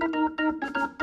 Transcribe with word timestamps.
Thank 0.00 0.14
you. 0.76 0.93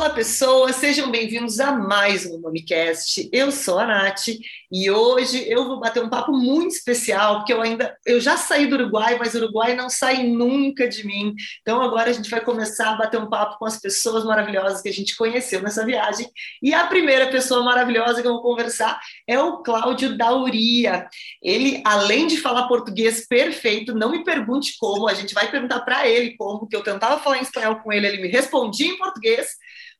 Olá, 0.00 0.08
pessoas, 0.08 0.76
sejam 0.76 1.10
bem-vindos 1.10 1.60
a 1.60 1.72
mais 1.72 2.24
um 2.24 2.40
Momicast. 2.40 3.28
Eu 3.30 3.52
sou 3.52 3.78
a 3.78 3.86
Nath 3.86 4.28
e 4.72 4.90
hoje 4.90 5.46
eu 5.46 5.66
vou 5.66 5.78
bater 5.78 6.02
um 6.02 6.08
papo 6.08 6.32
muito 6.32 6.70
especial, 6.70 7.36
porque 7.36 7.52
eu 7.52 7.60
ainda 7.60 7.94
eu 8.06 8.18
já 8.18 8.38
saí 8.38 8.66
do 8.66 8.76
Uruguai, 8.76 9.18
mas 9.18 9.34
o 9.34 9.36
Uruguai 9.36 9.76
não 9.76 9.90
sai 9.90 10.22
nunca 10.26 10.88
de 10.88 11.06
mim. 11.06 11.34
Então 11.60 11.82
agora 11.82 12.08
a 12.08 12.14
gente 12.14 12.30
vai 12.30 12.40
começar 12.40 12.92
a 12.92 12.96
bater 12.96 13.20
um 13.20 13.28
papo 13.28 13.58
com 13.58 13.66
as 13.66 13.78
pessoas 13.78 14.24
maravilhosas 14.24 14.80
que 14.80 14.88
a 14.88 14.92
gente 14.92 15.14
conheceu 15.14 15.60
nessa 15.60 15.84
viagem. 15.84 16.26
E 16.62 16.72
a 16.72 16.86
primeira 16.86 17.30
pessoa 17.30 17.62
maravilhosa 17.62 18.22
que 18.22 18.26
eu 18.26 18.32
vou 18.32 18.42
conversar 18.42 18.98
é 19.28 19.38
o 19.38 19.58
Cláudio 19.58 20.16
Dauria. 20.16 21.06
Ele, 21.42 21.82
além 21.84 22.26
de 22.26 22.38
falar 22.38 22.68
português 22.68 23.26
perfeito, 23.28 23.94
não 23.94 24.12
me 24.12 24.24
pergunte 24.24 24.76
como, 24.80 25.06
a 25.06 25.12
gente 25.12 25.34
vai 25.34 25.50
perguntar 25.50 25.80
para 25.80 26.08
ele 26.08 26.38
como, 26.38 26.66
que 26.66 26.74
eu 26.74 26.82
tentava 26.82 27.20
falar 27.20 27.36
em 27.36 27.42
espanhol 27.42 27.76
com 27.80 27.92
ele, 27.92 28.06
ele 28.06 28.22
me 28.22 28.28
respondia 28.28 28.86
em 28.86 28.96
português. 28.96 29.46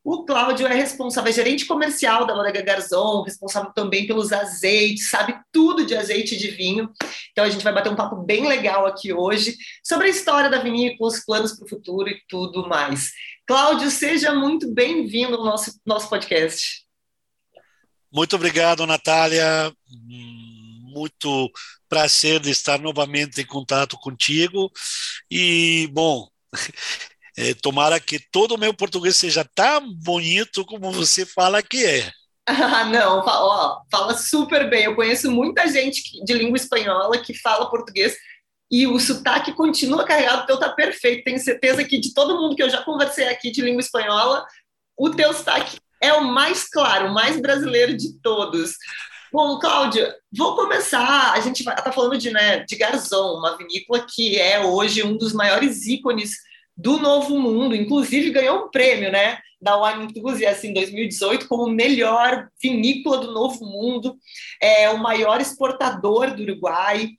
O 0.03 0.25
Cláudio 0.25 0.67
é 0.67 0.75
responsável, 0.75 1.31
é 1.31 1.33
gerente 1.33 1.67
comercial 1.67 2.27
da 2.27 2.35
Bodega 2.35 2.63
Garzon, 2.63 3.23
responsável 3.23 3.71
também 3.75 4.07
pelos 4.07 4.33
azeites, 4.33 5.11
sabe 5.11 5.39
tudo 5.53 5.85
de 5.85 5.95
azeite 5.95 6.39
de 6.39 6.51
vinho. 6.51 6.91
Então 7.33 7.45
a 7.45 7.51
gente 7.51 7.63
vai 7.63 7.73
bater 7.73 7.93
um 7.93 7.97
papo 7.97 8.17
bem 8.17 8.49
legal 8.49 8.87
aqui 8.87 9.13
hoje 9.13 9.57
sobre 9.85 10.07
a 10.07 10.11
história 10.11 10.49
da 10.49 10.59
vinícola, 10.59 11.11
os 11.11 11.21
planos 11.21 11.53
para 11.53 11.67
o 11.67 11.69
futuro 11.69 12.09
e 12.09 12.19
tudo 12.27 12.67
mais. 12.67 13.11
Cláudio, 13.47 13.91
seja 13.91 14.35
muito 14.35 14.73
bem-vindo 14.73 15.37
ao 15.37 15.45
nosso, 15.45 15.79
nosso 15.85 16.09
podcast. 16.09 16.87
Muito 18.11 18.35
obrigado, 18.37 18.87
Natália. 18.87 19.71
Muito 19.87 21.51
prazer 21.89 22.41
de 22.41 22.51
estar 22.51 22.81
novamente 22.81 23.41
em 23.41 23.47
contato 23.47 23.99
contigo. 23.99 24.73
E, 25.31 25.89
bom, 25.93 26.29
é, 27.41 27.55
tomara 27.55 27.99
que 27.99 28.19
todo 28.31 28.55
o 28.55 28.59
meu 28.59 28.75
português 28.75 29.17
seja 29.17 29.45
tão 29.55 29.93
bonito 29.95 30.65
como 30.65 30.93
você 30.93 31.25
fala 31.25 31.63
que 31.63 31.85
é. 31.85 32.11
Ah, 32.47 32.85
não, 32.85 33.23
ó, 33.25 33.83
fala 33.91 34.17
super 34.17 34.69
bem. 34.69 34.85
Eu 34.85 34.97
conheço 34.97 35.31
muita 35.31 35.69
gente 35.69 36.03
de 36.25 36.35
língua 36.35 36.57
espanhola 36.57 37.17
que 37.19 37.33
fala 37.33 37.71
português 37.71 38.17
e 38.69 38.87
o 38.87 38.99
sotaque 38.99 39.53
continua 39.53 40.05
carregado, 40.05 40.43
o 40.43 40.47
teu 40.47 40.59
tá 40.59 40.69
perfeito. 40.69 41.25
Tenho 41.25 41.39
certeza 41.39 41.85
que 41.85 41.99
de 41.99 42.13
todo 42.13 42.41
mundo 42.41 42.57
que 42.57 42.63
eu 42.63 42.71
já 42.71 42.83
conversei 42.83 43.29
aqui 43.29 43.51
de 43.51 43.63
língua 43.63 43.81
espanhola, 43.81 44.45
o 44.97 45.11
teu 45.11 45.33
sotaque 45.33 45.79
é 46.03 46.13
o 46.13 46.25
mais 46.25 46.69
claro, 46.69 47.09
o 47.09 47.15
mais 47.15 47.41
brasileiro 47.41 47.97
de 47.97 48.21
todos. 48.21 48.75
Bom, 49.33 49.59
Cláudia, 49.61 50.13
vou 50.37 50.57
começar. 50.57 51.33
A 51.33 51.41
gente 51.41 51.61
está 51.61 51.93
falando 51.93 52.19
de, 52.19 52.31
né, 52.31 52.65
de 52.65 52.75
Garzon, 52.75 53.39
uma 53.39 53.57
vinícola 53.57 54.05
que 54.09 54.37
é 54.39 54.61
hoje 54.65 55.05
um 55.05 55.17
dos 55.17 55.33
maiores 55.33 55.87
ícones 55.87 56.33
do 56.81 56.99
Novo 56.99 57.39
Mundo, 57.39 57.77
inclusive 57.77 58.31
ganhou 58.31 58.65
um 58.65 58.71
prêmio, 58.71 59.13
né, 59.13 59.39
da 59.61 59.77
Wine 59.77 60.05
Enthusiast 60.05 60.67
em 60.67 60.73
2018 60.73 61.47
como 61.47 61.71
melhor 61.71 62.49
vinícola 62.63 63.19
do 63.19 63.33
Novo 63.33 63.65
Mundo, 63.67 64.17
é 64.61 64.89
o 64.89 64.99
maior 64.99 65.41
exportador 65.41 66.35
do 66.35 66.43
Uruguai, 66.43 67.11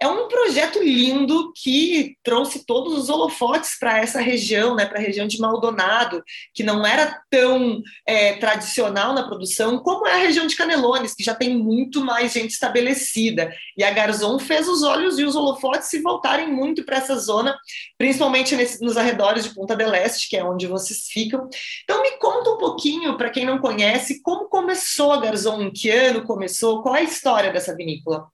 é 0.00 0.06
um 0.06 0.28
projeto 0.28 0.80
lindo 0.80 1.52
que 1.56 2.16
trouxe 2.22 2.64
todos 2.64 2.96
os 2.96 3.08
holofotes 3.08 3.76
para 3.78 3.98
essa 3.98 4.20
região, 4.20 4.76
né, 4.76 4.86
para 4.86 4.98
a 4.98 5.02
região 5.02 5.26
de 5.26 5.40
Maldonado, 5.40 6.22
que 6.54 6.62
não 6.62 6.86
era 6.86 7.20
tão 7.28 7.82
é, 8.06 8.34
tradicional 8.34 9.12
na 9.12 9.26
produção, 9.26 9.78
como 9.80 10.06
é 10.06 10.12
a 10.12 10.18
região 10.18 10.46
de 10.46 10.54
Canelones, 10.54 11.14
que 11.14 11.24
já 11.24 11.34
tem 11.34 11.56
muito 11.58 12.00
mais 12.00 12.32
gente 12.32 12.50
estabelecida. 12.50 13.52
E 13.76 13.82
a 13.82 13.90
Garzon 13.90 14.38
fez 14.38 14.68
os 14.68 14.84
olhos 14.84 15.18
e 15.18 15.24
os 15.24 15.34
holofotes 15.34 15.88
se 15.88 16.00
voltarem 16.00 16.48
muito 16.48 16.84
para 16.84 16.98
essa 16.98 17.16
zona, 17.18 17.58
principalmente 17.96 18.54
nesse, 18.54 18.80
nos 18.80 18.96
arredores 18.96 19.44
de 19.44 19.54
Punta 19.54 19.74
del 19.74 19.92
Este, 19.94 20.28
que 20.28 20.36
é 20.36 20.44
onde 20.44 20.68
vocês 20.68 21.08
ficam. 21.08 21.48
Então, 21.82 22.02
me 22.02 22.12
conta 22.18 22.50
um 22.50 22.58
pouquinho, 22.58 23.16
para 23.16 23.30
quem 23.30 23.44
não 23.44 23.58
conhece, 23.58 24.22
como 24.22 24.48
começou 24.48 25.12
a 25.12 25.20
Garzon, 25.20 25.60
em 25.62 25.72
que 25.72 25.90
ano 25.90 26.24
começou, 26.24 26.82
qual 26.82 26.94
é 26.94 27.00
a 27.00 27.04
história 27.04 27.52
dessa 27.52 27.74
vinícola? 27.74 28.28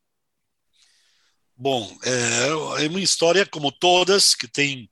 Bom, 1.57 1.97
é, 2.03 2.85
é 2.85 2.89
uma 2.89 3.01
história 3.01 3.47
como 3.47 3.71
todas 3.71 4.35
que 4.35 4.49
tem 4.49 4.89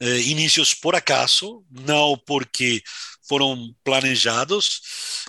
é, 0.00 0.20
inícios 0.20 0.72
por 0.72 0.94
acaso, 0.94 1.64
não 1.70 2.16
porque 2.26 2.82
foram 3.28 3.74
planejados. 3.84 4.80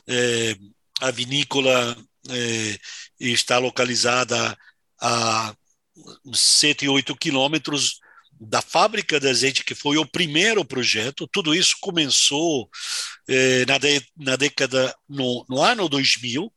É, 0.08 0.56
a 1.02 1.12
vinícola 1.12 1.98
é, 2.30 2.80
está 3.20 3.58
localizada 3.58 4.58
a 5.02 5.54
7, 6.34 6.88
8 6.88 7.16
quilômetros 7.18 8.00
da 8.40 8.62
fábrica 8.62 9.20
de 9.20 9.30
azeite, 9.30 9.64
que 9.66 9.76
foi 9.76 9.98
o 9.98 10.06
primeiro 10.06 10.64
projeto. 10.64 11.28
Tudo 11.28 11.54
isso 11.54 11.76
começou 11.82 12.70
é, 13.28 13.66
na, 13.66 13.78
de, 13.78 14.02
na 14.18 14.36
década, 14.38 14.96
no, 15.08 15.46
no 15.50 15.62
ano 15.62 15.90
2000, 15.90 16.52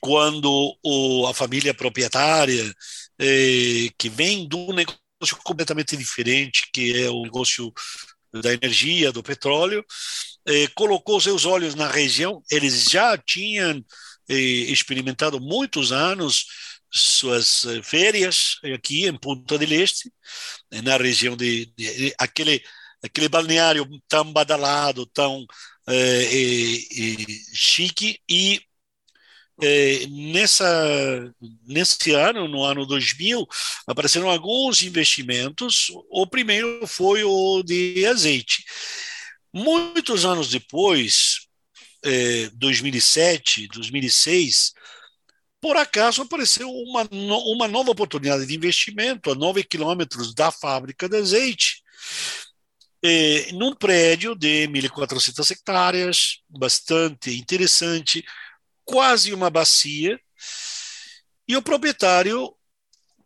quando 0.00 0.78
o, 0.82 1.26
a 1.26 1.34
família 1.34 1.74
proprietária 1.74 2.72
eh, 3.18 3.90
que 3.98 4.08
vem 4.08 4.48
de 4.48 4.56
um 4.56 4.72
negócio 4.72 5.36
completamente 5.44 5.96
diferente, 5.96 6.68
que 6.72 7.02
é 7.02 7.10
o 7.10 7.22
negócio 7.22 7.72
da 8.42 8.52
energia, 8.52 9.12
do 9.12 9.22
petróleo, 9.22 9.84
eh, 10.46 10.68
colocou 10.74 11.20
seus 11.20 11.44
olhos 11.44 11.74
na 11.74 11.88
região. 11.88 12.42
Eles 12.50 12.84
já 12.84 13.16
tinham 13.18 13.84
eh, 14.28 14.34
experimentado 14.34 15.40
muitos 15.40 15.92
anos 15.92 16.46
suas 16.90 17.66
férias 17.82 18.56
aqui 18.74 19.06
em 19.06 19.18
Punta 19.18 19.58
del 19.58 19.72
Este, 19.72 20.10
na 20.84 20.96
região 20.96 21.36
de, 21.36 21.66
de, 21.76 22.14
aquele 22.18 22.62
aquele 23.02 23.28
balneário 23.28 23.86
tão 24.08 24.32
badalado, 24.32 25.06
tão 25.06 25.46
eh, 25.88 26.30
chique 27.54 28.20
e 28.28 28.60
é, 29.62 30.06
nessa, 30.08 31.34
nesse 31.66 32.12
ano, 32.12 32.46
no 32.46 32.62
ano 32.62 32.86
2000, 32.86 33.46
apareceram 33.86 34.30
alguns 34.30 34.82
investimentos. 34.82 35.88
O 36.10 36.26
primeiro 36.26 36.86
foi 36.86 37.24
o 37.24 37.62
de 37.62 38.04
azeite. 38.06 38.64
Muitos 39.52 40.24
anos 40.24 40.50
depois, 40.50 41.46
é, 42.04 42.50
2007, 42.54 43.68
2006, 43.68 44.74
por 45.60 45.76
acaso 45.76 46.22
apareceu 46.22 46.70
uma, 46.70 47.08
uma 47.10 47.66
nova 47.66 47.90
oportunidade 47.90 48.46
de 48.46 48.54
investimento 48.54 49.30
a 49.30 49.34
9 49.34 49.64
quilômetros 49.64 50.34
da 50.34 50.50
fábrica 50.50 51.08
de 51.08 51.16
azeite. 51.16 51.82
É, 53.02 53.52
num 53.52 53.74
prédio 53.74 54.34
de 54.34 54.68
1.400 54.68 55.50
hectares, 55.50 56.40
bastante 56.48 57.36
interessante, 57.36 58.24
quase 58.86 59.34
uma 59.34 59.50
bacia, 59.50 60.18
e 61.46 61.56
o 61.56 61.62
proprietário 61.62 62.54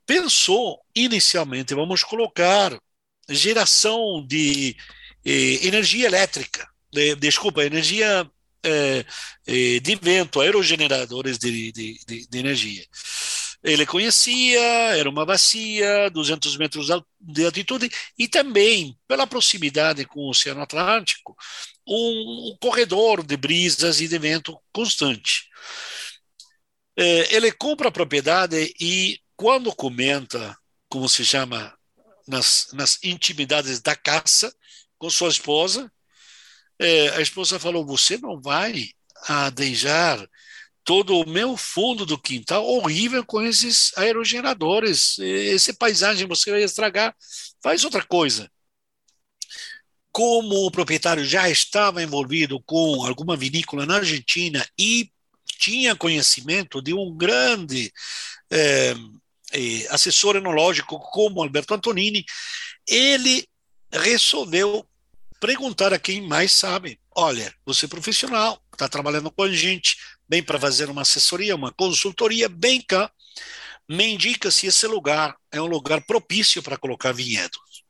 pensou 0.04 0.81
inicialmente, 0.94 1.75
vamos 1.75 2.03
colocar 2.03 2.76
geração 3.28 4.26
de 4.26 4.76
eh, 5.25 5.66
energia 5.66 6.06
elétrica, 6.06 6.69
de, 6.93 7.15
desculpa, 7.15 7.65
energia 7.65 8.28
eh, 8.62 9.04
eh, 9.47 9.81
de 9.81 9.97
vento, 9.97 10.41
aerogeneradores 10.41 11.38
de, 11.38 11.70
de, 11.70 12.00
de, 12.06 12.26
de, 12.26 12.38
energia. 12.38 12.84
Ele 13.62 13.84
conhecia, 13.84 14.60
era 14.97 15.09
uma 15.09 15.26
bacia, 15.26 16.10
200 16.10 16.56
metros 16.56 16.88
de 17.21 17.44
altitude, 17.44 17.91
e 18.19 18.26
também, 18.26 18.98
pela 19.06 19.26
proximidade 19.26 20.06
com 20.06 20.21
o 20.21 20.31
Oceano 20.31 20.62
Atlântico, 20.62 21.37
um, 21.87 22.53
um 22.53 22.56
corredor 22.60 23.22
de 23.25 23.37
brisas 23.37 24.00
e 24.00 24.09
de 24.09 24.19
vento 24.19 24.59
constante. 24.72 25.49
É, 26.97 27.34
ele 27.34 27.53
compra 27.53 27.88
a 27.88 27.93
propriedade 27.93 28.75
e, 28.81 29.19
quando 29.37 29.75
comenta, 29.75 30.56
como 30.88 31.08
se 31.08 31.25
chama, 31.25 31.76
nas, 32.26 32.69
nas 32.73 32.99
intimidades 33.02 33.81
da 33.81 33.94
caça 33.94 34.55
com 34.99 35.11
sua 35.11 35.29
esposa, 35.29 35.90
é, 36.79 37.11
a 37.11 37.20
esposa 37.20 37.58
falou: 37.58 37.85
Você 37.87 38.17
não 38.17 38.40
vai 38.40 38.88
a 39.26 39.50
deixar 39.50 40.19
todo 40.85 41.19
o 41.19 41.29
meu 41.29 41.56
fundo 41.56 42.05
do 42.06 42.19
quintal 42.19 42.67
horrível 42.67 43.25
com 43.25 43.43
esses 43.43 43.93
aerogeneradores, 43.97 45.19
esse 45.19 45.73
paisagem 45.75 46.27
você 46.27 46.50
vai 46.50 46.62
estragar, 46.62 47.15
faz 47.62 47.85
outra 47.85 48.05
coisa 48.05 48.50
como 50.12 50.67
o 50.67 50.71
proprietário 50.71 51.25
já 51.25 51.49
estava 51.49 52.03
envolvido 52.03 52.61
com 52.61 53.05
alguma 53.05 53.37
vinícola 53.37 53.87
na 53.87 53.97
Argentina 53.97 54.67
e 54.79 55.11
tinha 55.59 55.94
conhecimento 55.94 56.83
de 56.83 56.93
um 56.93 57.17
grande 57.17 57.93
é, 58.50 58.94
assessor 59.91 60.37
enológico 60.37 60.99
como 60.99 61.43
Alberto 61.43 61.75
Antonini, 61.75 62.25
ele 62.88 63.47
resolveu 63.93 64.87
perguntar 65.41 65.93
a 65.93 65.99
quem 65.99 66.26
mais 66.26 66.53
sabe. 66.53 66.99
Olha, 67.15 67.53
você 67.65 67.87
é 67.87 67.88
profissional, 67.88 68.62
está 68.73 68.88
trabalhando 68.88 69.31
com 69.31 69.43
a 69.43 69.53
gente, 69.53 69.97
vem 70.31 70.43
para 70.44 70.61
fazer 70.61 70.88
uma 70.88 71.03
assessoria, 71.03 71.56
uma 71.56 71.73
consultoria, 71.73 72.49
bem 72.49 72.81
cá, 72.81 73.11
me 73.88 74.06
indica 74.06 74.49
se 74.49 74.69
esse 74.69 74.87
lugar 74.87 75.37
é 75.50 75.61
um 75.61 75.67
lugar 75.67 76.00
propício 76.03 76.62
para 76.62 76.77
colocar 76.77 77.11
vinhedos. 77.11 77.82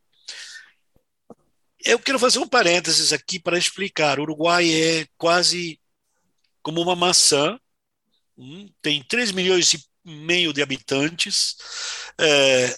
Eu 1.85 1.99
quero 1.99 2.19
fazer 2.19 2.39
um 2.39 2.49
parênteses 2.49 3.13
aqui 3.13 3.39
para 3.39 3.59
explicar. 3.59 4.19
O 4.19 4.23
Uruguai 4.23 4.73
é 4.73 5.07
quase 5.19 5.79
como 6.63 6.81
uma 6.81 6.97
maçã, 6.97 7.59
hum, 8.39 8.67
tem 8.81 9.03
3 9.03 9.33
milhões 9.33 9.75
e 9.75 9.85
meio 10.03 10.55
de 10.55 10.63
habitantes. 10.63 11.57
É, 12.19 12.75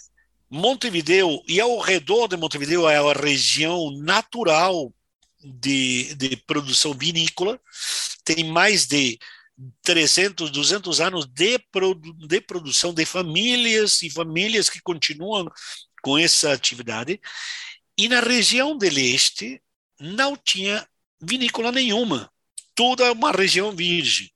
Montevideo 0.49 1.41
e 1.47 1.61
ao 1.61 1.79
redor 1.79 2.27
de 2.27 2.35
Montevideo 2.35 2.87
é 2.87 2.97
a 2.97 3.13
região 3.13 3.91
natural 3.91 4.93
de, 5.41 6.13
de 6.15 6.35
produção 6.37 6.93
vinícola, 6.93 7.59
tem 8.23 8.43
mais 8.45 8.85
de 8.85 9.17
300, 9.81 10.49
200 10.49 10.99
anos 10.99 11.25
de, 11.25 11.59
produ 11.71 12.13
de 12.27 12.41
produção 12.41 12.93
de 12.93 13.05
famílias 13.05 14.01
e 14.01 14.09
famílias 14.09 14.69
que 14.69 14.81
continuam 14.81 15.49
com 16.01 16.17
essa 16.17 16.51
atividade. 16.51 17.19
E 17.97 18.09
na 18.09 18.19
região 18.19 18.77
de 18.77 18.89
leste 18.89 19.61
não 19.99 20.35
tinha 20.35 20.87
vinícola 21.21 21.71
nenhuma, 21.71 22.29
toda 22.75 23.11
uma 23.11 23.31
região 23.31 23.71
virgem. 23.71 24.29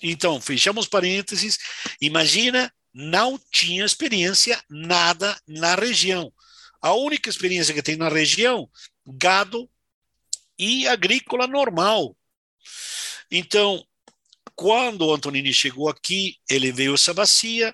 Então, 0.00 0.40
fechamos 0.40 0.86
parênteses, 0.86 1.58
imagina, 2.00 2.72
não 2.94 3.38
tinha 3.50 3.84
experiência 3.84 4.62
nada 4.68 5.36
na 5.46 5.74
região. 5.74 6.32
A 6.80 6.92
única 6.92 7.28
experiência 7.28 7.74
que 7.74 7.82
tem 7.82 7.96
na 7.96 8.08
região, 8.08 8.70
gado 9.04 9.68
e 10.58 10.86
agrícola 10.86 11.46
normal. 11.46 12.16
Então, 13.30 13.84
quando 14.58 15.14
Antonini 15.14 15.54
chegou 15.54 15.88
aqui, 15.88 16.36
ele 16.50 16.72
veio 16.72 16.94
essa 16.94 17.14
bacia, 17.14 17.72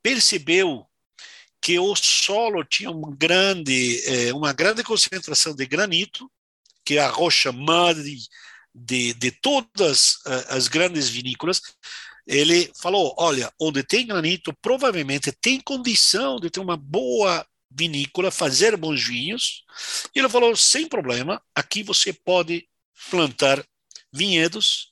percebeu 0.00 0.86
que 1.60 1.80
o 1.80 1.96
solo 1.96 2.62
tinha 2.62 2.92
uma 2.92 3.12
grande, 3.16 4.00
eh, 4.06 4.32
uma 4.32 4.52
grande 4.52 4.84
concentração 4.84 5.52
de 5.52 5.66
granito, 5.66 6.30
que 6.84 6.96
é 6.96 7.00
a 7.00 7.08
rocha 7.08 7.50
madre 7.50 8.18
de, 8.72 9.14
de 9.14 9.32
todas 9.32 10.18
eh, 10.24 10.46
as 10.50 10.68
grandes 10.68 11.08
vinícolas. 11.08 11.60
Ele 12.24 12.70
falou: 12.80 13.16
olha, 13.18 13.52
onde 13.60 13.82
tem 13.82 14.06
granito, 14.06 14.54
provavelmente 14.62 15.32
tem 15.32 15.58
condição 15.58 16.38
de 16.38 16.50
ter 16.50 16.60
uma 16.60 16.76
boa 16.76 17.44
vinícola, 17.68 18.30
fazer 18.30 18.76
bons 18.76 19.02
vinhos. 19.02 19.64
E 20.14 20.20
ele 20.20 20.28
falou: 20.28 20.54
sem 20.54 20.86
problema, 20.86 21.42
aqui 21.52 21.82
você 21.82 22.12
pode 22.12 22.68
plantar 23.10 23.60
vinhedos 24.12 24.91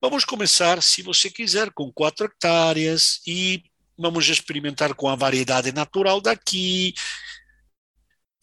Vamos 0.00 0.24
começar, 0.24 0.80
se 0.80 1.02
você 1.02 1.28
quiser, 1.28 1.72
com 1.72 1.92
quatro 1.92 2.26
hectares 2.26 3.20
e 3.26 3.64
vamos 3.98 4.28
experimentar 4.28 4.94
com 4.94 5.08
a 5.08 5.16
variedade 5.16 5.72
natural 5.72 6.20
daqui. 6.20 6.94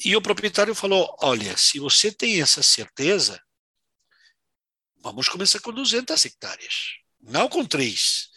E 0.03 0.13
o 0.17 0.21
proprietário 0.21 0.75
falou: 0.75 1.15
Olha, 1.21 1.55
se 1.55 1.79
você 1.79 2.11
tem 2.11 2.41
essa 2.41 2.61
certeza, 2.61 3.41
vamos 5.01 5.29
começar 5.29 5.61
com 5.61 5.71
200 5.71 6.25
hectares, 6.25 6.97
não 7.21 7.47
com 7.47 7.63
três. 7.63 8.27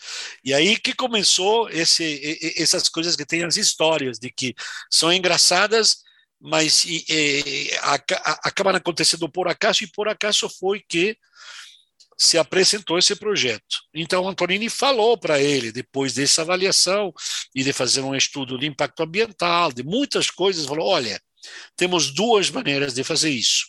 E 0.44 0.54
aí 0.54 0.78
que 0.78 0.94
começou 0.94 1.68
esse, 1.70 2.38
essas 2.56 2.88
coisas 2.88 3.16
que 3.16 3.26
tem 3.26 3.42
as 3.42 3.56
histórias 3.56 4.20
de 4.20 4.30
que 4.30 4.54
são 4.88 5.12
engraçadas, 5.12 6.04
mas 6.40 6.84
e, 6.84 7.04
e, 7.08 7.70
acabam 8.44 8.76
acontecendo 8.76 9.28
por 9.28 9.48
acaso, 9.48 9.82
e 9.82 9.90
por 9.90 10.06
acaso 10.08 10.48
foi 10.48 10.80
que 10.88 11.18
se 12.18 12.36
apresentou 12.36 12.98
esse 12.98 13.14
projeto. 13.14 13.78
Então, 13.94 14.28
Antonini 14.28 14.68
falou 14.68 15.16
para 15.16 15.40
ele, 15.40 15.70
depois 15.70 16.14
dessa 16.14 16.42
avaliação 16.42 17.12
e 17.54 17.62
de 17.62 17.72
fazer 17.72 18.00
um 18.00 18.14
estudo 18.14 18.58
de 18.58 18.66
impacto 18.66 19.04
ambiental, 19.04 19.72
de 19.72 19.84
muitas 19.84 20.28
coisas, 20.28 20.66
falou: 20.66 20.88
olha, 20.88 21.20
temos 21.76 22.12
duas 22.12 22.50
maneiras 22.50 22.92
de 22.92 23.04
fazer 23.04 23.30
isso. 23.30 23.66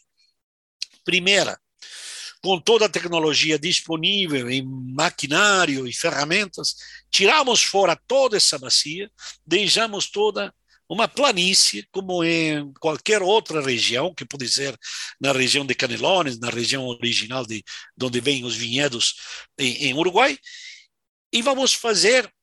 Primeira, 1.06 1.60
com 2.42 2.60
toda 2.60 2.86
a 2.86 2.90
tecnologia 2.90 3.60
disponível 3.60 4.50
em 4.50 4.64
maquinário 4.66 5.88
e 5.88 5.94
ferramentas, 5.94 6.76
tiramos 7.12 7.62
fora 7.62 8.00
toda 8.08 8.38
essa 8.38 8.58
bacia, 8.58 9.12
deixamos 9.46 10.10
toda 10.10 10.54
uma 10.90 11.08
planície, 11.08 11.88
como 11.92 12.24
em 12.24 12.74
qualquer 12.80 13.22
outra 13.22 13.62
região, 13.62 14.14
que 14.14 14.26
pode 14.26 14.50
ser 14.50 14.76
na 15.22 15.32
região 15.32 15.64
de 15.64 15.76
Canelones, 15.76 16.40
na 16.40 16.50
região 16.50 16.88
original 16.88 17.46
de, 17.46 17.64
de 17.96 18.06
onde 18.06 18.20
vêm 18.20 18.44
os 18.44 18.56
vinhedos 18.56 19.14
em, 19.58 19.90
em 19.90 19.94
Uruguai, 19.94 20.36
e 21.32 21.44
vamos 21.44 21.76
fazer, 21.76 22.34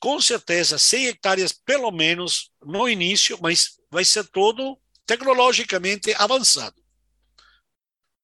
com 0.00 0.18
certeza, 0.18 0.78
100 0.78 1.08
hectares 1.08 1.52
pelo 1.52 1.90
menos 1.90 2.50
no 2.64 2.88
início, 2.88 3.38
mas 3.42 3.78
vai 3.90 4.04
ser 4.04 4.26
todo 4.28 4.80
tecnologicamente 5.04 6.14
avançado. 6.14 6.82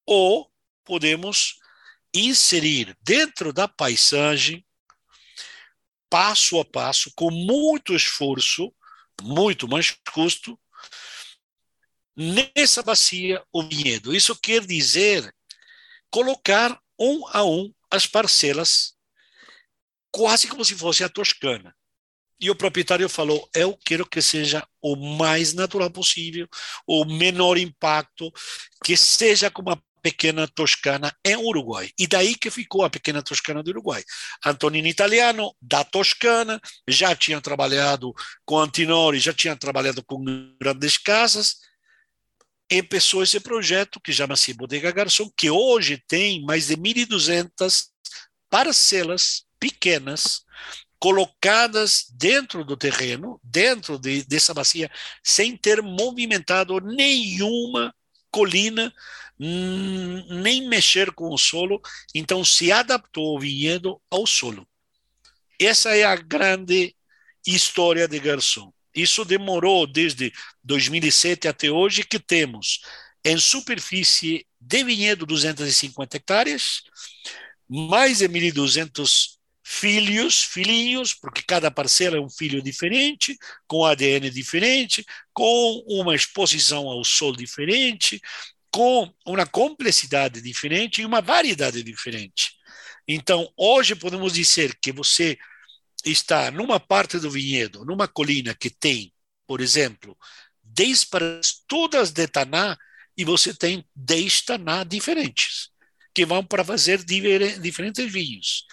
Ou 0.07 0.51
podemos 0.83 1.59
inserir 2.11 2.97
dentro 3.01 3.53
da 3.53 3.67
paisagem, 3.67 4.65
passo 6.09 6.59
a 6.59 6.65
passo, 6.65 7.11
com 7.15 7.29
muito 7.29 7.93
esforço, 7.93 8.73
muito 9.21 9.67
mais 9.67 9.91
custo, 10.13 10.59
nessa 12.15 12.81
bacia 12.81 13.43
o 13.51 13.63
vinhedo. 13.63 14.15
Isso 14.15 14.35
quer 14.35 14.65
dizer 14.65 15.33
colocar 16.09 16.79
um 16.99 17.27
a 17.27 17.43
um 17.43 17.73
as 17.91 18.07
parcelas, 18.07 18.93
quase 20.11 20.47
como 20.47 20.63
se 20.63 20.75
fosse 20.75 21.03
a 21.03 21.09
Toscana. 21.09 21.75
E 22.39 22.49
o 22.49 22.55
proprietário 22.55 23.07
falou: 23.07 23.49
Eu 23.53 23.77
quero 23.85 24.05
que 24.05 24.21
seja 24.21 24.65
o 24.81 24.95
mais 24.95 25.53
natural 25.53 25.89
possível, 25.89 26.47
o 26.85 27.05
menor 27.05 27.57
impacto, 27.57 28.31
que 28.83 28.97
seja 28.97 29.49
como 29.49 29.71
a 29.71 29.81
pequena 30.05 30.47
Toscana 30.47 31.11
em 31.25 31.35
Uruguai. 31.35 31.89
E 31.97 32.05
daí 32.05 32.35
que 32.35 32.51
ficou 32.51 32.85
a 32.85 32.91
pequena 32.91 33.23
Toscana 33.23 33.63
do 33.63 33.71
Uruguai. 33.71 34.03
Antonino 34.45 34.87
Italiano, 34.87 35.51
da 35.59 35.83
Toscana, 35.83 36.61
já 36.87 37.15
tinha 37.15 37.41
trabalhado 37.41 38.13
com 38.45 38.59
Antinori, 38.59 39.17
já 39.17 39.33
tinha 39.33 39.55
trabalhado 39.55 40.03
com 40.05 40.23
grandes 40.61 40.99
casas, 40.99 41.55
começou 42.87 43.23
esse 43.23 43.39
projeto 43.39 43.99
que 43.99 44.13
chama-se 44.13 44.53
Bodega 44.53 44.91
Garçom, 44.91 45.27
que 45.35 45.49
hoje 45.49 45.99
tem 46.07 46.45
mais 46.45 46.67
de 46.67 46.77
1.200 46.77 47.87
parcelas 48.47 49.43
pequenas 49.59 50.43
colocadas 50.99 52.05
dentro 52.11 52.63
do 52.63 52.77
terreno, 52.77 53.39
dentro 53.43 53.97
de, 53.97 54.23
dessa 54.25 54.53
bacia, 54.53 54.91
sem 55.23 55.57
ter 55.57 55.81
movimentado 55.81 56.79
nenhuma 56.79 57.91
colina, 58.29 58.93
nem 59.37 60.67
mexer 60.67 61.11
com 61.11 61.33
o 61.33 61.37
solo, 61.37 61.81
então 62.13 62.43
se 62.43 62.71
adaptou 62.71 63.35
o 63.35 63.39
vinhedo 63.39 64.01
ao 64.09 64.25
solo. 64.25 64.67
Essa 65.59 65.95
é 65.95 66.03
a 66.03 66.15
grande 66.15 66.95
história 67.45 68.07
de 68.07 68.19
Garçom. 68.19 68.71
Isso 68.93 69.25
demorou 69.25 69.85
desde 69.85 70.31
2007 70.63 71.47
até 71.47 71.69
hoje, 71.69 72.03
que 72.03 72.19
temos 72.19 72.79
em 73.25 73.37
superfície 73.37 74.45
de 74.59 74.83
vinhedo 74.83 75.25
250 75.25 76.17
hectares, 76.17 76.83
mais 77.67 78.19
de 78.19 78.29
1.200 78.29 79.35
filhos, 79.67 80.43
filhinhos, 80.43 81.13
porque 81.13 81.41
cada 81.41 81.71
parcela 81.71 82.17
é 82.17 82.21
um 82.21 82.29
filho 82.29 82.61
diferente, 82.61 83.35
com 83.67 83.83
ADN 83.83 84.29
diferente, 84.29 85.03
com 85.33 85.83
uma 85.87 86.15
exposição 86.15 86.87
ao 86.87 87.03
sol 87.03 87.35
diferente, 87.35 88.21
com 88.75 89.09
uma 89.25 89.45
complexidade 89.45 90.41
diferente 90.41 91.01
e 91.01 91.05
uma 91.05 91.21
variedade 91.21 91.81
diferente. 91.81 92.51
Então, 93.07 93.49
hoje 93.55 93.95
podemos 93.95 94.33
dizer 94.33 94.77
que 94.81 94.91
você 94.91 95.37
está 96.03 96.51
numa 96.51 96.77
parte 96.77 97.17
do 97.17 97.31
vinhedo, 97.31 97.85
numa 97.85 98.05
colina 98.05 98.53
que 98.53 98.69
tem, 98.69 99.13
por 99.47 99.61
exemplo, 99.61 100.17
10 100.61 101.05
paras 101.05 101.63
todas 101.65 102.11
de 102.11 102.27
taná 102.27 102.77
e 103.17 103.23
você 103.23 103.53
tem 103.53 103.81
10 103.95 104.41
taná 104.41 104.83
diferentes 104.83 105.69
que 106.13 106.25
vão 106.25 106.43
para 106.43 106.65
fazer 106.65 107.01
diferentes 107.01 108.11
vinhos. 108.11 108.65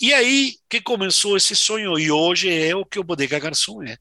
E 0.00 0.14
aí 0.14 0.54
que 0.70 0.80
começou 0.80 1.36
esse 1.36 1.56
sonho 1.56 1.98
e 1.98 2.12
hoje 2.12 2.48
é 2.48 2.76
o 2.76 2.86
que 2.86 3.00
o 3.00 3.04
Bodega 3.04 3.40
Garçom 3.40 3.82
é. 3.82 3.98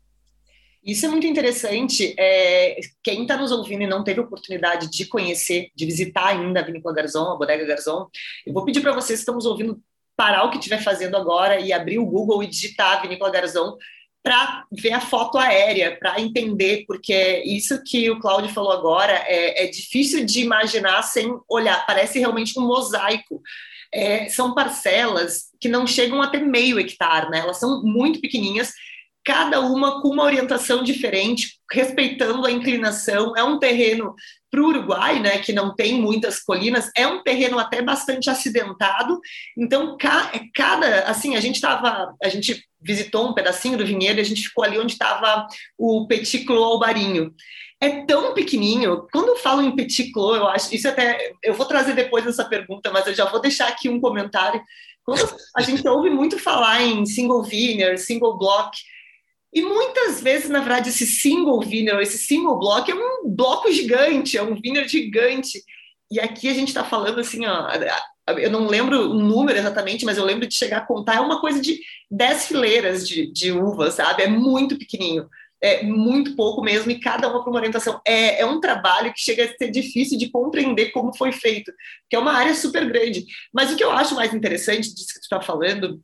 Isso 0.83 1.05
é 1.05 1.09
muito 1.09 1.27
interessante. 1.27 2.15
É, 2.17 2.79
quem 3.03 3.21
está 3.21 3.37
nos 3.37 3.51
ouvindo 3.51 3.83
e 3.83 3.87
não 3.87 4.03
teve 4.03 4.19
oportunidade 4.19 4.89
de 4.89 5.05
conhecer, 5.05 5.69
de 5.75 5.85
visitar 5.85 6.27
ainda 6.27 6.59
a 6.59 6.63
Vinícola 6.63 6.95
Garzon, 6.95 7.31
a 7.31 7.37
Bodega 7.37 7.65
Garzon, 7.65 8.07
eu 8.45 8.53
vou 8.53 8.65
pedir 8.65 8.81
para 8.81 8.93
vocês 8.93 9.19
que 9.19 9.21
estão 9.21 9.35
nos 9.35 9.45
ouvindo 9.45 9.79
parar 10.15 10.43
o 10.43 10.49
que 10.49 10.57
estiver 10.57 10.81
fazendo 10.83 11.15
agora 11.15 11.59
e 11.59 11.71
abrir 11.71 11.99
o 11.99 12.05
Google 12.05 12.43
e 12.43 12.47
digitar 12.47 13.01
Vinícola 13.01 13.31
Garzon 13.31 13.77
para 14.23 14.65
ver 14.71 14.93
a 14.93 15.01
foto 15.01 15.37
aérea, 15.37 15.97
para 15.97 16.21
entender, 16.21 16.83
porque 16.85 17.41
isso 17.43 17.81
que 17.83 18.09
o 18.09 18.19
Cláudio 18.19 18.53
falou 18.53 18.71
agora 18.71 19.13
é, 19.25 19.63
é 19.63 19.67
difícil 19.67 20.25
de 20.25 20.41
imaginar 20.41 21.01
sem 21.01 21.35
olhar, 21.49 21.85
parece 21.87 22.19
realmente 22.19 22.59
um 22.59 22.65
mosaico 22.65 23.41
é, 23.93 24.29
são 24.29 24.53
parcelas 24.53 25.51
que 25.59 25.67
não 25.67 25.85
chegam 25.85 26.21
a 26.21 26.27
ter 26.27 26.39
meio 26.39 26.79
hectare, 26.79 27.29
né? 27.29 27.39
Elas 27.39 27.59
são 27.59 27.83
muito 27.83 28.21
pequenininhas, 28.21 28.73
cada 29.23 29.59
uma 29.59 30.01
com 30.01 30.09
uma 30.09 30.23
orientação 30.23 30.83
diferente, 30.83 31.59
respeitando 31.71 32.45
a 32.45 32.51
inclinação. 32.51 33.35
É 33.35 33.43
um 33.43 33.59
terreno 33.59 34.15
para 34.49 34.61
o 34.61 34.67
Uruguai, 34.67 35.19
né, 35.19 35.37
que 35.37 35.53
não 35.53 35.73
tem 35.73 35.93
muitas 35.93 36.41
colinas, 36.43 36.91
é 36.95 37.07
um 37.07 37.23
terreno 37.23 37.57
até 37.57 37.81
bastante 37.81 38.29
acidentado. 38.29 39.19
Então, 39.57 39.97
cada, 40.53 41.03
assim, 41.03 41.35
a 41.35 41.39
gente 41.39 41.55
estava, 41.55 42.13
a 42.21 42.27
gente 42.27 42.61
visitou 42.81 43.29
um 43.29 43.33
pedacinho 43.33 43.77
do 43.77 43.85
vinhedo 43.85 44.19
a 44.19 44.23
gente 44.23 44.41
ficou 44.41 44.63
ali 44.63 44.79
onde 44.79 44.93
estava 44.93 45.47
o 45.77 46.07
Petit 46.07 46.43
Clos 46.45 46.63
Albarinho 46.63 47.33
é 47.81 48.05
tão 48.05 48.35
pequenininho. 48.35 49.07
Quando 49.11 49.29
eu 49.29 49.37
falo 49.37 49.63
em 49.63 49.75
petit 49.75 50.11
clos, 50.11 50.37
eu 50.37 50.47
acho 50.47 50.73
isso 50.73 50.87
até 50.87 51.33
eu 51.43 51.55
vou 51.55 51.65
trazer 51.65 51.95
depois 51.95 52.25
essa 52.27 52.45
pergunta, 52.45 52.91
mas 52.91 53.07
eu 53.07 53.15
já 53.15 53.25
vou 53.25 53.41
deixar 53.41 53.67
aqui 53.67 53.89
um 53.89 53.99
comentário. 53.99 54.61
Quando 55.03 55.35
a 55.57 55.61
gente 55.61 55.85
ouve 55.87 56.11
muito 56.11 56.37
falar 56.37 56.83
em 56.83 57.03
single 57.07 57.41
vineyard, 57.41 57.99
single 57.99 58.37
block, 58.37 58.77
e 59.53 59.61
muitas 59.61 60.21
vezes, 60.21 60.49
na 60.49 60.59
verdade, 60.59 60.89
esse 60.89 61.05
single 61.05 61.59
vineyard, 61.61 62.01
esse 62.01 62.17
single 62.17 62.57
block 62.57 62.89
é 62.89 62.95
um 62.95 63.29
bloco 63.29 63.71
gigante, 63.71 64.37
é 64.37 64.43
um 64.43 64.55
vineyard 64.55 64.89
gigante. 64.89 65.63
E 66.09 66.19
aqui 66.19 66.49
a 66.49 66.53
gente 66.53 66.69
está 66.69 66.83
falando 66.83 67.19
assim, 67.19 67.45
ó, 67.45 67.67
eu 68.37 68.49
não 68.49 68.67
lembro 68.67 69.11
o 69.11 69.13
número 69.13 69.57
exatamente, 69.57 70.05
mas 70.05 70.17
eu 70.17 70.25
lembro 70.25 70.47
de 70.47 70.55
chegar 70.55 70.77
a 70.77 70.85
contar, 70.85 71.15
é 71.15 71.19
uma 71.19 71.41
coisa 71.41 71.61
de 71.61 71.79
10 72.09 72.47
fileiras 72.47 73.07
de, 73.07 73.31
de 73.31 73.51
uvas, 73.51 73.95
sabe? 73.95 74.23
É 74.23 74.27
muito 74.27 74.77
pequenininho 74.77 75.27
é, 75.61 75.83
muito 75.83 76.35
pouco 76.35 76.61
mesmo, 76.61 76.89
e 76.89 76.99
cada 76.99 77.29
uma 77.29 77.43
para 77.43 77.51
uma 77.51 77.59
orientação. 77.59 78.01
É, 78.05 78.41
é 78.41 78.45
um 78.45 78.59
trabalho 78.59 79.13
que 79.13 79.21
chega 79.21 79.45
a 79.45 79.55
ser 79.55 79.69
difícil 79.69 80.17
de 80.17 80.29
compreender 80.29 80.91
como 80.91 81.15
foi 81.15 81.31
feito, 81.31 81.71
que 82.09 82.15
é 82.15 82.19
uma 82.19 82.33
área 82.33 82.55
super 82.55 82.85
grande. 82.87 83.25
Mas 83.53 83.71
o 83.71 83.77
que 83.77 83.83
eu 83.83 83.91
acho 83.91 84.15
mais 84.15 84.33
interessante 84.33 84.93
disso 84.93 85.13
que 85.13 85.19
tu 85.19 85.23
está 85.23 85.39
falando 85.39 86.01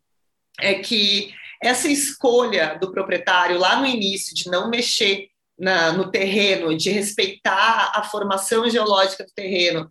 é 0.59 0.75
que 0.75 1.33
essa 1.61 1.87
escolha 1.87 2.77
do 2.79 2.91
proprietário 2.91 3.57
lá 3.57 3.77
no 3.77 3.85
início 3.85 4.33
de 4.33 4.49
não 4.49 4.69
mexer 4.69 5.29
na, 5.57 5.91
no 5.91 6.11
terreno, 6.11 6.75
de 6.77 6.89
respeitar 6.91 7.91
a 7.95 8.03
formação 8.03 8.69
geológica 8.69 9.23
do 9.23 9.31
terreno, 9.33 9.89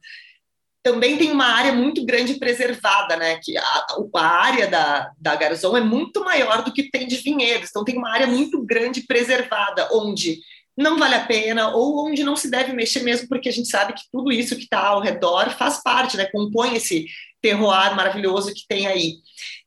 também 0.82 1.16
tem 1.16 1.32
uma 1.32 1.46
área 1.46 1.72
muito 1.72 2.04
grande 2.06 2.34
preservada, 2.34 3.16
né? 3.16 3.40
Que 3.42 3.58
a, 3.58 3.86
a 4.14 4.26
área 4.26 4.68
da, 4.68 5.10
da 5.18 5.34
Garzon 5.34 5.76
é 5.76 5.80
muito 5.80 6.20
maior 6.20 6.62
do 6.62 6.72
que 6.72 6.88
tem 6.88 7.08
de 7.08 7.16
vinhedos, 7.16 7.70
então 7.70 7.84
tem 7.84 7.96
uma 7.96 8.12
área 8.12 8.28
muito 8.28 8.64
grande 8.64 9.02
preservada, 9.02 9.88
onde 9.92 10.38
não 10.76 10.96
vale 10.96 11.16
a 11.16 11.24
pena 11.24 11.74
ou 11.74 12.06
onde 12.06 12.22
não 12.22 12.36
se 12.36 12.48
deve 12.48 12.72
mexer 12.72 13.02
mesmo, 13.02 13.26
porque 13.26 13.48
a 13.48 13.52
gente 13.52 13.66
sabe 13.66 13.94
que 13.94 14.02
tudo 14.12 14.30
isso 14.30 14.54
que 14.54 14.62
está 14.62 14.86
ao 14.86 15.00
redor 15.00 15.50
faz 15.50 15.82
parte, 15.82 16.16
né? 16.16 16.26
Compõe 16.26 16.76
esse 16.76 17.06
terroir 17.42 17.96
maravilhoso 17.96 18.54
que 18.54 18.66
tem 18.68 18.86
aí. 18.86 19.14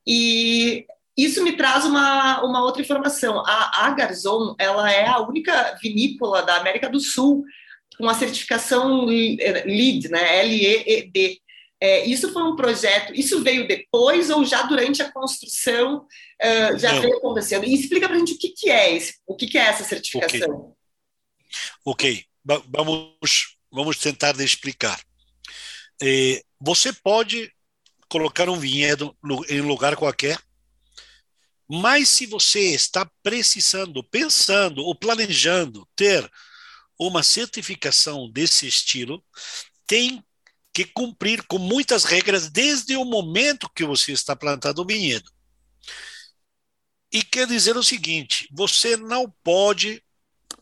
E 0.08 0.86
isso 1.24 1.44
me 1.44 1.54
traz 1.54 1.86
uma, 1.86 2.42
uma 2.44 2.64
outra 2.64 2.82
informação. 2.82 3.44
A, 3.46 3.88
a 3.88 3.92
Garzon, 3.92 4.56
ela 4.58 4.92
é 4.92 5.08
a 5.08 5.20
única 5.20 5.78
vinícola 5.82 6.42
da 6.44 6.58
América 6.58 6.90
do 6.90 7.00
Sul 7.00 7.44
com 7.98 8.08
a 8.08 8.14
certificação 8.14 9.06
LEED, 9.06 10.10
né? 10.10 10.40
L-E-E-D. 10.40 11.42
É, 11.82 12.06
isso 12.06 12.32
foi 12.34 12.44
um 12.44 12.58
projeto, 12.58 13.14
isso 13.14 13.42
veio 13.42 13.66
depois 13.66 14.30
ou 14.30 14.44
já 14.44 14.64
durante 14.64 15.02
a 15.02 15.12
construção 15.12 16.06
uh, 16.42 16.78
já 16.78 16.94
Não. 16.94 17.02
veio 17.02 17.18
acontecendo? 17.18 17.66
E 17.66 17.74
explica 17.74 18.08
para 18.08 18.18
a 18.18 18.20
gente 18.20 18.34
o 18.34 18.38
que, 18.38 18.50
que 18.50 18.70
é 18.70 18.94
esse, 18.96 19.18
o 19.26 19.36
que, 19.36 19.48
que 19.48 19.58
é 19.58 19.62
essa 19.62 19.86
certificação. 19.86 20.76
Ok, 21.86 22.26
okay. 22.46 22.64
vamos, 22.68 23.56
vamos 23.72 23.98
tentar 23.98 24.38
explicar. 24.42 25.00
É, 26.02 26.42
você 26.60 26.92
pode 26.92 27.50
colocar 28.10 28.50
um 28.50 28.60
vinhedo 28.60 29.16
em 29.50 29.62
lugar 29.62 29.96
qualquer, 29.96 30.38
mas 31.70 32.10
se 32.10 32.26
você 32.26 32.74
está 32.74 33.10
precisando, 33.22 34.04
pensando 34.04 34.82
ou 34.82 34.96
planejando 34.96 35.88
ter 35.96 36.28
uma 36.98 37.22
certificação 37.22 38.30
desse 38.30 38.68
estilo 38.68 39.24
tem 39.86 40.24
que 40.74 40.86
cumprir 40.86 41.46
com 41.48 41.60
muitas 41.60 42.04
regras 42.04 42.50
desde 42.50 42.96
o 42.96 43.06
momento 43.06 43.70
que 43.76 43.86
você 43.86 44.12
está 44.12 44.36
plantando 44.36 44.80
o 44.80 44.86
vinhedo. 44.86 45.32
E 47.12 47.24
quer 47.24 47.48
dizer 47.48 47.76
o 47.78 47.84
seguinte: 47.84 48.48
você 48.52 48.96
não 48.96 49.32
pode, 49.44 50.04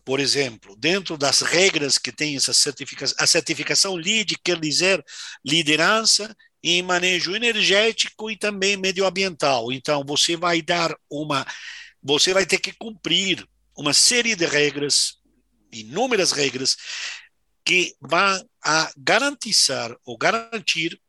por 0.04 0.20
exemplo, 0.20 0.76
dentro 0.78 1.18
das 1.18 1.42
regras 1.42 1.98
que 1.98 2.12
tem 2.12 2.36
essa 2.36 2.54
certificação, 2.54 3.16
a 3.20 3.28
certificação 3.28 3.96
LEED 3.96 4.38
quer 4.44 4.60
dizer 4.60 5.04
liderança 5.46 6.36
em 6.70 6.82
manejo 6.82 7.36
energético 7.36 8.30
e 8.30 8.38
também 8.38 8.76
medioambiental. 8.76 9.72
Então, 9.72 10.04
você 10.06 10.36
vai 10.36 10.62
dar 10.62 10.96
uma, 11.10 11.46
você 12.04 12.34
vai 12.34 12.46
ter 12.46 12.60
que 12.60 12.74
cumprir 12.74 13.48
uma 13.76 13.94
série 13.94 14.36
de 14.36 14.46
regras 14.46 15.18
inúmeras 15.72 16.32
regras 16.32 16.76
que 17.64 17.96
vão 18.02 18.50
a 18.64 18.92
garantizar 18.98 19.96
ou 20.06 20.18
garantir 20.18 21.00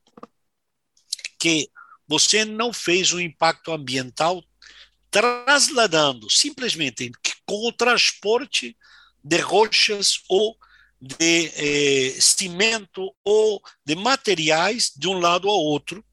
que 1.38 1.69
você 2.07 2.45
não 2.45 2.73
fez 2.73 3.12
um 3.12 3.21
impacto 3.21 3.73
ambiental 3.73 4.43
trasladando 5.11 6.29
simplesmente 6.31 7.11
com 7.47 7.69
o 7.69 7.73
transporte 7.73 8.77
de 9.23 9.38
rochas 9.38 10.21
ou 10.29 10.57
de 11.00 11.52
eh, 11.55 12.21
cimento 12.21 13.14
ou 13.25 13.62
de 13.85 13.95
materiais 13.95 14.93
de 14.97 15.09
um 15.09 15.19
lado 15.19 15.49
ao 15.49 15.57
outro, 15.57 16.05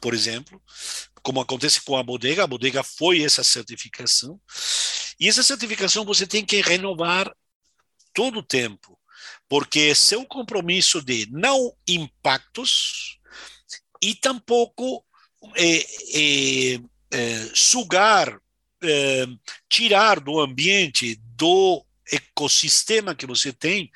por 0.00 0.14
exemplo, 0.14 0.60
como 1.22 1.40
acontece 1.40 1.80
com 1.82 1.96
a 1.96 2.02
bodega, 2.02 2.42
a 2.42 2.46
bodega 2.46 2.82
foi 2.82 3.22
essa 3.22 3.44
certificação, 3.44 4.40
e 5.18 5.28
essa 5.28 5.42
certificação 5.42 6.04
você 6.04 6.26
tem 6.26 6.44
que 6.44 6.60
renovar 6.60 7.32
todo 8.12 8.40
o 8.40 8.42
tempo, 8.42 8.98
porque 9.48 9.94
seu 9.94 10.26
compromisso 10.26 11.00
de 11.00 11.28
não 11.30 11.72
impactos 11.86 13.18
e 14.02 14.14
tampouco 14.16 15.04
é, 15.54 15.76
é, 15.76 16.80
é, 17.12 17.50
sugar, 17.54 18.40
é, 18.82 19.26
tirar 19.68 20.18
do 20.18 20.40
ambiente, 20.40 21.20
do 21.36 21.84
ecossistema 22.10 23.14
que 23.14 23.26
você 23.26 23.52
tem, 23.52 23.90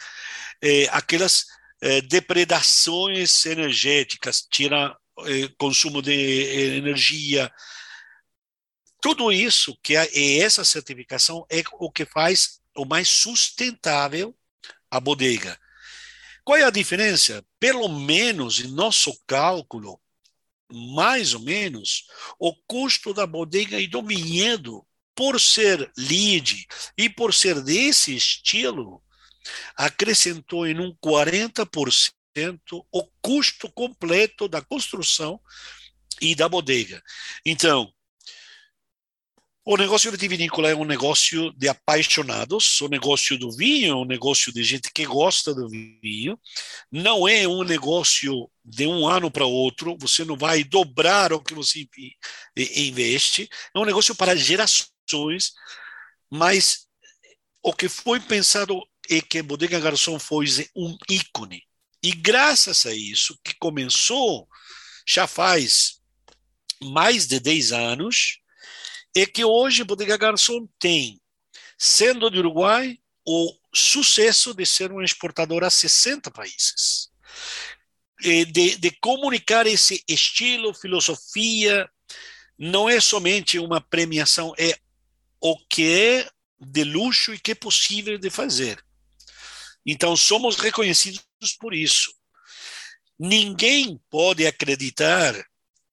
é, 0.62 0.88
aquelas 0.90 1.44
é, 1.80 2.00
depredações 2.00 3.44
energéticas, 3.46 4.46
tira 4.50 4.96
consumo 5.56 6.02
de 6.02 6.12
energia, 6.76 7.50
tudo 9.00 9.32
isso 9.32 9.78
que 9.82 9.96
é 9.96 10.38
essa 10.40 10.64
certificação 10.64 11.46
é 11.50 11.62
o 11.74 11.90
que 11.90 12.04
faz 12.04 12.60
o 12.76 12.84
mais 12.84 13.08
sustentável 13.08 14.36
a 14.90 15.00
bodega. 15.00 15.58
Qual 16.44 16.58
é 16.58 16.64
a 16.64 16.70
diferença? 16.70 17.44
Pelo 17.58 17.88
menos 17.88 18.60
em 18.60 18.68
nosso 18.68 19.16
cálculo, 19.26 20.00
mais 20.68 21.34
ou 21.34 21.40
menos, 21.40 22.06
o 22.38 22.54
custo 22.66 23.14
da 23.14 23.26
bodega 23.26 23.80
e 23.80 23.86
do 23.86 24.02
vinhedo, 24.02 24.86
por 25.14 25.40
ser 25.40 25.90
lead 25.96 26.66
e 26.96 27.08
por 27.08 27.32
ser 27.32 27.62
desse 27.62 28.14
estilo, 28.14 29.02
acrescentou 29.76 30.66
em 30.66 30.78
um 30.80 30.94
40% 31.04 32.12
o 32.92 33.04
custo 33.22 33.70
completo 33.72 34.48
da 34.48 34.60
construção 34.60 35.40
e 36.20 36.34
da 36.34 36.48
bodega. 36.48 37.02
Então, 37.44 37.92
o 39.68 39.76
negócio 39.76 40.12
vitivinícola 40.12 40.70
é 40.70 40.76
um 40.76 40.84
negócio 40.84 41.52
de 41.54 41.68
apaixonados, 41.68 42.80
o 42.80 42.86
negócio 42.86 43.36
do 43.36 43.50
vinho 43.50 43.90
é 43.90 43.96
um 43.96 44.04
negócio 44.04 44.52
de 44.52 44.62
gente 44.62 44.92
que 44.92 45.04
gosta 45.04 45.52
do 45.52 45.68
vinho, 45.68 46.38
não 46.88 47.26
é 47.26 47.48
um 47.48 47.64
negócio 47.64 48.48
de 48.64 48.86
um 48.86 49.08
ano 49.08 49.28
para 49.28 49.44
outro, 49.44 49.98
você 50.00 50.24
não 50.24 50.36
vai 50.36 50.62
dobrar 50.62 51.32
o 51.32 51.42
que 51.42 51.52
você 51.52 51.84
investe, 52.56 53.48
é 53.74 53.78
um 53.80 53.84
negócio 53.84 54.14
para 54.14 54.36
gerações, 54.36 55.52
mas 56.30 56.86
o 57.60 57.72
que 57.72 57.88
foi 57.88 58.20
pensado 58.20 58.80
é 59.10 59.20
que 59.20 59.42
Bodega 59.42 59.80
Garçom 59.80 60.18
foi 60.18 60.46
um 60.74 60.96
ícone. 61.08 61.62
E 62.02 62.12
graças 62.12 62.86
a 62.86 62.94
isso, 62.94 63.38
que 63.42 63.54
começou 63.58 64.48
já 65.06 65.26
faz 65.26 66.00
mais 66.82 67.26
de 67.26 67.40
10 67.40 67.72
anos, 67.72 68.40
é 69.14 69.24
que 69.24 69.44
hoje 69.44 69.84
Bodega 69.84 70.16
Garçom 70.16 70.68
tem, 70.78 71.20
sendo 71.78 72.30
de 72.30 72.38
Uruguai, 72.38 72.98
o 73.26 73.52
sucesso 73.74 74.54
de 74.54 74.64
ser 74.64 74.92
um 74.92 75.02
exportador 75.02 75.64
a 75.64 75.70
60 75.70 76.30
países. 76.30 77.10
De, 78.20 78.76
de 78.76 78.90
comunicar 79.00 79.66
esse 79.66 80.02
estilo, 80.08 80.74
filosofia, 80.74 81.88
não 82.58 82.88
é 82.88 83.00
somente 83.00 83.58
uma 83.58 83.80
premiação, 83.80 84.54
é 84.56 84.78
o 85.40 85.56
que 85.68 85.92
é 85.92 86.30
de 86.58 86.84
luxo 86.84 87.34
e 87.34 87.38
que 87.38 87.52
é 87.52 87.54
possível 87.54 88.16
de 88.18 88.30
fazer. 88.30 88.82
Então, 89.86 90.16
somos 90.16 90.56
reconhecidos 90.56 91.22
por 91.60 91.72
isso. 91.72 92.12
Ninguém 93.18 94.00
pode 94.10 94.46
acreditar 94.46 95.34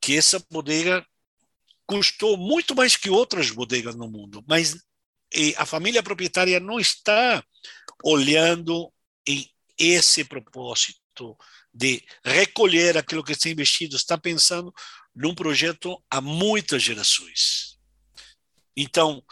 que 0.02 0.18
essa 0.18 0.44
bodega 0.50 1.06
custou 1.86 2.36
muito 2.36 2.76
mais 2.76 2.98
que 2.98 3.10
outras 3.10 3.52
bodegas 3.52 3.96
no 3.96 4.10
mundo, 4.10 4.44
mas 4.48 4.76
a 5.58 5.66
família 5.66 6.02
proprietária 6.04 6.60
não 6.60 6.80
está 6.80 7.44
olhando 8.04 8.92
em 9.28 9.50
esse 9.78 10.24
propósito 10.24 11.38
de 11.74 12.04
recolher 12.24 12.98
aquilo 12.98 13.24
que 13.24 13.32
está 13.32 13.50
investido, 13.50 13.96
está 13.96 14.18
pensando 14.18 14.74
num 15.16 15.34
projeto 15.34 16.04
há 16.10 16.20
muitas 16.20 16.84
gerações. 16.84 17.80
Então, 18.76 19.24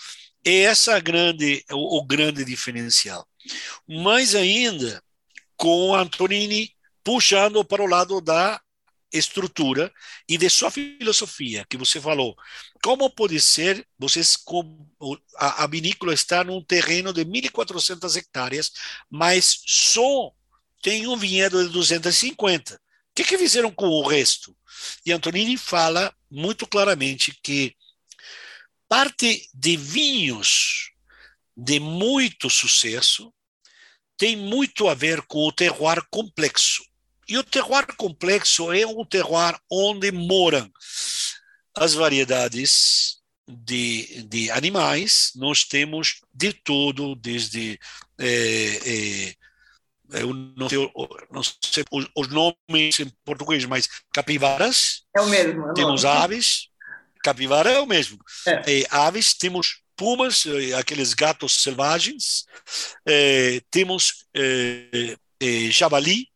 é 0.45 0.61
essa 0.61 0.99
grande 0.99 1.63
o 1.71 2.03
grande 2.05 2.45
diferencial. 2.45 3.27
Mais 3.87 4.35
ainda, 4.35 5.03
com 5.55 5.95
Antonini 5.95 6.71
puxando 7.03 7.63
para 7.63 7.83
o 7.83 7.87
lado 7.87 8.21
da 8.21 8.61
estrutura 9.11 9.91
e 10.27 10.37
de 10.37 10.49
sua 10.49 10.71
filosofia 10.71 11.65
que 11.69 11.77
você 11.77 11.99
falou. 11.99 12.35
Como 12.81 13.09
pode 13.09 13.39
ser, 13.41 13.85
vocês 13.99 14.37
a, 15.35 15.63
a 15.63 15.67
vinícola 15.67 16.13
está 16.13 16.43
num 16.43 16.63
terreno 16.63 17.11
de 17.11 17.25
1.400 17.25 18.15
hectares, 18.15 18.71
mas 19.09 19.61
só 19.65 20.31
tem 20.81 21.07
um 21.07 21.17
vinhedo 21.17 21.63
de 21.63 21.71
250. 21.71 22.75
O 22.75 22.79
que, 23.13 23.23
que 23.23 23.37
fizeram 23.37 23.71
com 23.71 23.87
o 23.87 24.07
resto? 24.07 24.55
E 25.05 25.11
Antonini 25.11 25.57
fala 25.57 26.15
muito 26.29 26.65
claramente 26.65 27.37
que 27.43 27.75
parte 28.87 29.49
de 29.53 29.77
vinhos 29.77 30.90
de 31.63 31.79
muito 31.79 32.49
sucesso 32.49 33.31
tem 34.17 34.35
muito 34.35 34.87
a 34.87 34.95
ver 34.95 35.21
com 35.23 35.47
o 35.47 35.51
terroir 35.51 36.03
complexo. 36.09 36.83
E 37.27 37.37
o 37.37 37.43
terroir 37.43 37.85
complexo 37.95 38.71
é 38.73 38.85
um 38.85 39.05
terroir 39.05 39.57
onde 39.69 40.11
moram 40.11 40.69
as 41.75 41.93
variedades 41.93 43.17
de, 43.47 44.23
de 44.23 44.51
animais. 44.51 45.31
Nós 45.35 45.63
temos 45.63 46.21
de 46.33 46.51
tudo, 46.51 47.15
desde. 47.15 47.79
É, 48.19 49.35
é, 50.13 50.21
eu 50.21 50.33
não 50.33 50.67
sei, 50.67 50.91
não 51.31 51.43
sei, 51.43 51.85
os 51.91 52.27
nomes 52.27 52.99
em 52.99 53.09
português, 53.23 53.65
mas 53.65 53.87
capivaras. 54.13 55.03
É 55.15 55.21
o 55.21 55.27
mesmo. 55.27 55.69
É 55.69 55.73
temos 55.73 56.05
aves. 56.05 56.71
Capivara 57.23 57.69
é 57.69 57.79
o 57.79 57.85
mesmo. 57.85 58.17
É. 58.47 58.83
aves, 58.89 59.35
temos 59.35 59.80
pumas, 60.01 60.47
eh, 60.47 60.73
aqueles 60.73 61.13
gatos 61.13 61.61
selvagens. 61.61 62.47
É, 63.07 63.61
temos 63.69 64.25
é, 64.33 65.15
javali, 65.69 66.27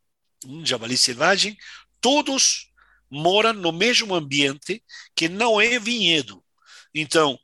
um 0.44 0.64
javali 0.64 0.96
selvagem, 0.96 1.56
todos 2.00 2.70
moram 3.10 3.52
no 3.52 3.72
mesmo 3.72 4.14
ambiente 4.14 4.80
que 5.16 5.28
não 5.28 5.60
é 5.60 5.80
vinhedo. 5.80 6.44
Então, 6.94 7.36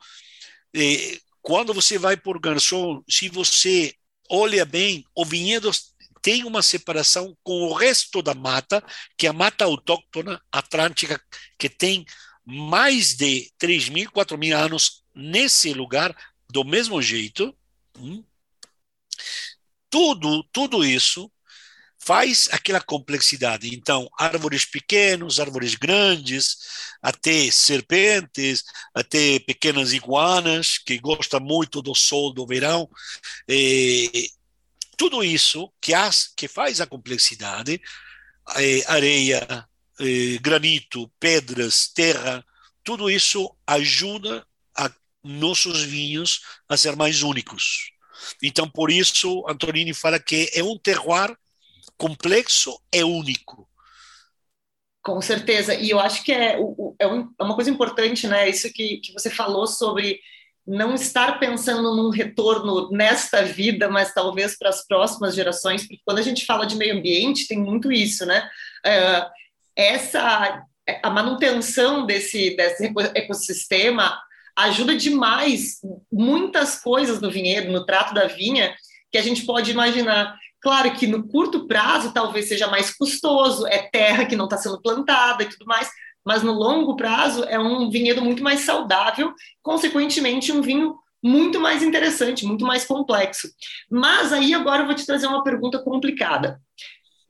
eh, 0.72 1.18
quando 1.40 1.74
você 1.74 1.98
vai 1.98 2.16
por 2.16 2.38
garçom, 2.38 3.02
se 3.10 3.28
você 3.28 3.92
olha 4.30 4.64
bem, 4.64 5.04
o 5.16 5.24
vinhedo 5.24 5.72
tem 6.22 6.44
uma 6.44 6.62
separação 6.62 7.36
com 7.42 7.62
o 7.62 7.72
resto 7.72 8.22
da 8.22 8.32
mata, 8.32 8.80
que 9.18 9.26
é 9.26 9.30
a 9.30 9.32
mata 9.32 9.64
autóctona 9.64 10.40
atlântica, 10.52 11.20
que 11.58 11.68
tem 11.68 12.06
mais 12.44 13.16
de 13.16 13.50
3 13.58 13.88
mil, 13.88 14.08
4 14.12 14.38
mil 14.38 14.56
anos 14.56 15.01
nesse 15.14 15.72
lugar, 15.72 16.14
do 16.50 16.64
mesmo 16.64 17.00
jeito. 17.00 17.56
Hum? 17.98 18.24
Tudo, 19.88 20.42
tudo 20.44 20.84
isso 20.84 21.30
faz 21.98 22.48
aquela 22.50 22.80
complexidade. 22.80 23.74
Então, 23.74 24.08
árvores 24.18 24.64
pequenos, 24.64 25.38
árvores 25.38 25.74
grandes, 25.76 26.56
até 27.00 27.50
serpentes, 27.50 28.64
até 28.92 29.38
pequenas 29.38 29.92
iguanas, 29.92 30.78
que 30.78 30.98
gostam 30.98 31.40
muito 31.40 31.80
do 31.80 31.94
sol 31.94 32.32
do 32.32 32.46
verão. 32.46 32.88
E, 33.48 34.30
tudo 34.96 35.22
isso 35.22 35.72
que, 35.80 35.94
as, 35.94 36.28
que 36.36 36.48
faz 36.48 36.80
a 36.80 36.86
complexidade, 36.86 37.80
é, 38.56 38.84
areia, 38.86 39.66
é, 40.00 40.38
granito, 40.40 41.10
pedras, 41.20 41.88
terra, 41.88 42.44
tudo 42.84 43.08
isso 43.08 43.54
ajuda 43.66 44.46
nossos 45.22 45.82
vinhos 45.82 46.40
a 46.68 46.76
ser 46.76 46.96
mais 46.96 47.22
únicos. 47.22 47.92
Então, 48.42 48.68
por 48.68 48.90
isso, 48.90 49.44
Antonini 49.48 49.94
fala 49.94 50.18
que 50.18 50.50
é 50.54 50.62
um 50.62 50.78
terroir 50.78 51.36
complexo 51.96 52.80
é 52.90 53.04
único. 53.04 53.68
Com 55.02 55.20
certeza. 55.20 55.74
E 55.74 55.90
eu 55.90 55.98
acho 55.98 56.22
que 56.22 56.32
é, 56.32 56.54
é, 56.54 57.04
é 57.04 57.42
uma 57.42 57.54
coisa 57.54 57.70
importante, 57.70 58.26
né? 58.28 58.48
Isso 58.48 58.72
que, 58.72 58.98
que 58.98 59.12
você 59.12 59.28
falou 59.28 59.66
sobre 59.66 60.20
não 60.64 60.94
estar 60.94 61.40
pensando 61.40 61.96
num 61.96 62.10
retorno 62.10 62.88
nesta 62.90 63.42
vida, 63.42 63.88
mas 63.88 64.14
talvez 64.14 64.56
para 64.56 64.68
as 64.68 64.86
próximas 64.86 65.34
gerações, 65.34 65.82
porque 65.82 66.00
quando 66.04 66.18
a 66.18 66.22
gente 66.22 66.46
fala 66.46 66.64
de 66.64 66.76
meio 66.76 66.96
ambiente, 66.96 67.48
tem 67.48 67.58
muito 67.58 67.90
isso, 67.90 68.24
né? 68.24 68.48
Uh, 68.86 69.30
essa 69.74 70.64
a 71.02 71.10
manutenção 71.10 72.04
desse, 72.04 72.56
desse 72.56 72.92
ecossistema 73.14 74.20
ajuda 74.56 74.96
demais 74.96 75.80
muitas 76.10 76.80
coisas 76.80 77.20
no 77.20 77.30
vinhedo, 77.30 77.72
no 77.72 77.84
trato 77.84 78.14
da 78.14 78.26
vinha, 78.26 78.74
que 79.10 79.18
a 79.18 79.22
gente 79.22 79.44
pode 79.44 79.70
imaginar. 79.70 80.36
Claro 80.60 80.92
que 80.94 81.06
no 81.06 81.26
curto 81.26 81.66
prazo 81.66 82.12
talvez 82.12 82.48
seja 82.48 82.68
mais 82.68 82.94
custoso, 82.94 83.66
é 83.66 83.78
terra 83.78 84.24
que 84.24 84.36
não 84.36 84.44
está 84.44 84.56
sendo 84.56 84.80
plantada 84.80 85.42
e 85.42 85.48
tudo 85.48 85.66
mais, 85.66 85.90
mas 86.24 86.42
no 86.42 86.52
longo 86.52 86.96
prazo 86.96 87.44
é 87.44 87.58
um 87.58 87.90
vinhedo 87.90 88.22
muito 88.22 88.42
mais 88.42 88.60
saudável, 88.60 89.32
consequentemente, 89.62 90.52
um 90.52 90.62
vinho 90.62 90.94
muito 91.22 91.60
mais 91.60 91.82
interessante, 91.82 92.44
muito 92.44 92.64
mais 92.64 92.84
complexo. 92.84 93.48
Mas 93.90 94.32
aí 94.32 94.52
agora 94.54 94.82
eu 94.82 94.86
vou 94.86 94.94
te 94.94 95.06
trazer 95.06 95.26
uma 95.26 95.44
pergunta 95.44 95.78
complicada. 95.78 96.60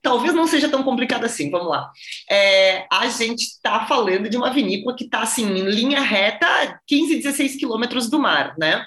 Talvez 0.02 0.34
não 0.34 0.46
seja 0.46 0.68
tão 0.68 0.82
complicada 0.82 1.26
assim, 1.26 1.50
vamos 1.50 1.68
lá. 1.68 1.90
É, 2.28 2.86
a 2.90 3.08
gente 3.08 3.42
está 3.42 3.86
falando 3.86 4.28
de 4.28 4.36
uma 4.36 4.50
vinícola 4.50 4.96
que 4.96 5.04
está 5.04 5.20
assim, 5.20 5.46
em 5.46 5.62
linha 5.62 6.00
reta, 6.00 6.80
15, 6.86 7.16
16 7.16 7.56
quilômetros 7.56 8.10
do 8.10 8.18
mar, 8.18 8.54
né? 8.58 8.84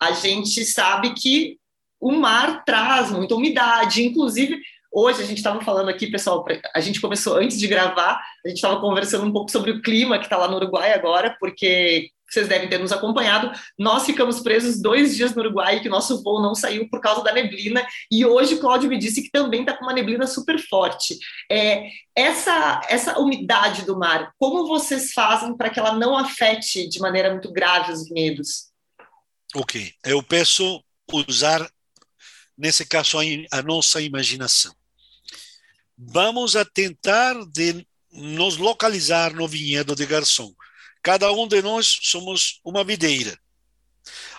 A 0.00 0.12
gente 0.12 0.64
sabe 0.64 1.14
que 1.14 1.58
o 2.00 2.12
mar 2.12 2.64
traz 2.64 3.10
muita 3.10 3.34
umidade, 3.34 4.04
inclusive 4.04 4.58
hoje 4.96 5.22
a 5.22 5.26
gente 5.26 5.38
estava 5.38 5.60
falando 5.60 5.90
aqui, 5.90 6.06
pessoal, 6.06 6.42
a 6.74 6.80
gente 6.80 7.02
começou 7.02 7.36
antes 7.36 7.58
de 7.58 7.68
gravar, 7.68 8.18
a 8.44 8.48
gente 8.48 8.56
estava 8.56 8.80
conversando 8.80 9.26
um 9.26 9.32
pouco 9.32 9.50
sobre 9.50 9.70
o 9.70 9.82
clima 9.82 10.18
que 10.18 10.24
está 10.24 10.38
lá 10.38 10.48
no 10.48 10.56
Uruguai 10.56 10.92
agora, 10.92 11.36
porque 11.38 12.10
vocês 12.28 12.48
devem 12.48 12.68
ter 12.68 12.78
nos 12.78 12.92
acompanhado, 12.92 13.50
nós 13.78 14.04
ficamos 14.04 14.40
presos 14.40 14.80
dois 14.80 15.16
dias 15.16 15.34
no 15.34 15.42
Uruguai, 15.42 15.80
que 15.80 15.88
nosso 15.88 16.22
voo 16.22 16.42
não 16.42 16.54
saiu 16.54 16.88
por 16.88 17.00
causa 17.00 17.22
da 17.22 17.32
neblina, 17.32 17.86
e 18.10 18.24
hoje 18.24 18.54
o 18.54 18.60
Cláudio 18.60 18.88
me 18.88 18.98
disse 18.98 19.22
que 19.22 19.30
também 19.30 19.60
está 19.60 19.76
com 19.76 19.84
uma 19.84 19.92
neblina 19.92 20.26
super 20.26 20.58
forte. 20.58 21.18
É, 21.50 21.88
essa, 22.14 22.80
essa 22.88 23.18
umidade 23.18 23.84
do 23.84 23.98
mar, 23.98 24.32
como 24.38 24.66
vocês 24.66 25.12
fazem 25.12 25.56
para 25.56 25.70
que 25.70 25.78
ela 25.78 25.94
não 25.94 26.16
afete 26.16 26.88
de 26.88 26.98
maneira 26.98 27.30
muito 27.30 27.52
grave 27.52 27.92
os 27.92 28.08
vinhedos? 28.08 28.66
Ok, 29.54 29.92
eu 30.04 30.22
peço 30.22 30.82
usar 31.28 31.66
nesse 32.56 32.86
caso, 32.86 33.18
a 33.50 33.62
nossa 33.62 34.00
imaginação. 34.00 34.74
Vamos 35.96 36.56
a 36.56 36.64
tentar 36.64 37.34
de 37.46 37.86
nos 38.12 38.56
localizar 38.56 39.34
no 39.34 39.46
vinhedo 39.46 39.94
de 39.94 40.06
garçom. 40.06 40.54
Cada 41.06 41.30
um 41.30 41.46
de 41.46 41.62
nós 41.62 42.00
somos 42.02 42.58
uma 42.64 42.82
videira. 42.82 43.38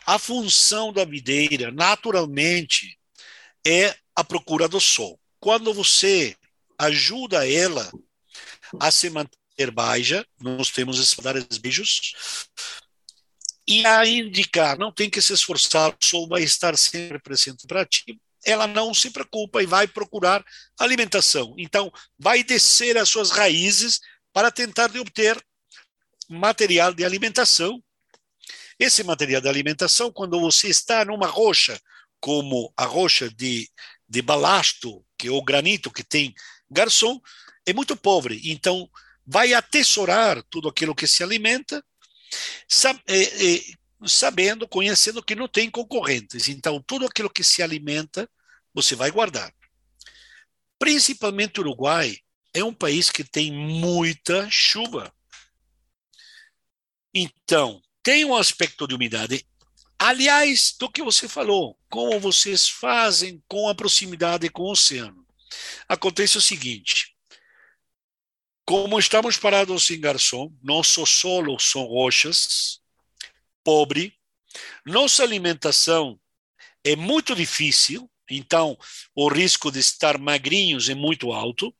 A 0.06 0.20
função 0.20 0.92
da 0.92 1.06
videira, 1.06 1.72
naturalmente, 1.72 3.00
é 3.66 3.96
a 4.14 4.22
procura 4.22 4.68
do 4.68 4.78
sol. 4.78 5.18
Quando 5.40 5.74
você 5.74 6.36
ajuda 6.78 7.50
ela 7.50 7.90
a 8.82 8.92
se 8.92 9.10
manter 9.10 9.72
baixa, 9.72 10.28
nós 10.42 10.70
temos 10.70 11.00
esses 11.00 11.14
vários 11.14 11.58
beijos, 11.58 12.14
e 13.66 13.86
a 13.86 14.06
indicar, 14.06 14.78
não 14.78 14.92
tem 14.92 15.10
que 15.10 15.22
se 15.22 15.32
esforçar, 15.32 15.92
o 15.92 16.06
sol 16.06 16.28
vai 16.28 16.44
estar 16.44 16.78
sempre 16.78 17.18
presente 17.18 17.66
para 17.66 17.86
ti, 17.86 18.20
ela 18.44 18.68
não 18.68 18.94
se 18.94 19.10
preocupa 19.10 19.64
e 19.64 19.66
vai 19.66 19.88
procurar 19.88 20.44
alimentação. 20.78 21.56
Então, 21.58 21.90
vai 22.20 22.44
descer 22.44 22.98
as 22.98 23.08
suas 23.08 23.32
raízes 23.32 24.02
para 24.34 24.52
tentar 24.52 24.90
de 24.90 25.00
obter 25.00 25.42
material 26.28 26.94
de 26.94 27.04
alimentação. 27.06 27.84
Esse 28.80 29.04
material 29.04 29.42
de 29.42 29.50
alimentação, 29.50 30.12
quando 30.12 30.40
você 30.40 30.68
está 30.68 31.04
numa 31.06 31.28
rocha, 31.28 31.80
como 32.20 32.72
a 32.78 32.86
rocha 32.86 33.30
de, 33.30 33.70
de 34.08 34.22
balasto, 34.22 35.04
que 35.18 35.28
é 35.28 35.32
o 35.32 35.42
granito 35.42 35.92
que 35.92 36.04
tem 36.04 36.34
garçom, 36.70 37.20
é 37.66 37.74
muito 37.74 37.96
pobre. 37.96 38.42
Então, 38.46 38.90
vai 39.26 39.54
atesourar 39.54 40.42
tudo 40.50 40.70
aquilo 40.70 40.96
que 40.96 41.08
se 41.08 41.24
alimenta 41.24 41.84
é, 43.08 43.56
é, 43.56 43.62
sabendo, 44.06 44.68
conhecendo 44.68 45.24
que 45.24 45.36
não 45.36 45.48
tem 45.48 45.70
concorrentes. 45.70 46.48
Então, 46.48 46.82
tudo 46.86 47.06
aquilo 47.06 47.30
que 47.30 47.44
se 47.44 47.62
alimenta, 47.62 48.30
você 48.74 48.96
vai 48.96 49.12
guardar. 49.12 49.54
Principalmente 50.80 51.60
o 51.60 51.64
Uruguai 51.64 52.18
é 52.54 52.64
um 52.64 52.74
país 52.74 53.10
que 53.10 53.24
tem 53.24 53.52
muita 53.52 54.48
chuva. 54.50 55.12
Então, 57.14 57.82
tem 58.04 58.26
um 58.26 58.36
aspecto 58.36 58.88
de 58.88 58.96
umidade. 58.96 59.46
Aliás, 60.00 60.76
do 60.80 60.90
que 60.90 61.02
você 61.02 61.28
falou, 61.28 61.78
como 61.90 62.20
vocês 62.20 62.70
fazem 62.70 63.44
com 63.48 63.68
a 63.68 63.76
proximidade 63.76 64.50
com 64.50 64.64
o 64.64 64.72
oceano. 64.72 65.26
Acontece 65.88 66.38
o 66.38 66.42
seguinte: 66.42 67.16
como 68.66 69.00
estamos 69.00 69.38
parados 69.38 69.90
em 69.90 70.00
Garçom, 70.00 70.54
nosso 70.62 71.06
solo 71.06 71.58
são 71.58 71.86
rochas, 71.86 72.82
pobre, 73.64 74.14
nossa 74.86 75.24
alimentação 75.24 76.20
é 76.84 76.96
muito 76.96 77.36
difícil, 77.36 78.10
então 78.30 78.78
o 79.16 79.28
risco 79.30 79.72
de 79.72 79.80
estar 79.80 80.18
magrinhos 80.18 80.90
é 80.90 80.96
muito 80.96 81.32
alto, 81.32 81.74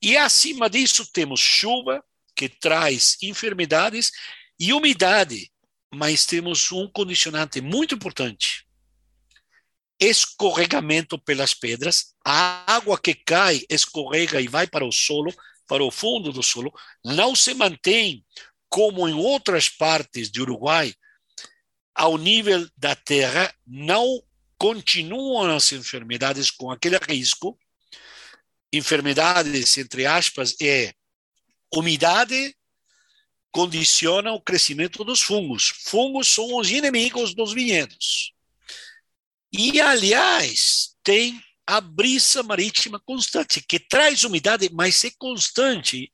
e 0.00 0.16
acima 0.16 0.68
disso 0.68 1.10
temos 1.12 1.40
chuva, 1.40 2.02
que 2.34 2.48
traz 2.48 3.16
enfermidades, 3.22 4.10
e 4.58 4.72
umidade, 4.72 5.50
mas 5.92 6.26
temos 6.26 6.70
um 6.72 6.88
condicionante 6.88 7.60
muito 7.60 7.94
importante: 7.94 8.66
escorregamento 10.00 11.18
pelas 11.18 11.54
pedras, 11.54 12.14
a 12.24 12.74
água 12.74 12.98
que 12.98 13.14
cai 13.14 13.64
escorrega 13.68 14.40
e 14.40 14.48
vai 14.48 14.66
para 14.66 14.84
o 14.84 14.92
solo, 14.92 15.32
para 15.66 15.82
o 15.82 15.90
fundo 15.90 16.32
do 16.32 16.42
solo, 16.42 16.72
não 17.04 17.34
se 17.34 17.54
mantém 17.54 18.24
como 18.68 19.08
em 19.08 19.14
outras 19.14 19.68
partes 19.68 20.30
de 20.30 20.40
Uruguai, 20.42 20.92
ao 21.94 22.18
nível 22.18 22.68
da 22.76 22.96
terra, 22.96 23.54
não 23.64 24.20
continuam 24.58 25.54
as 25.54 25.70
enfermidades 25.72 26.50
com 26.50 26.70
aquele 26.70 26.98
risco. 26.98 27.56
Enfermidades, 28.72 29.78
entre 29.78 30.04
aspas, 30.06 30.56
é 30.60 30.92
umidade 31.72 32.56
condiciona 33.54 34.32
o 34.32 34.40
crescimento 34.40 35.04
dos 35.04 35.22
fungos. 35.22 35.72
Fungos 35.84 36.26
são 36.26 36.56
os 36.58 36.72
inimigos 36.72 37.36
dos 37.36 37.52
vinhedos. 37.52 38.32
E, 39.52 39.80
aliás, 39.80 40.96
tem 41.04 41.40
a 41.64 41.80
brisa 41.80 42.42
marítima 42.42 43.00
constante, 43.06 43.62
que 43.62 43.78
traz 43.78 44.24
umidade, 44.24 44.68
mas 44.72 45.04
é 45.04 45.10
constante. 45.16 46.10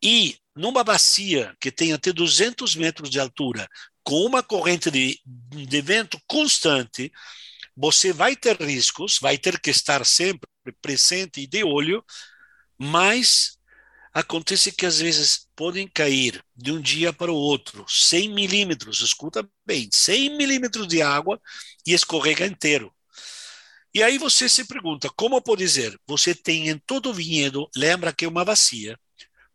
E 0.00 0.36
numa 0.54 0.84
bacia 0.84 1.56
que 1.60 1.72
tem 1.72 1.92
até 1.92 2.12
200 2.12 2.76
metros 2.76 3.10
de 3.10 3.18
altura, 3.18 3.68
com 4.04 4.24
uma 4.24 4.40
corrente 4.40 4.92
de, 4.92 5.18
de 5.24 5.82
vento 5.82 6.20
constante, 6.24 7.10
você 7.76 8.12
vai 8.12 8.36
ter 8.36 8.62
riscos, 8.62 9.18
vai 9.20 9.36
ter 9.36 9.58
que 9.58 9.70
estar 9.70 10.06
sempre 10.06 10.48
presente 10.80 11.40
e 11.40 11.48
de 11.48 11.64
olho, 11.64 12.04
mas 12.78 13.58
acontece 14.14 14.70
que 14.70 14.86
às 14.86 15.00
vezes 15.00 15.48
podem 15.56 15.88
cair 15.88 16.40
de 16.54 16.70
um 16.70 16.80
dia 16.80 17.12
para 17.12 17.32
o 17.32 17.36
outro 17.36 17.84
100 17.88 18.28
milímetros, 18.28 19.00
escuta 19.00 19.46
bem, 19.66 19.88
100 19.92 20.36
milímetros 20.36 20.86
de 20.86 21.02
água 21.02 21.40
e 21.84 21.92
escorrega 21.92 22.46
inteiro. 22.46 22.94
E 23.92 24.02
aí 24.02 24.16
você 24.16 24.48
se 24.48 24.64
pergunta, 24.64 25.10
como 25.16 25.42
pode 25.42 25.68
ser? 25.68 25.98
Você 26.06 26.34
tem 26.34 26.68
em 26.68 26.78
todo 26.78 27.10
o 27.10 27.14
vinhedo, 27.14 27.68
lembra 27.76 28.12
que 28.12 28.24
é 28.24 28.28
uma 28.28 28.44
bacia, 28.44 28.98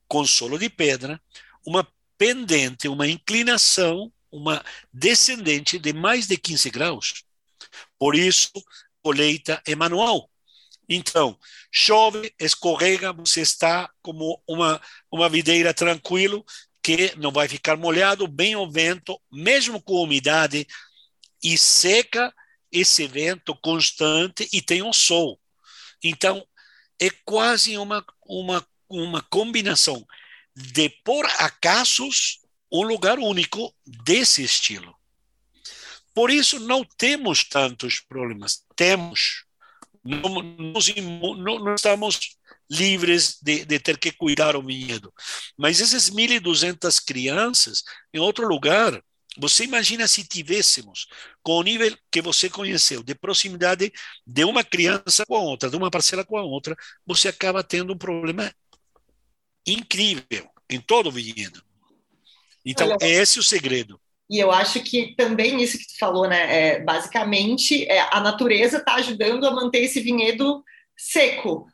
com 0.07 0.25
solo 0.25 0.57
de 0.57 0.69
pedra, 0.69 1.21
uma 1.65 1.87
pendente, 2.17 2.87
uma 2.89 3.07
inclinação, 3.07 4.11
uma 4.29 4.63
descendente 4.93 5.79
de 5.79 5.93
mais 5.93 6.27
de 6.27 6.37
15 6.37 6.69
graus. 6.69 7.23
Por 7.97 8.15
isso, 8.15 8.51
colheita 9.01 9.61
é 9.65 9.75
manual. 9.75 10.29
Então, 10.89 11.37
chove, 11.71 12.33
escorrega, 12.39 13.13
você 13.13 13.41
está 13.41 13.89
como 14.01 14.41
uma, 14.47 14.81
uma 15.11 15.29
videira 15.29 15.73
tranquilo, 15.73 16.43
que 16.81 17.13
não 17.17 17.31
vai 17.31 17.47
ficar 17.47 17.77
molhado, 17.77 18.27
bem 18.27 18.55
o 18.55 18.69
vento, 18.69 19.21
mesmo 19.31 19.81
com 19.81 20.01
umidade 20.01 20.65
e 21.43 21.57
seca, 21.57 22.33
esse 22.71 23.07
vento 23.07 23.55
constante 23.55 24.49
e 24.51 24.61
tem 24.61 24.81
um 24.81 24.91
sol. 24.91 25.39
Então, 26.03 26.43
é 26.99 27.09
quase 27.23 27.77
uma, 27.77 28.03
uma 28.25 28.65
uma 28.89 29.21
combinação 29.21 30.05
de, 30.55 30.89
por 30.89 31.25
acasos, 31.37 32.39
um 32.71 32.81
lugar 32.81 33.19
único 33.19 33.73
desse 33.85 34.43
estilo. 34.43 34.95
Por 36.13 36.31
isso, 36.31 36.59
não 36.59 36.83
temos 36.83 37.43
tantos 37.43 37.99
problemas. 37.99 38.65
Temos. 38.75 39.45
Não, 40.03 40.41
não, 41.35 41.59
não 41.59 41.75
estamos 41.75 42.37
livres 42.69 43.39
de, 43.41 43.65
de, 43.65 43.79
ter 43.79 43.97
que 43.97 44.11
cuidar 44.11 44.55
o 44.55 44.63
vinhedo. 44.63 45.11
Mas 45.57 45.81
essas 45.81 46.09
1.200 46.09 47.03
crianças, 47.03 47.83
em 48.13 48.19
outro 48.19 48.47
lugar, 48.47 49.01
você 49.37 49.63
imagina 49.63 50.07
se 50.07 50.23
tivéssemos, 50.23 51.07
com 51.41 51.53
o 51.53 51.63
nível 51.63 51.95
que 52.11 52.21
você 52.21 52.49
conheceu, 52.49 53.01
de 53.01 53.15
proximidade 53.15 53.91
de 54.25 54.43
uma 54.43 54.63
criança 54.63 55.25
com 55.25 55.35
a 55.35 55.41
outra, 55.41 55.69
de 55.69 55.75
uma 55.75 55.89
parcela 55.89 56.25
com 56.25 56.37
a 56.37 56.43
outra, 56.43 56.75
você 57.05 57.27
acaba 57.29 57.63
tendo 57.63 57.93
um 57.93 57.97
problema 57.97 58.53
incrível 59.65 60.49
em 60.69 60.79
todo 60.79 61.07
o 61.07 61.11
vinhedo. 61.11 61.63
Então, 62.65 62.87
Olha, 62.87 62.97
é 63.01 63.09
esse 63.09 63.39
o 63.39 63.43
segredo. 63.43 63.99
E 64.29 64.39
eu 64.39 64.51
acho 64.51 64.81
que 64.81 65.15
também 65.15 65.61
isso 65.61 65.77
que 65.77 65.87
tu 65.87 65.97
falou, 65.97 66.27
né? 66.27 66.75
É, 66.75 66.79
basicamente, 66.81 67.83
é, 67.85 68.07
a 68.11 68.19
natureza 68.19 68.77
está 68.77 68.95
ajudando 68.95 69.45
a 69.45 69.51
manter 69.51 69.79
esse 69.79 69.99
vinhedo 69.99 70.63
seco. 70.95 71.65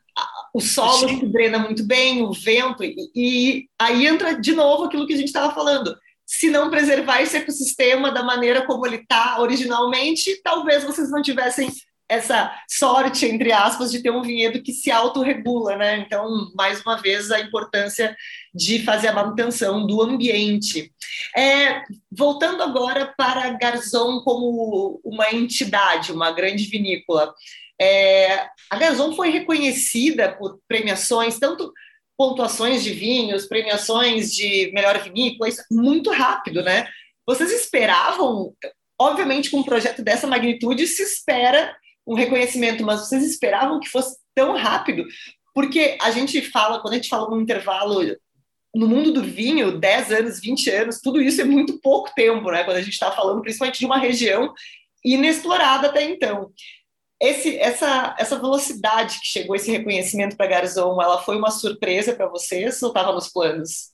O 0.54 0.60
solo 0.60 1.08
Sim. 1.08 1.18
que 1.20 1.26
drena 1.26 1.58
muito 1.58 1.84
bem, 1.84 2.22
o 2.22 2.32
vento, 2.32 2.82
e, 2.82 3.10
e 3.14 3.68
aí 3.78 4.06
entra 4.06 4.40
de 4.40 4.52
novo 4.52 4.84
aquilo 4.84 5.06
que 5.06 5.12
a 5.12 5.16
gente 5.16 5.26
estava 5.26 5.54
falando. 5.54 5.94
Se 6.24 6.48
não 6.48 6.70
preservar 6.70 7.20
esse 7.20 7.36
ecossistema 7.36 8.10
da 8.10 8.22
maneira 8.22 8.64
como 8.64 8.86
ele 8.86 8.96
está 8.96 9.38
originalmente, 9.38 10.40
talvez 10.42 10.82
vocês 10.82 11.10
não 11.10 11.20
tivessem 11.20 11.70
essa 12.08 12.52
sorte, 12.68 13.26
entre 13.26 13.52
aspas, 13.52 13.90
de 13.90 14.02
ter 14.02 14.10
um 14.10 14.22
vinhedo 14.22 14.62
que 14.62 14.72
se 14.72 14.90
autorregula, 14.90 15.76
né? 15.76 15.98
Então, 15.98 16.50
mais 16.54 16.80
uma 16.80 16.96
vez, 16.96 17.30
a 17.30 17.40
importância 17.40 18.16
de 18.56 18.82
fazer 18.82 19.08
a 19.08 19.12
manutenção 19.12 19.86
do 19.86 20.00
ambiente. 20.00 20.90
É, 21.36 21.82
voltando 22.10 22.62
agora 22.62 23.12
para 23.16 23.50
Garzon 23.50 24.20
como 24.22 24.98
uma 25.04 25.30
entidade, 25.30 26.10
uma 26.10 26.32
grande 26.32 26.64
vinícola. 26.64 27.34
É, 27.78 28.48
a 28.70 28.76
Garzon 28.78 29.14
foi 29.14 29.28
reconhecida 29.28 30.32
por 30.32 30.58
premiações, 30.66 31.38
tanto 31.38 31.70
pontuações 32.16 32.82
de 32.82 32.94
vinhos, 32.94 33.46
premiações 33.46 34.32
de 34.32 34.70
melhor 34.72 34.98
vinícola, 35.02 35.50
muito 35.70 36.10
rápido, 36.10 36.62
né? 36.62 36.88
Vocês 37.26 37.52
esperavam, 37.52 38.54
obviamente, 38.98 39.50
com 39.50 39.58
um 39.58 39.64
projeto 39.64 40.02
dessa 40.02 40.26
magnitude, 40.26 40.86
se 40.86 41.02
espera 41.02 41.76
um 42.06 42.14
reconhecimento, 42.14 42.82
mas 42.82 43.00
vocês 43.00 43.22
esperavam 43.22 43.80
que 43.80 43.88
fosse 43.88 44.16
tão 44.34 44.56
rápido? 44.56 45.04
Porque 45.54 45.98
a 46.00 46.10
gente 46.10 46.40
fala, 46.40 46.80
quando 46.80 46.94
a 46.94 46.96
gente 46.96 47.08
fala 47.08 47.28
no 47.28 47.40
intervalo 47.40 48.00
no 48.76 48.86
mundo 48.86 49.12
do 49.12 49.22
vinho, 49.22 49.78
10 49.78 50.12
anos, 50.12 50.40
20 50.40 50.70
anos, 50.70 51.00
tudo 51.00 51.20
isso 51.20 51.40
é 51.40 51.44
muito 51.44 51.80
pouco 51.80 52.12
tempo, 52.14 52.50
né? 52.50 52.62
Quando 52.62 52.76
a 52.76 52.82
gente 52.82 52.92
está 52.92 53.10
falando 53.10 53.40
principalmente 53.40 53.78
de 53.78 53.86
uma 53.86 53.98
região 53.98 54.52
inexplorada 55.02 55.88
até 55.88 56.02
então. 56.02 56.52
Esse, 57.18 57.56
essa, 57.56 58.14
essa 58.18 58.38
velocidade 58.38 59.18
que 59.20 59.26
chegou 59.26 59.56
esse 59.56 59.70
reconhecimento 59.70 60.36
para 60.36 60.48
Garzon, 60.48 61.00
ela 61.00 61.22
foi 61.22 61.38
uma 61.38 61.50
surpresa 61.50 62.14
para 62.14 62.28
vocês 62.28 62.82
ou 62.82 62.88
estava 62.88 63.12
nos 63.12 63.28
planos? 63.28 63.92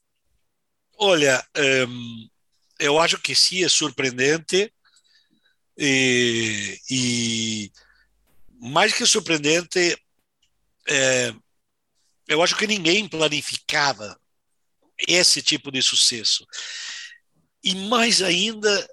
Olha, 0.99 1.45
um, 1.89 2.29
eu 2.81 2.99
acho 2.99 3.19
que 3.19 3.35
sim, 3.37 3.63
é 3.63 3.69
surpreendente 3.69 4.73
e, 5.79 6.77
e 6.91 7.73
mais 8.59 8.93
que 8.93 9.07
surpreendente, 9.07 9.97
é, 10.89 11.33
eu 12.27 12.43
acho 12.43 12.57
que 12.57 12.67
ninguém 12.67 13.09
planificava 13.09 14.21
esse 15.09 15.43
tipo 15.43 15.71
de 15.71 15.83
sucesso. 15.83 16.47
E 17.63 17.75
mais 17.75 18.23
ainda, 18.23 18.89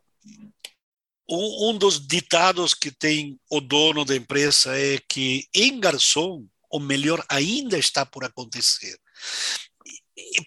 um, 1.30 1.78
dos 1.78 2.00
ditados 2.06 2.74
que 2.74 2.92
tem 2.92 3.40
o 3.50 3.60
dono 3.62 4.04
da 4.04 4.16
empresa 4.16 4.78
é 4.78 4.98
que 5.08 5.48
em 5.54 5.80
Garçom 5.80 6.46
o 6.72 6.80
melhor 6.80 7.24
ainda 7.30 7.78
está 7.78 8.06
por 8.06 8.24
acontecer. 8.24 8.98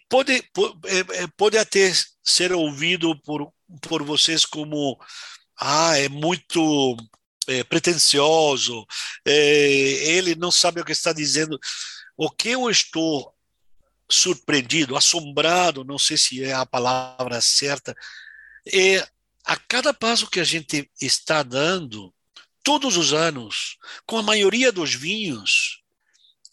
Pode, 0.08 0.42
pode, 0.52 0.78
é, 0.86 1.22
é, 1.22 1.26
pode 1.36 1.58
até 1.58 1.92
ser 2.22 2.52
ouvido 2.52 3.18
por, 3.22 3.52
por 3.80 4.02
vocês 4.02 4.44
como 4.44 4.98
ah, 5.58 5.96
é 5.96 6.08
muito 6.08 6.96
é, 7.48 7.64
pretensioso, 7.64 8.84
é, 9.26 9.32
ele 10.16 10.34
não 10.34 10.50
sabe 10.50 10.80
o 10.80 10.84
que 10.84 10.92
está 10.92 11.12
dizendo. 11.12 11.58
O 12.16 12.30
que 12.30 12.50
eu 12.50 12.70
estou 12.70 13.31
surpreendido, 14.12 14.96
assombrado, 14.96 15.84
não 15.84 15.98
sei 15.98 16.16
se 16.16 16.44
é 16.44 16.52
a 16.52 16.66
palavra 16.66 17.40
certa, 17.40 17.94
é 18.66 19.06
a 19.44 19.56
cada 19.56 19.92
passo 19.92 20.28
que 20.28 20.38
a 20.38 20.44
gente 20.44 20.90
está 21.00 21.42
dando, 21.42 22.14
todos 22.62 22.96
os 22.96 23.12
anos, 23.12 23.76
com 24.06 24.18
a 24.18 24.22
maioria 24.22 24.70
dos 24.70 24.94
vinhos, 24.94 25.82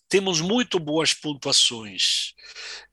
temos 0.08 0.42
muito 0.42 0.80
boas 0.80 1.14
pontuações. 1.14 2.34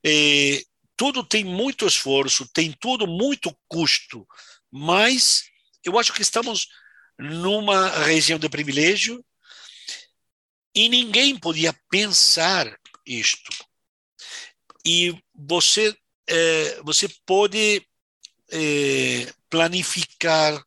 É, 0.05 0.61
tudo 0.95 1.23
tem 1.23 1.43
muito 1.43 1.87
esforço, 1.87 2.47
tem 2.53 2.71
tudo 2.71 3.07
muito 3.07 3.55
custo, 3.67 4.27
mas 4.71 5.45
eu 5.83 5.97
acho 5.97 6.13
que 6.13 6.21
estamos 6.21 6.67
numa 7.17 7.89
região 8.03 8.37
de 8.37 8.47
privilégio 8.49 9.23
e 10.75 10.89
ninguém 10.89 11.35
podia 11.35 11.73
pensar 11.89 12.77
isto. 13.05 13.66
E 14.87 15.21
você, 15.35 15.93
é, 16.27 16.81
você 16.81 17.09
pode 17.25 17.85
é, 18.49 19.33
planificar, 19.49 20.63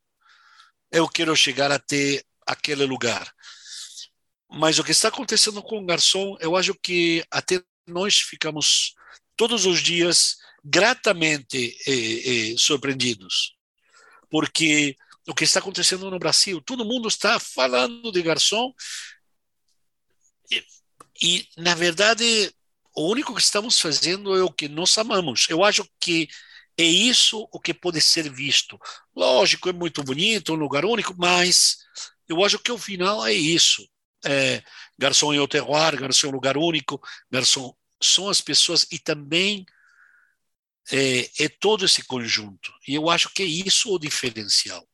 eu 0.93 1.09
quero 1.09 1.35
chegar 1.35 1.73
até 1.73 2.23
aquele 2.47 2.85
lugar. 2.85 3.33
Mas 4.51 4.79
o 4.79 4.85
que 4.85 4.91
está 4.91 5.09
acontecendo 5.09 5.63
com 5.63 5.79
o 5.79 5.87
garçom, 5.87 6.37
eu 6.39 6.55
acho 6.55 6.75
que 6.75 7.25
até 7.31 7.63
nós 7.87 8.21
ficamos 8.21 8.95
todos 9.37 9.65
os 9.65 9.83
dias 9.83 10.37
gratamente 10.63 11.75
eh, 11.87 12.53
eh, 12.53 12.55
surpreendidos, 12.59 13.57
porque 14.29 14.95
o 15.27 15.35
que 15.35 15.45
está 15.45 15.61
acontecendo 15.61 16.11
no 16.11 16.19
Brasil, 16.19 16.61
todo 16.61 16.85
mundo 16.85 17.09
está 17.09 17.41
falando 17.41 18.13
de 18.13 18.21
garçom 18.21 18.71
e, 20.51 20.63
e 21.23 21.49
na 21.57 21.75
verdade 21.75 22.53
o 22.95 23.09
único 23.11 23.35
que 23.35 23.41
estamos 23.41 23.81
fazendo 23.81 24.37
é 24.37 24.43
o 24.43 24.53
que 24.53 24.69
nós 24.69 24.97
amamos. 24.99 25.47
Eu 25.49 25.65
acho 25.65 25.87
que 26.01 26.29
é 26.77 26.85
isso 26.85 27.49
o 27.53 27.61
que 27.61 27.75
pode 27.75 28.01
ser 28.01 28.31
visto. 28.31 28.79
Lógico, 29.15 29.69
é 29.69 29.73
muito 29.73 30.03
bonito, 30.03 30.53
um 30.53 30.57
lugar 30.57 30.85
único, 30.85 31.15
mas 31.17 31.79
eu 32.29 32.45
acho 32.45 32.59
que 32.59 32.73
o 32.73 32.79
final 32.79 33.27
é 33.27 33.33
isso. 33.33 33.87
É, 34.25 34.63
garçom 34.99 35.33
é 35.33 35.41
o 35.41 35.49
terroir, 35.49 35.99
garçom 35.99 36.29
é 36.29 36.31
um 36.31 36.35
lugar 36.35 36.57
único, 36.57 37.01
garçom 37.31 37.75
são 38.03 38.29
as 38.29 38.41
pessoas 38.41 38.87
e 38.91 38.99
também 38.99 39.67
é, 40.91 41.45
é, 41.45 41.49
todo 41.49 41.85
esse 41.85 42.03
conjunto. 42.05 42.73
E 42.87 42.95
eu 42.95 43.09
acho 43.11 43.31
que 43.33 43.43
é 43.43 43.47
isso 43.47 43.95
o 43.95 43.99
diferencial. 43.99 44.87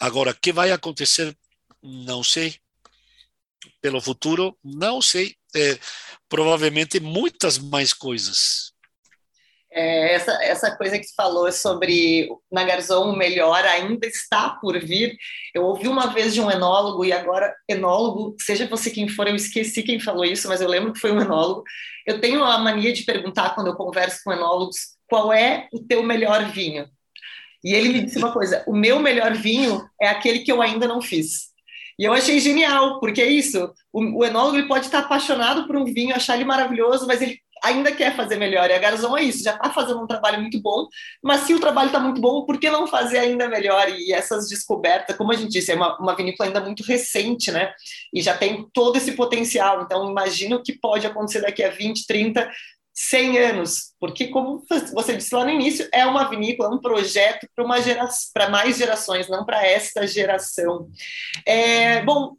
Agora, 0.00 0.30
o 0.30 0.34
que 0.34 0.52
vai 0.52 0.72
acontecer, 0.72 1.36
não 1.82 2.24
sei. 2.24 2.58
Pelo 3.80 4.00
futuro, 4.00 4.56
não 4.64 5.00
sei. 5.00 5.34
É, 5.54 5.78
provavelmente 6.28 7.00
muitas 7.00 7.58
mais 7.58 7.92
coisas. 7.92 8.72
É, 9.70 10.14
essa, 10.14 10.32
essa 10.42 10.74
coisa 10.74 10.98
que 10.98 11.06
falou 11.14 11.52
sobre 11.52 12.30
na 12.50 12.64
Garzão 12.64 13.10
o 13.10 13.16
melhor 13.16 13.62
ainda 13.64 14.06
está 14.06 14.50
por 14.50 14.78
vir. 14.80 15.16
Eu 15.54 15.64
ouvi 15.64 15.86
uma 15.86 16.06
vez 16.14 16.32
de 16.32 16.40
um 16.40 16.50
enólogo, 16.50 17.04
e 17.04 17.12
agora, 17.12 17.54
enólogo, 17.68 18.34
seja 18.40 18.66
você 18.66 18.90
quem 18.90 19.06
for, 19.06 19.28
eu 19.28 19.36
esqueci 19.36 19.82
quem 19.82 20.00
falou 20.00 20.24
isso, 20.24 20.48
mas 20.48 20.62
eu 20.62 20.68
lembro 20.68 20.94
que 20.94 21.00
foi 21.00 21.12
um 21.12 21.20
enólogo. 21.20 21.62
Eu 22.06 22.20
tenho 22.22 22.42
a 22.42 22.56
mania 22.56 22.90
de 22.92 23.04
perguntar, 23.04 23.54
quando 23.54 23.66
eu 23.66 23.74
converso 23.76 24.20
com 24.24 24.32
enólogos, 24.32 24.78
qual 25.06 25.30
é 25.30 25.68
o 25.70 25.80
teu 25.80 26.02
melhor 26.02 26.50
vinho? 26.50 26.88
E 27.62 27.74
ele 27.74 27.90
me 27.90 28.02
disse 28.02 28.16
uma 28.18 28.32
coisa: 28.32 28.64
o 28.66 28.74
meu 28.74 28.98
melhor 28.98 29.34
vinho 29.34 29.86
é 30.00 30.08
aquele 30.08 30.38
que 30.38 30.52
eu 30.52 30.62
ainda 30.62 30.88
não 30.88 31.02
fiz. 31.02 31.48
E 31.98 32.04
eu 32.04 32.12
achei 32.12 32.38
genial, 32.40 33.00
porque 33.00 33.22
é 33.22 33.26
isso. 33.26 33.72
O, 33.92 34.20
o 34.20 34.24
enólogo 34.24 34.56
ele 34.56 34.68
pode 34.68 34.86
estar 34.86 35.00
apaixonado 35.00 35.66
por 35.66 35.76
um 35.76 35.84
vinho, 35.84 36.14
achar 36.14 36.34
ele 36.34 36.44
maravilhoso, 36.44 37.06
mas 37.06 37.22
ele 37.22 37.40
ainda 37.62 37.92
quer 37.92 38.14
fazer 38.14 38.36
melhor. 38.36 38.68
E 38.70 38.74
a 38.74 38.78
Garzão 38.78 39.16
é 39.16 39.22
isso, 39.22 39.42
já 39.42 39.54
está 39.54 39.70
fazendo 39.70 40.00
um 40.00 40.06
trabalho 40.06 40.40
muito 40.40 40.60
bom, 40.60 40.86
mas 41.22 41.42
se 41.42 41.54
o 41.54 41.60
trabalho 41.60 41.88
está 41.88 41.98
muito 41.98 42.20
bom, 42.20 42.44
por 42.44 42.58
que 42.58 42.70
não 42.70 42.86
fazer 42.86 43.18
ainda 43.18 43.48
melhor? 43.48 43.88
E 43.88 44.12
essas 44.12 44.48
descobertas, 44.48 45.16
como 45.16 45.32
a 45.32 45.36
gente 45.36 45.50
disse, 45.50 45.72
é 45.72 45.74
uma, 45.74 45.98
uma 45.98 46.14
vinícola 46.14 46.48
ainda 46.48 46.60
muito 46.60 46.82
recente, 46.82 47.50
né? 47.50 47.72
E 48.12 48.20
já 48.20 48.36
tem 48.36 48.66
todo 48.72 48.96
esse 48.96 49.12
potencial. 49.12 49.82
Então, 49.82 50.08
imagina 50.10 50.56
o 50.56 50.62
que 50.62 50.78
pode 50.78 51.06
acontecer 51.06 51.40
daqui 51.40 51.62
a 51.62 51.70
20, 51.70 52.06
30, 52.06 52.50
100 52.98 53.38
anos, 53.38 53.92
porque 54.00 54.28
como 54.28 54.64
você 54.94 55.14
disse 55.14 55.34
lá 55.34 55.44
no 55.44 55.50
início, 55.50 55.86
é 55.92 56.06
uma 56.06 56.30
vinícola, 56.30 56.74
um 56.74 56.80
projeto 56.80 57.46
para 57.54 57.62
uma 57.62 57.76
para 58.32 58.48
mais 58.48 58.78
gerações, 58.78 59.28
não 59.28 59.44
para 59.44 59.66
esta 59.66 60.06
geração. 60.06 60.88
É, 61.44 62.02
bom, 62.02 62.34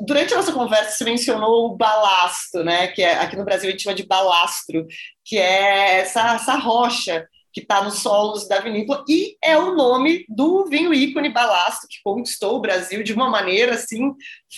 durante 0.00 0.32
a 0.32 0.38
nossa 0.38 0.52
conversa 0.52 0.96
você 0.96 1.04
mencionou 1.04 1.66
o 1.66 1.76
balasto, 1.76 2.64
né? 2.64 2.88
Que 2.88 3.02
é, 3.02 3.18
aqui 3.18 3.36
no 3.36 3.44
Brasil 3.44 3.68
a 3.68 3.70
gente 3.70 3.82
chama 3.82 3.94
de 3.94 4.06
balastro, 4.06 4.86
que 5.22 5.36
é 5.36 6.00
essa, 6.00 6.36
essa 6.36 6.56
rocha 6.56 7.28
que 7.52 7.60
está 7.60 7.82
nos 7.82 7.98
solos 7.98 8.48
da 8.48 8.60
vinícola 8.60 9.04
e 9.06 9.36
é 9.44 9.58
o 9.58 9.74
nome 9.74 10.24
do 10.28 10.64
vinho 10.66 10.94
ícone 10.94 11.28
Balasto 11.28 11.86
que 11.88 11.96
conquistou 12.02 12.56
o 12.56 12.60
Brasil 12.60 13.02
de 13.02 13.12
uma 13.12 13.28
maneira 13.28 13.74
assim 13.74 14.14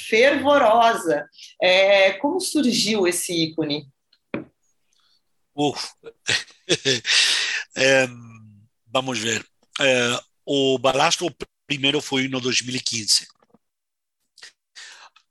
fervorosa. 0.08 1.26
É, 1.60 2.12
como 2.12 2.40
surgiu 2.40 3.08
esse 3.08 3.32
ícone? 3.32 3.88
é, 7.76 8.06
vamos 8.86 9.18
ver. 9.18 9.46
É, 9.80 10.20
o 10.44 10.78
Balastro 10.78 11.34
primeiro 11.66 12.00
foi 12.00 12.28
no 12.28 12.40
2015. 12.40 13.26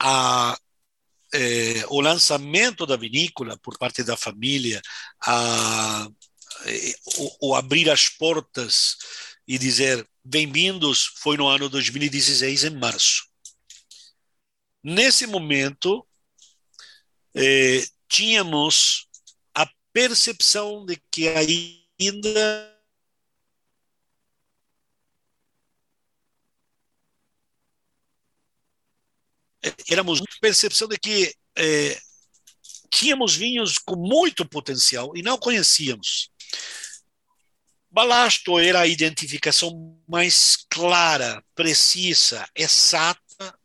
A, 0.02 0.58
é, 1.34 1.86
o 1.90 2.02
lançamento 2.02 2.86
da 2.86 2.96
vinícola 2.96 3.58
por 3.58 3.78
parte 3.78 4.04
da 4.04 4.16
família, 4.16 4.82
a, 5.26 6.08
o, 7.18 7.50
o 7.50 7.56
abrir 7.56 7.90
as 7.90 8.10
portas 8.10 8.98
e 9.48 9.58
dizer 9.58 10.08
bem-vindos 10.24 11.14
foi 11.18 11.38
no 11.38 11.48
ano 11.48 11.70
2016, 11.70 12.66
em 12.66 12.78
março. 12.78 13.28
Nesse 14.84 15.28
momento, 15.28 16.06
eh, 17.36 17.86
tínhamos 18.08 19.09
percepção 20.00 20.86
de 20.86 20.96
que 21.12 21.28
ainda 21.28 22.80
éramos 29.90 30.22
percepção 30.40 30.88
de 30.88 30.98
que 30.98 31.36
é, 31.58 32.02
tínhamos 32.90 33.36
vinhos 33.36 33.78
com 33.78 33.98
muito 33.98 34.48
potencial 34.48 35.12
e 35.18 35.22
não 35.22 35.38
conhecíamos. 35.38 36.32
Balasto 37.92 38.58
era 38.58 38.80
a 38.80 38.88
identificação 38.88 40.02
mais 40.08 40.66
clara, 40.70 41.44
precisa, 41.54 42.50
exata 42.56 43.60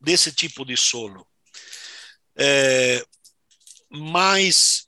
desse 0.00 0.30
tipo 0.30 0.64
de 0.64 0.76
solo. 0.76 1.26
É, 2.36 3.04
mais 3.90 4.86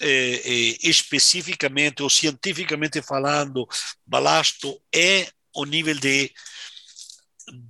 é, 0.00 0.08
é, 0.08 0.76
especificamente 0.82 2.02
ou 2.02 2.10
cientificamente 2.10 3.00
falando, 3.02 3.66
balasto 4.06 4.80
é 4.94 5.28
o 5.54 5.64
nível 5.64 5.98
de 5.98 6.30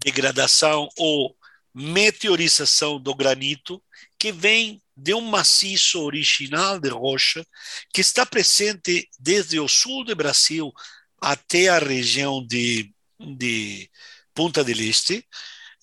degradação 0.04 0.88
ou 0.96 1.36
meteorização 1.74 3.00
do 3.00 3.14
granito 3.14 3.82
que 4.18 4.32
vem 4.32 4.82
de 4.96 5.12
um 5.12 5.20
maciço 5.20 6.00
original 6.00 6.80
de 6.80 6.88
rocha 6.88 7.46
que 7.92 8.00
está 8.00 8.24
presente 8.24 9.08
desde 9.20 9.60
o 9.60 9.68
sul 9.68 10.04
do 10.04 10.16
Brasil 10.16 10.72
até 11.20 11.68
a 11.68 11.78
região 11.78 12.44
de, 12.44 12.92
de 13.20 13.90
Punta 14.34 14.64
del 14.64 14.80
Este, 14.80 15.26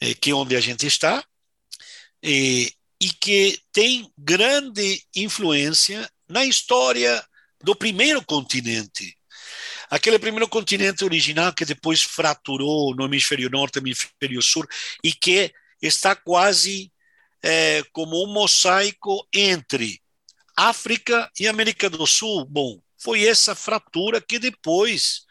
eh, 0.01 0.13
que 0.15 0.31
é 0.31 0.33
onde 0.33 0.55
a 0.55 0.61
gente 0.61 0.85
está, 0.87 1.23
e, 2.21 2.73
e 2.99 3.09
que 3.09 3.59
tem 3.71 4.11
grande 4.17 5.03
influência 5.15 6.09
na 6.33 6.43
história 6.43 7.23
do 7.63 7.75
primeiro 7.75 8.25
continente. 8.25 9.15
Aquele 9.89 10.17
primeiro 10.17 10.49
continente 10.49 11.05
original 11.05 11.53
que 11.53 11.63
depois 11.63 12.01
fraturou 12.01 12.95
no 12.95 13.05
hemisfério 13.05 13.49
norte, 13.49 13.77
hemisfério 13.77 14.41
sul, 14.41 14.65
e 15.03 15.13
que 15.13 15.53
está 15.79 16.15
quase 16.15 16.91
é, 17.43 17.83
como 17.91 18.23
um 18.23 18.33
mosaico 18.33 19.27
entre 19.31 20.01
África 20.57 21.29
e 21.39 21.47
América 21.47 21.89
do 21.89 22.07
Sul. 22.07 22.45
Bom, 22.45 22.81
foi 22.97 23.25
essa 23.25 23.53
fratura 23.53 24.19
que 24.19 24.39
depois 24.39 25.25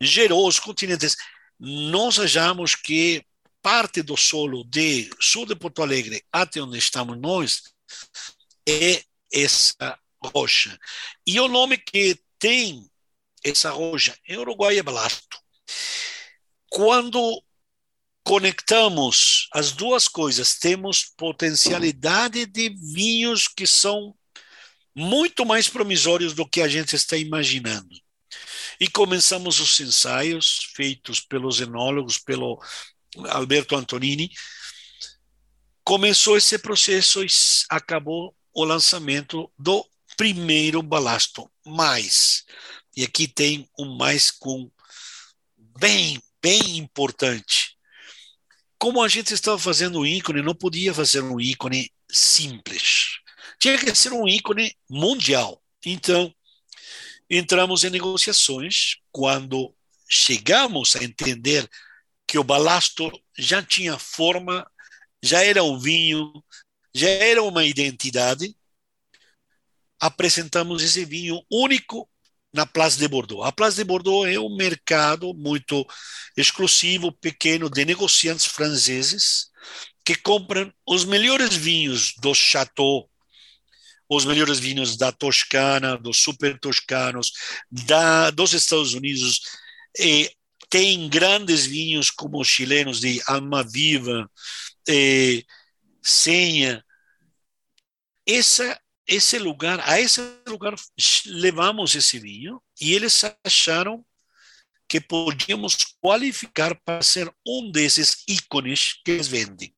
gerou 0.00 0.48
os 0.48 0.58
continentes. 0.58 1.16
Nós 1.60 2.18
achamos 2.18 2.74
que 2.74 3.22
parte 3.60 4.00
do 4.00 4.16
solo 4.16 4.64
de 4.64 5.10
sul 5.20 5.44
de 5.44 5.54
Porto 5.54 5.82
Alegre 5.82 6.22
até 6.32 6.62
onde 6.62 6.78
estamos 6.78 7.18
nós 7.18 7.62
é 8.66 9.02
essa 9.32 9.98
rocha. 10.22 10.78
E 11.26 11.38
o 11.40 11.48
nome 11.48 11.78
que 11.78 12.18
tem 12.38 12.88
essa 13.44 13.70
rocha 13.70 14.16
é 14.26 14.38
Uruguai 14.38 14.80
Balasto. 14.82 15.38
Quando 16.70 17.42
conectamos 18.24 19.48
as 19.52 19.72
duas 19.72 20.06
coisas, 20.06 20.58
temos 20.58 21.04
potencialidade 21.16 22.44
de 22.46 22.68
vinhos 22.68 23.48
que 23.48 23.66
são 23.66 24.14
muito 24.94 25.46
mais 25.46 25.68
promissórios 25.68 26.34
do 26.34 26.46
que 26.46 26.60
a 26.60 26.68
gente 26.68 26.94
está 26.94 27.16
imaginando. 27.16 27.88
E 28.80 28.88
começamos 28.88 29.60
os 29.60 29.80
ensaios 29.80 30.70
feitos 30.74 31.20
pelos 31.20 31.60
enólogos, 31.60 32.18
pelo 32.18 32.62
Alberto 33.30 33.74
Antonini. 33.74 34.30
Começou 35.82 36.36
esse 36.36 36.58
processo 36.58 37.24
e 37.24 37.28
acabou 37.70 38.36
o 38.58 38.64
lançamento 38.64 39.48
do 39.56 39.88
primeiro 40.16 40.82
balasto 40.82 41.48
mais. 41.64 42.44
E 42.96 43.04
aqui 43.04 43.28
tem 43.28 43.68
um 43.78 43.96
mais 43.96 44.32
com 44.32 44.68
bem, 45.78 46.20
bem 46.42 46.76
importante. 46.76 47.76
Como 48.76 49.00
a 49.00 49.06
gente 49.06 49.32
estava 49.32 49.56
fazendo 49.60 50.00
um 50.00 50.06
ícone, 50.06 50.42
não 50.42 50.56
podia 50.56 50.92
fazer 50.92 51.22
um 51.22 51.40
ícone 51.40 51.92
simples. 52.10 53.20
Tinha 53.60 53.78
que 53.78 53.94
ser 53.94 54.12
um 54.12 54.26
ícone 54.26 54.76
mundial. 54.90 55.62
Então, 55.86 56.34
entramos 57.30 57.84
em 57.84 57.90
negociações 57.90 58.96
quando 59.12 59.72
chegamos 60.10 60.96
a 60.96 61.04
entender 61.04 61.70
que 62.26 62.40
o 62.40 62.44
balasto 62.44 63.08
já 63.38 63.62
tinha 63.62 63.96
forma, 63.96 64.68
já 65.22 65.44
era 65.44 65.62
um 65.62 65.78
vinho, 65.78 66.32
já 66.94 67.08
era 67.08 67.42
uma 67.42 67.64
identidade, 67.64 68.54
apresentamos 70.00 70.82
esse 70.82 71.04
vinho 71.04 71.42
único 71.50 72.08
na 72.52 72.64
Place 72.64 72.98
de 72.98 73.06
Bordeaux. 73.08 73.46
A 73.46 73.52
Place 73.52 73.76
de 73.76 73.84
Bordeaux 73.84 74.28
é 74.28 74.38
um 74.38 74.56
mercado 74.56 75.34
muito 75.34 75.86
exclusivo, 76.36 77.12
pequeno, 77.12 77.68
de 77.68 77.84
negociantes 77.84 78.46
franceses 78.46 79.48
que 80.04 80.14
compram 80.14 80.72
os 80.86 81.04
melhores 81.04 81.54
vinhos 81.54 82.14
do 82.18 82.34
Chateau, 82.34 83.10
os 84.08 84.24
melhores 84.24 84.58
vinhos 84.58 84.96
da 84.96 85.12
Toscana, 85.12 85.98
dos 85.98 86.22
super 86.22 86.58
toscanos, 86.58 87.30
da, 87.70 88.30
dos 88.30 88.54
Estados 88.54 88.94
Unidos, 88.94 89.42
e 89.98 90.30
tem 90.70 91.08
grandes 91.08 91.66
vinhos 91.66 92.10
como 92.10 92.40
os 92.40 92.48
chilenos 92.48 93.00
de 93.00 93.20
Alma 93.26 93.62
Viva, 93.62 94.30
Senha. 96.08 96.82
Essa, 98.26 98.80
esse 99.06 99.38
lugar, 99.38 99.80
a 99.80 100.00
esse 100.00 100.20
lugar 100.46 100.74
levamos 101.26 101.94
esse 101.94 102.18
vinho 102.18 102.62
e 102.80 102.94
eles 102.94 103.22
acharam 103.44 104.04
que 104.88 105.00
podíamos 105.00 105.76
qualificar 106.00 106.74
para 106.82 107.02
ser 107.02 107.30
um 107.46 107.70
desses 107.70 108.24
ícones 108.26 108.94
que 109.04 109.10
eles 109.10 109.28
vendem. 109.28 109.74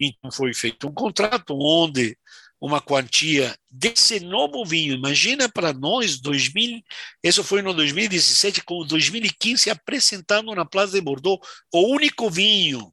Então 0.00 0.32
foi 0.32 0.52
feito 0.52 0.88
um 0.88 0.92
contrato 0.92 1.56
onde 1.56 2.18
uma 2.60 2.80
quantia 2.80 3.56
desse 3.70 4.18
novo 4.18 4.64
vinho. 4.64 4.94
Imagina 4.94 5.48
para 5.48 5.72
nós, 5.72 6.20
2000, 6.20 6.82
isso 7.22 7.44
foi 7.44 7.62
no 7.62 7.72
2017, 7.72 8.64
com 8.64 8.84
2015 8.84 9.70
apresentando 9.70 10.52
na 10.56 10.64
Plaza 10.64 10.92
de 10.92 11.00
Bordeaux 11.00 11.40
o 11.72 11.86
único 11.86 12.28
vinho 12.28 12.92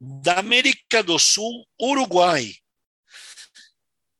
da 0.00 0.38
América 0.38 1.02
do 1.02 1.18
Sul, 1.18 1.66
Uruguai, 1.80 2.54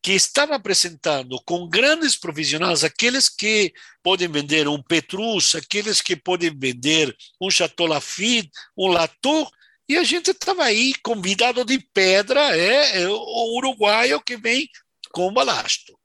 que 0.02 0.12
estava 0.12 0.54
apresentando 0.54 1.40
com 1.44 1.68
grandes 1.68 2.16
profissionais, 2.16 2.82
aqueles 2.82 3.28
que 3.28 3.72
podem 4.02 4.28
vender 4.28 4.66
um 4.66 4.82
Petrus, 4.82 5.54
aqueles 5.54 6.00
que 6.00 6.16
podem 6.16 6.56
vender 6.56 7.14
um 7.40 7.50
Chateau 7.50 7.86
Lafite, 7.86 8.50
um 8.76 8.88
Latour, 8.88 9.50
e 9.88 9.96
a 9.96 10.04
gente 10.04 10.30
estava 10.30 10.64
aí 10.64 10.94
convidado 11.02 11.64
de 11.64 11.78
pedra, 11.78 12.56
é, 12.56 13.02
é 13.02 13.08
o 13.08 13.56
uruguaio 13.56 14.20
que 14.20 14.36
vem 14.36 14.68
com 15.12 15.32
balasto. 15.32 15.98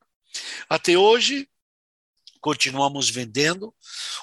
Até 0.69 0.97
hoje, 0.97 1.47
continuamos 2.39 3.09
vendendo. 3.09 3.73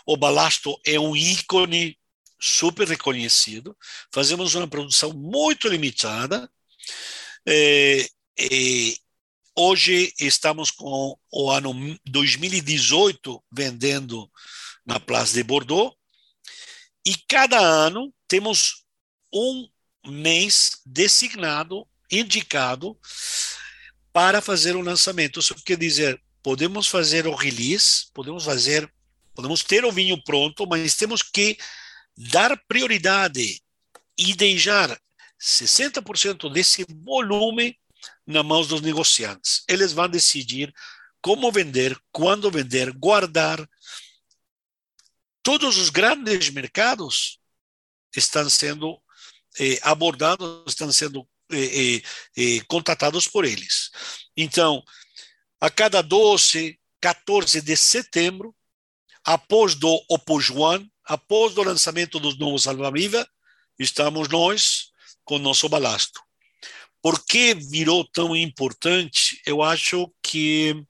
O 0.07 0.17
balasto 0.17 0.79
é 0.85 0.99
um 0.99 1.15
ícone 1.15 1.99
super 2.41 2.89
reconhecido. 2.89 3.77
Fazemos 4.13 4.55
uma 4.55 4.67
produção 4.67 5.13
muito 5.13 5.69
limitada. 5.69 6.51
É, 7.47 8.09
é, 8.39 8.95
hoje 9.57 10.13
estamos 10.19 10.71
com 10.71 11.17
o 11.31 11.51
ano 11.51 11.75
2018 12.07 13.45
vendendo 13.53 14.31
na 14.87 14.99
Place 14.99 15.35
de 15.35 15.43
Bordeaux. 15.43 15.95
E 17.07 17.15
cada 17.29 17.59
ano 17.59 18.13
temos 18.27 18.85
um 19.33 19.69
mês 20.07 20.81
designado, 20.85 21.87
indicado, 22.11 22.99
para 24.13 24.41
fazer 24.41 24.77
o 24.77 24.83
lançamento. 24.83 25.41
Isso 25.41 25.55
quer 25.65 25.77
dizer, 25.77 26.21
podemos 26.43 26.87
fazer 26.89 27.27
o 27.27 27.35
release, 27.35 28.07
podemos 28.13 28.45
fazer, 28.45 28.93
podemos 29.35 29.63
ter 29.63 29.85
o 29.85 29.93
vinho 29.93 30.23
pronto, 30.23 30.67
mas 30.67 30.95
temos 30.95 31.23
que 31.23 31.57
dar 32.17 32.57
prioridade 32.69 33.63
e 34.17 34.35
deixar 34.35 35.01
60% 35.41 36.53
desse 36.53 36.85
volume 37.03 37.79
nas 38.27 38.45
mãos 38.45 38.69
dos 38.69 38.81
negociantes. 38.81 39.65
Eles 39.69 39.93
vão 39.93 40.09
decidir 40.09 40.73
como 41.23 41.51
vender, 41.51 41.99
quando 42.13 42.51
vender, 42.51 42.93
guardar. 42.93 43.67
Todos 45.43 45.79
os 45.79 45.89
grandes 45.89 46.51
mercados 46.51 47.39
estão 48.15 48.49
sendo 48.51 49.01
eh, 49.59 49.79
abordados, 49.83 50.65
estão 50.67 50.93
sendo 50.93 51.27
eh, 51.53 51.97
eh, 51.97 52.03
eh, 52.37 52.61
contatados 52.69 53.27
por 53.27 53.45
eles. 53.45 53.91
Então, 54.37 54.85
a 55.61 55.69
cada 55.69 56.03
12, 56.03 56.79
14 57.01 57.61
de 57.61 57.77
setembro, 57.77 58.55
após 59.25 59.75
do 59.75 60.03
Opus 60.09 60.51
One, 60.51 60.90
após 61.11 61.59
o 61.59 61.65
lançamento 61.65 62.21
dos 62.21 62.39
novos 62.39 62.63
Salva-Viva, 62.63 63.29
estamos 63.77 64.29
nós 64.29 64.93
com 65.25 65.41
nosso 65.41 65.69
balasto. 65.69 66.23
Por 67.03 67.27
que 67.27 67.53
virou 67.53 68.05
tão 68.05 68.37
importante? 68.37 69.43
Eu 69.45 69.61
acho 69.61 70.09
que 70.23 70.81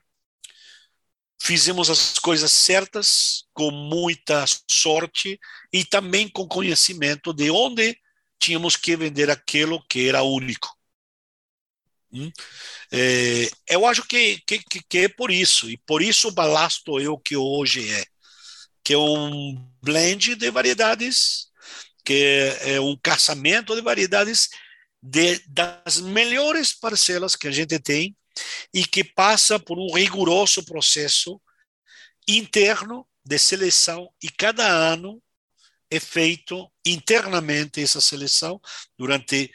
fizemos 1.40 1.88
as 1.88 2.18
coisas 2.18 2.52
certas, 2.52 3.44
com 3.54 3.70
muita 3.70 4.44
sorte 4.70 5.40
e 5.72 5.86
também 5.86 6.28
com 6.28 6.46
conhecimento 6.46 7.32
de 7.32 7.50
onde 7.50 7.96
tínhamos 8.38 8.76
que 8.76 8.94
vender 8.96 9.30
aquilo 9.30 9.82
que 9.88 10.06
era 10.06 10.22
único. 10.22 10.68
Hum? 12.12 12.30
É, 12.92 13.48
eu 13.70 13.86
acho 13.86 14.02
que, 14.06 14.38
que, 14.46 14.58
que, 14.86 14.98
é 14.98 15.08
por 15.08 15.30
isso, 15.30 15.70
e 15.70 15.78
por 15.78 16.02
isso 16.02 16.28
o 16.28 16.32
balasto 16.32 16.98
é 16.98 17.08
o 17.08 17.16
que 17.16 17.36
hoje 17.38 17.90
é, 17.90 18.04
que 18.90 18.94
é 18.94 18.98
um 18.98 19.54
blend 19.80 20.34
de 20.34 20.50
variedades, 20.50 21.46
que 22.04 22.56
é 22.62 22.80
um 22.80 22.96
casamento 23.00 23.76
de 23.76 23.80
variedades 23.80 24.48
de, 25.00 25.38
das 25.46 26.00
melhores 26.00 26.72
parcelas 26.72 27.36
que 27.36 27.46
a 27.46 27.52
gente 27.52 27.78
tem 27.78 28.16
e 28.74 28.84
que 28.84 29.04
passa 29.04 29.60
por 29.60 29.78
um 29.78 29.94
rigoroso 29.94 30.64
processo 30.64 31.40
interno 32.26 33.06
de 33.24 33.38
seleção 33.38 34.12
e 34.20 34.28
cada 34.28 34.66
ano 34.66 35.22
é 35.88 36.00
feito 36.00 36.68
internamente 36.84 37.80
essa 37.80 38.00
seleção 38.00 38.60
durante 38.98 39.52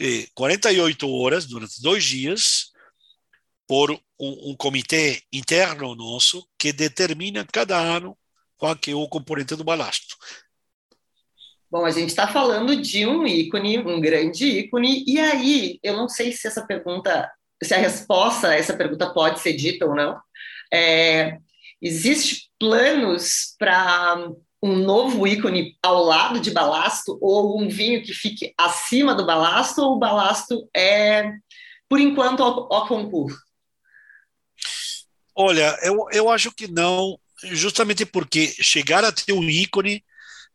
eh, 0.00 0.26
48 0.34 1.08
horas, 1.08 1.46
durante 1.46 1.80
dois 1.80 2.02
dias, 2.02 2.72
por 3.64 3.92
um, 4.18 4.50
um, 4.50 4.56
comitê 4.56 5.22
interno 5.32 5.94
nosso 5.94 6.44
que 6.58 6.72
determina 6.72 7.46
cada 7.46 7.78
ano 7.78 8.18
qual 8.62 8.76
que 8.76 8.92
é 8.92 8.94
o 8.94 9.08
componente 9.08 9.56
do 9.56 9.64
balasto. 9.64 10.14
Bom, 11.68 11.84
a 11.84 11.90
gente 11.90 12.10
está 12.10 12.28
falando 12.28 12.80
de 12.80 13.04
um 13.04 13.26
ícone, 13.26 13.76
um 13.80 14.00
grande 14.00 14.46
ícone, 14.46 15.02
e 15.04 15.18
aí 15.18 15.80
eu 15.82 15.96
não 15.96 16.08
sei 16.08 16.30
se 16.30 16.46
essa 16.46 16.64
pergunta, 16.64 17.28
se 17.60 17.74
a 17.74 17.78
resposta 17.78 18.50
a 18.50 18.54
essa 18.54 18.76
pergunta 18.76 19.12
pode 19.12 19.40
ser 19.40 19.54
dita 19.54 19.84
ou 19.84 19.96
não. 19.96 20.16
É, 20.72 21.38
Existe 21.82 22.48
planos 22.56 23.56
para 23.58 24.30
um 24.62 24.76
novo 24.76 25.26
ícone 25.26 25.76
ao 25.82 26.04
lado 26.04 26.38
de 26.38 26.52
balasto 26.52 27.18
ou 27.20 27.60
um 27.60 27.68
vinho 27.68 28.00
que 28.00 28.14
fique 28.14 28.54
acima 28.56 29.12
do 29.12 29.26
balasto 29.26 29.82
ou 29.82 29.96
o 29.96 29.98
balasto 29.98 30.70
é, 30.72 31.32
por 31.88 31.98
enquanto, 31.98 32.44
ao, 32.44 32.72
ao 32.72 32.86
concurso? 32.86 33.36
Olha, 35.34 35.76
eu, 35.82 36.06
eu 36.12 36.30
acho 36.30 36.52
que 36.52 36.68
não, 36.70 37.18
justamente 37.44 38.04
porque 38.06 38.54
chegar 38.60 39.04
a 39.04 39.12
ter 39.12 39.32
um 39.32 39.48
ícone, 39.48 40.04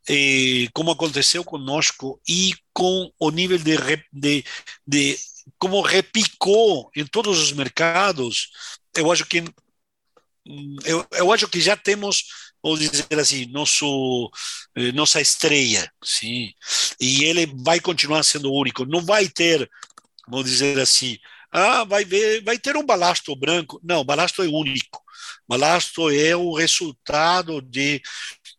eh, 0.10 0.68
como 0.74 0.92
aconteceu 0.92 1.44
conosco, 1.44 2.22
e 2.28 2.54
com 2.74 3.12
o 3.20 3.30
nível 3.32 3.58
de, 3.58 3.76
de, 4.12 4.46
de 4.86 5.18
como 5.58 5.82
repicou 5.82 6.90
em 6.96 7.06
todos 7.06 7.40
os 7.40 7.52
mercados, 7.52 8.50
eu 8.96 9.12
acho 9.12 9.26
que 9.26 9.44
eu, 10.86 11.06
eu 11.12 11.32
acho 11.34 11.48
que 11.50 11.60
já 11.60 11.76
temos 11.76 12.24
vou 12.62 12.78
dizer 12.78 13.06
assim, 13.20 13.46
nosso, 13.48 14.30
eh, 14.76 14.92
nossa 14.92 15.22
estreia, 15.22 15.90
sim, 16.04 16.52
e 17.00 17.24
ele 17.24 17.46
vai 17.64 17.80
continuar 17.80 18.24
sendo 18.24 18.52
único, 18.52 18.86
não 18.86 19.02
vai 19.06 19.30
ter, 19.30 19.70
vamos 20.28 20.50
dizer 20.50 20.80
assim, 20.80 21.18
ah, 21.52 21.84
vai, 21.84 22.04
ver, 22.04 22.44
vai 22.44 22.58
ter 22.58 22.76
um 22.76 22.86
balasto 22.86 23.36
branco, 23.36 23.80
não, 23.84 24.04
balasto 24.04 24.44
é 24.44 24.48
único, 24.48 25.02
balasto 25.48 26.10
é 26.10 26.36
o 26.36 26.54
resultado 26.54 27.62
de 27.62 28.02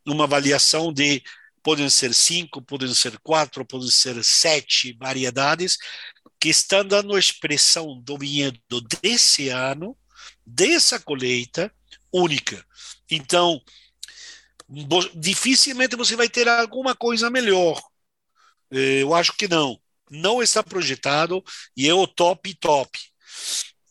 uma 0.07 0.25
avaliação 0.25 0.93
de, 0.93 1.23
podem 1.63 1.89
ser 1.91 2.15
cinco, 2.15 2.63
podem 2.63 2.93
ser 2.95 3.19
quatro, 3.19 3.65
podem 3.65 3.91
ser 3.91 4.23
sete 4.25 4.97
variedades, 4.99 5.77
que 6.41 6.49
estão 6.49 6.85
dando 6.85 7.19
expressão 7.19 8.01
do 8.01 8.17
vinhedo 8.17 8.81
desse 9.03 9.49
ano, 9.49 9.97
dessa 10.47 10.99
colheita 10.99 11.73
única. 12.13 12.65
Então, 13.11 13.61
dificilmente 15.15 15.97
você 15.97 16.15
vai 16.17 16.29
ter 16.29 16.49
alguma 16.49 16.95
coisa 16.95 17.31
melhor. 17.31 17.81
É, 18.71 19.03
eu 19.03 19.15
acho 19.15 19.33
que 19.37 19.49
não. 19.49 19.81
Não 20.11 20.43
está 20.43 20.63
projetado 20.63 21.43
e 21.77 21.87
é 21.89 21.93
o 21.93 22.07
top 22.07 22.55
top. 22.55 22.99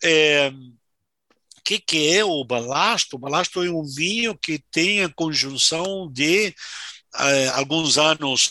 É, 0.03 0.51
que, 1.67 1.79
que 1.79 2.15
é 2.15 2.23
o 2.23 2.45
balasto? 2.45 3.17
O 3.17 3.19
balasto 3.19 3.61
é 3.61 3.69
um 3.69 3.83
vinho 3.83 4.37
que 4.37 4.57
tem 4.71 5.03
a 5.03 5.09
conjunção 5.09 6.09
de 6.09 6.55
eh, 7.19 7.47
alguns 7.55 7.97
anos 7.97 8.49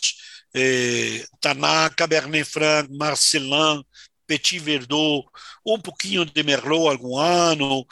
eh, 0.54 1.24
Taná, 1.40 1.88
Cabernet 1.88 2.44
Franc, 2.44 2.92
Marcelin, 2.92 3.82
Petit 4.26 4.58
Verdot, 4.58 5.26
um 5.64 5.80
pouquinho 5.80 6.26
de 6.26 6.42
Merlot 6.42 6.90
algum 6.90 7.16
ano, 7.16 7.86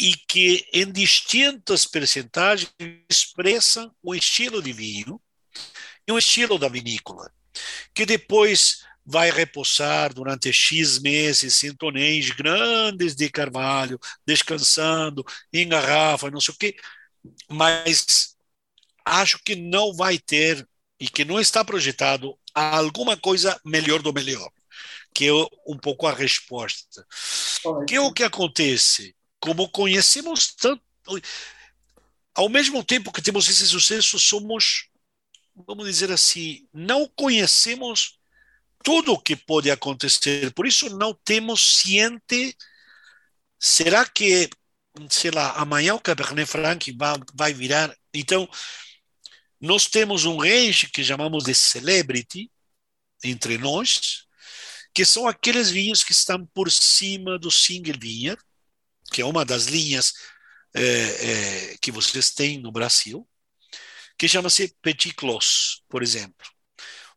e 0.00 0.16
que 0.26 0.66
em 0.72 0.90
distintas 0.90 1.84
percentagens 1.84 2.72
expressam 3.10 3.94
o 4.02 4.14
estilo 4.14 4.62
de 4.62 4.72
vinho 4.72 5.20
e 6.08 6.12
o 6.12 6.16
estilo 6.16 6.58
da 6.58 6.68
vinícola, 6.70 7.30
que 7.94 8.06
depois 8.06 8.82
vai 9.04 9.30
repousar 9.30 10.14
durante 10.14 10.52
X 10.52 11.00
meses 11.00 11.62
em 11.64 11.74
tonéis 11.74 12.30
grandes 12.30 13.14
de 13.14 13.28
carvalho, 13.28 13.98
descansando 14.26 15.24
em 15.52 15.68
garrafa, 15.68 16.30
não 16.30 16.40
sei 16.40 16.54
o 16.54 16.58
quê, 16.58 16.76
mas 17.48 18.36
acho 19.04 19.38
que 19.42 19.56
não 19.56 19.92
vai 19.92 20.18
ter 20.18 20.66
e 20.98 21.08
que 21.08 21.24
não 21.24 21.40
está 21.40 21.64
projetado 21.64 22.38
alguma 22.54 23.16
coisa 23.16 23.60
melhor 23.64 24.02
do 24.02 24.12
melhor, 24.12 24.50
que 25.12 25.26
é 25.26 25.32
um 25.66 25.76
pouco 25.76 26.06
a 26.06 26.14
resposta. 26.14 27.04
Que 27.88 27.96
é 27.96 28.00
o 28.00 28.12
que 28.12 28.22
acontece? 28.22 29.14
Como 29.40 29.68
conhecemos 29.68 30.54
tanto, 30.54 30.82
ao 32.34 32.48
mesmo 32.48 32.84
tempo 32.84 33.12
que 33.12 33.22
temos 33.22 33.48
esse 33.48 33.66
sucesso, 33.66 34.18
somos, 34.18 34.88
vamos 35.66 35.86
dizer 35.86 36.12
assim, 36.12 36.66
não 36.72 37.08
conhecemos 37.08 38.20
tudo 38.82 39.12
o 39.12 39.20
que 39.20 39.36
pode 39.36 39.70
acontecer. 39.70 40.52
Por 40.52 40.66
isso 40.66 40.96
não 40.96 41.14
temos 41.24 41.80
ciente. 41.80 42.56
Será 43.58 44.04
que, 44.08 44.50
sei 45.10 45.30
lá, 45.30 45.52
amanhã 45.52 45.94
o 45.94 46.00
Cabernet 46.00 46.50
Franc 46.50 46.92
vai, 46.92 47.18
vai 47.34 47.54
virar? 47.54 47.94
Então, 48.12 48.48
nós 49.60 49.86
temos 49.86 50.24
um 50.24 50.38
range 50.38 50.90
que 50.90 51.04
chamamos 51.04 51.44
de 51.44 51.54
celebrity 51.54 52.50
entre 53.24 53.56
nós, 53.58 54.26
que 54.94 55.04
são 55.04 55.28
aqueles 55.28 55.70
vinhos 55.70 56.02
que 56.02 56.12
estão 56.12 56.44
por 56.46 56.70
cima 56.70 57.38
do 57.38 57.50
single 57.50 57.98
vineyard, 57.98 58.42
que 59.12 59.22
é 59.22 59.24
uma 59.24 59.44
das 59.44 59.66
linhas 59.66 60.12
é, 60.74 60.82
é, 60.82 61.76
que 61.80 61.92
vocês 61.92 62.30
têm 62.30 62.58
no 62.58 62.72
Brasil, 62.72 63.28
que 64.18 64.28
chama-se 64.28 64.74
Petit 64.82 65.14
Clos, 65.14 65.82
por 65.88 66.02
exemplo. 66.02 66.46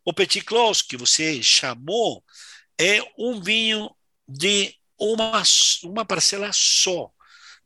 O 0.05 0.13
Petit 0.13 0.41
Clos, 0.41 0.83
que 0.83 0.95
você 0.95 1.41
chamou, 1.41 2.23
é 2.79 3.01
um 3.17 3.41
vinho 3.41 3.89
de 4.27 4.73
uma, 4.97 5.41
uma 5.83 6.05
parcela 6.05 6.51
só, 6.53 7.11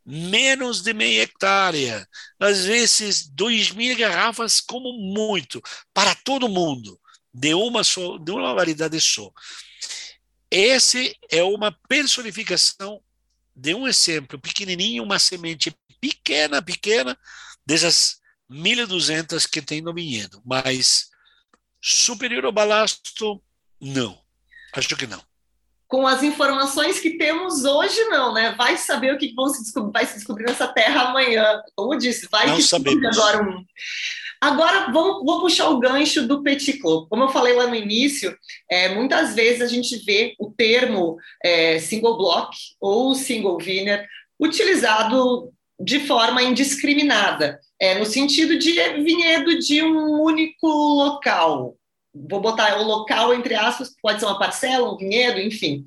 menos 0.06 0.82
de 0.82 0.94
meia 0.94 1.24
hectare, 1.24 2.06
às 2.40 2.66
vezes 2.66 3.28
dois 3.28 3.72
mil 3.72 3.96
garrafas 3.98 4.62
como 4.62 4.94
muito, 4.94 5.62
para 5.94 6.16
todo 6.16 6.50
mundo, 6.50 7.00
de 7.34 7.54
uma, 7.54 7.84
só, 7.84 8.18
de 8.18 8.32
uma 8.32 8.54
variedade 8.54 9.00
só. 9.02 9.32
Esse 10.50 11.16
é 11.30 11.44
uma 11.44 11.72
personificação 11.88 13.02
de 13.56 13.76
um 13.76 13.88
exemplo 13.88 14.40
pequenininho, 14.40 15.04
uma 15.04 15.20
semente 15.20 15.76
pequena, 16.00 16.62
pequena, 16.62 17.18
dessas 17.66 18.20
1.200 18.50 19.46
que 19.46 19.62
tem 19.62 19.82
no 19.82 19.94
vinhedo, 19.94 20.42
mas 20.46 21.10
Superior 21.82 22.46
ao 22.46 22.52
balasto, 22.52 23.42
não. 23.80 24.18
Acho 24.74 24.96
que 24.96 25.08
não. 25.08 25.22
Com 25.88 26.06
as 26.06 26.22
informações 26.22 27.00
que 27.00 27.18
temos 27.18 27.64
hoje, 27.64 28.00
não, 28.06 28.34
né? 28.34 28.54
Vai 28.56 28.78
saber 28.78 29.14
o 29.14 29.18
que 29.18 29.34
vão 29.34 29.50
se 29.50 29.64
descobrir, 29.64 29.92
vai 29.92 30.06
se 30.06 30.16
descobrir 30.16 30.46
nessa 30.46 30.68
terra 30.68 31.10
amanhã. 31.10 31.62
Como 31.76 31.98
disse, 31.98 32.28
vai 32.30 32.48
não 32.48 32.58
que 32.58 33.08
agora 33.08 33.44
um. 33.44 33.66
Agora, 34.42 34.92
vamos, 34.92 35.26
vou 35.26 35.42
puxar 35.42 35.70
o 35.70 35.80
gancho 35.80 36.26
do 36.26 36.42
Petit 36.44 36.80
Clos. 36.80 37.08
Como 37.10 37.24
eu 37.24 37.30
falei 37.30 37.56
lá 37.56 37.68
no 37.68 37.76
início, 37.76 38.38
é, 38.70 38.90
muitas 38.96 39.36
vezes 39.36 39.62
a 39.62 39.68
gente 39.68 39.98
vê 40.06 40.34
o 40.40 40.50
termo 40.52 41.18
é, 41.44 41.80
single 41.80 42.18
block 42.18 42.56
ou 42.80 43.14
single 43.16 43.58
vineyard 43.58 44.08
utilizado 44.40 45.52
de 45.80 46.00
forma 46.02 46.44
indiscriminada, 46.44 47.60
é, 47.80 47.98
no 47.98 48.06
sentido 48.06 48.58
de 48.58 48.72
vinhedo 49.02 49.58
de 49.60 49.82
um 49.82 50.22
único 50.22 50.68
local. 50.68 51.76
Vou 52.14 52.42
botar 52.42 52.80
o 52.80 52.84
local 52.84 53.34
entre 53.34 53.56
aspas, 53.56 53.96
pode 54.02 54.20
ser 54.20 54.26
uma 54.26 54.40
parcela, 54.40 54.92
um 54.92 54.98
vinhedo, 54.98 55.40
enfim. 55.40 55.86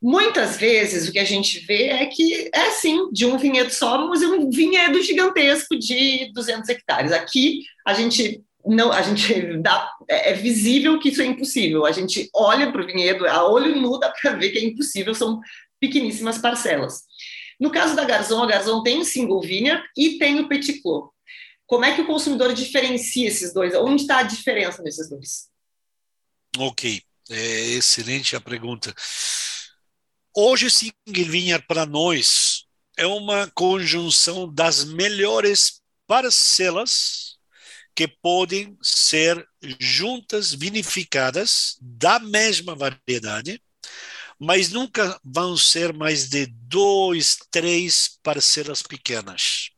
Muitas 0.00 0.58
vezes 0.58 1.08
o 1.08 1.12
que 1.12 1.18
a 1.18 1.24
gente 1.24 1.60
vê 1.60 1.84
é 1.84 2.06
que 2.06 2.50
é 2.52 2.70
sim 2.70 3.10
de 3.10 3.24
um 3.24 3.38
vinhedo 3.38 3.70
só, 3.70 4.06
mas 4.06 4.22
é 4.22 4.26
um 4.26 4.50
vinhedo 4.50 5.02
gigantesco 5.02 5.78
de 5.78 6.30
200 6.32 6.68
hectares. 6.68 7.10
Aqui 7.10 7.62
a 7.86 7.94
gente 7.94 8.44
não, 8.66 8.92
a 8.92 9.02
gente 9.02 9.58
dá, 9.58 9.90
é, 10.08 10.30
é 10.30 10.34
visível 10.34 10.98
que 10.98 11.08
isso 11.08 11.22
é 11.22 11.26
impossível. 11.26 11.84
A 11.84 11.92
gente 11.92 12.28
olha 12.34 12.70
para 12.70 12.82
o 12.82 12.86
vinhedo, 12.86 13.26
a 13.26 13.48
olho 13.48 13.80
nu 13.80 13.98
dá 13.98 14.10
para 14.10 14.32
ver 14.32 14.50
que 14.50 14.58
é 14.58 14.64
impossível, 14.64 15.14
são 15.14 15.40
pequeníssimas 15.80 16.38
parcelas. 16.38 17.02
No 17.60 17.70
caso 17.70 17.94
da 17.94 18.04
Garzon, 18.04 18.42
a 18.42 18.46
Garzon 18.46 18.82
tem 18.82 19.00
o 19.00 19.04
single 19.04 19.40
vineyard 19.40 19.84
e 19.96 20.18
tem 20.18 20.40
o 20.40 20.48
petit 20.48 20.80
clos. 20.82 21.10
Como 21.66 21.84
é 21.84 21.94
que 21.94 22.02
o 22.02 22.06
consumidor 22.06 22.52
diferencia 22.52 23.28
esses 23.28 23.52
dois? 23.52 23.74
Onde 23.74 24.02
está 24.02 24.18
a 24.18 24.22
diferença 24.22 24.82
nesses 24.82 25.08
dois? 25.08 25.48
Ok, 26.58 27.02
é 27.30 27.64
excelente 27.70 28.36
a 28.36 28.40
pergunta. 28.40 28.94
Hoje, 30.36 30.70
single 30.70 30.92
vineyard 31.06 31.66
para 31.66 31.86
nós 31.86 32.64
é 32.96 33.06
uma 33.06 33.50
conjunção 33.54 34.52
das 34.52 34.84
melhores 34.84 35.80
parcelas 36.06 37.38
que 37.94 38.08
podem 38.08 38.76
ser 38.82 39.46
juntas 39.78 40.52
vinificadas 40.52 41.76
da 41.80 42.18
mesma 42.18 42.74
variedade 42.74 43.62
mas 44.38 44.70
nunca 44.70 45.18
vão 45.24 45.56
ser 45.56 45.92
mais 45.92 46.28
de 46.28 46.46
dois, 46.46 47.38
três 47.50 48.18
parcelas 48.22 48.82
pequenas. 48.82 49.70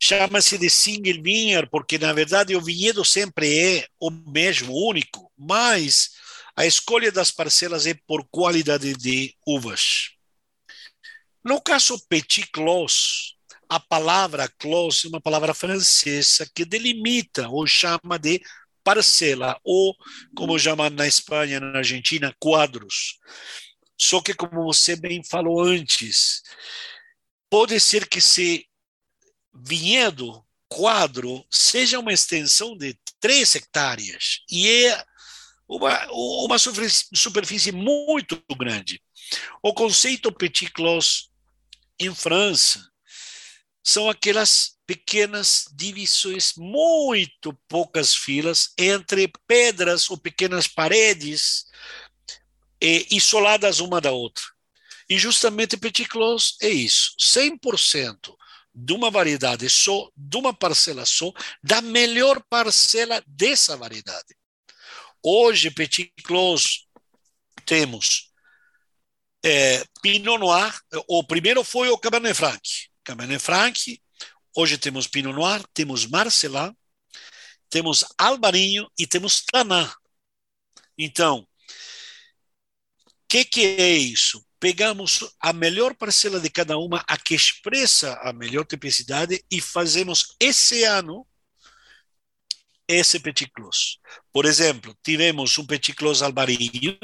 Chama-se 0.00 0.58
de 0.58 0.68
single 0.68 1.22
vineyard 1.22 1.68
porque, 1.70 1.98
na 1.98 2.12
verdade, 2.12 2.54
o 2.54 2.60
vinhedo 2.60 3.04
sempre 3.04 3.58
é 3.58 3.88
o 3.98 4.10
mesmo, 4.10 4.74
único, 4.74 5.32
mas 5.36 6.10
a 6.56 6.66
escolha 6.66 7.10
das 7.10 7.30
parcelas 7.30 7.86
é 7.86 7.94
por 8.06 8.26
qualidade 8.30 8.94
de 8.94 9.34
uvas. 9.46 10.10
No 11.42 11.60
caso 11.60 11.98
Petit 12.08 12.46
Clos, 12.52 13.34
a 13.68 13.80
palavra 13.80 14.48
clos 14.58 15.04
é 15.04 15.08
uma 15.08 15.20
palavra 15.20 15.52
francesa 15.52 16.48
que 16.54 16.64
delimita 16.64 17.48
ou 17.48 17.66
chama 17.66 18.18
de 18.18 18.40
parcela, 18.84 19.58
ou, 19.64 19.96
como 20.36 20.58
chamam 20.58 20.90
na 20.90 21.06
Espanha, 21.06 21.58
na 21.58 21.78
Argentina, 21.78 22.34
quadros. 22.38 23.18
Só 23.98 24.20
que, 24.20 24.34
como 24.34 24.64
você 24.64 24.94
bem 24.94 25.22
falou 25.24 25.62
antes, 25.62 26.42
pode 27.48 27.80
ser 27.80 28.06
que 28.06 28.18
esse 28.18 28.68
vinhedo, 29.52 30.44
quadro, 30.68 31.44
seja 31.50 31.98
uma 31.98 32.12
extensão 32.12 32.76
de 32.76 32.98
3 33.20 33.54
hectares, 33.54 34.40
e 34.50 34.68
é 34.68 35.04
uma, 35.66 36.06
uma 36.12 36.58
superfície 36.58 37.72
muito 37.72 38.42
grande. 38.56 39.00
O 39.62 39.72
conceito 39.72 40.32
Petit 40.32 40.70
Clos 40.70 41.30
em 41.98 42.14
França 42.14 42.93
são 43.84 44.08
aquelas 44.08 44.78
pequenas 44.86 45.66
divisões, 45.72 46.54
muito 46.56 47.52
poucas 47.68 48.14
filas 48.14 48.72
entre 48.78 49.30
pedras 49.46 50.08
ou 50.08 50.16
pequenas 50.16 50.66
paredes 50.66 51.66
eh, 52.80 53.06
isoladas 53.10 53.80
uma 53.80 54.00
da 54.00 54.10
outra. 54.10 54.42
E 55.08 55.18
justamente 55.18 55.76
Petit 55.76 56.06
Clos 56.06 56.56
é 56.62 56.68
isso, 56.68 57.14
100% 57.20 58.34
de 58.74 58.92
uma 58.94 59.10
variedade 59.10 59.68
só, 59.68 60.08
de 60.16 60.36
uma 60.38 60.54
parcela 60.54 61.04
só, 61.04 61.30
da 61.62 61.82
melhor 61.82 62.42
parcela 62.48 63.22
dessa 63.26 63.76
variedade. 63.76 64.34
Hoje, 65.22 65.70
Petit 65.70 66.10
Clos, 66.24 66.86
temos 67.66 68.32
é, 69.44 69.84
Pinot 70.02 70.38
Noir, 70.38 70.74
o 71.06 71.22
primeiro 71.22 71.62
foi 71.62 71.90
o 71.90 71.98
Cabernet 71.98 72.34
Franc. 72.34 72.60
Cabernet 73.04 73.38
Franc, 73.40 74.00
Hoje 74.56 74.78
temos 74.78 75.08
Pinot 75.08 75.34
Noir, 75.34 75.66
temos 75.74 76.06
Marcelin, 76.06 76.72
temos 77.68 78.04
Albarinho 78.16 78.88
e 78.96 79.04
temos 79.04 79.42
Taná. 79.44 79.92
Então, 80.96 81.40
o 81.40 81.46
que, 83.28 83.44
que 83.44 83.66
é 83.80 83.94
isso? 83.94 84.44
pegamos 84.64 85.18
a 85.40 85.52
melhor 85.52 85.94
parcela 85.94 86.40
de 86.40 86.48
cada 86.48 86.78
uma, 86.78 87.04
a 87.06 87.18
que 87.18 87.34
expressa 87.34 88.14
a 88.22 88.32
melhor 88.32 88.64
tipicidade, 88.64 89.44
e 89.50 89.60
fazemos 89.60 90.34
esse 90.40 90.84
ano 90.84 91.26
esse 92.88 93.20
Petit 93.20 93.50
Clos. 93.50 93.98
Por 94.32 94.46
exemplo, 94.46 94.96
tivemos 95.02 95.58
um 95.58 95.66
Petit 95.66 95.92
Clos 95.92 96.22
albarinho 96.22 96.96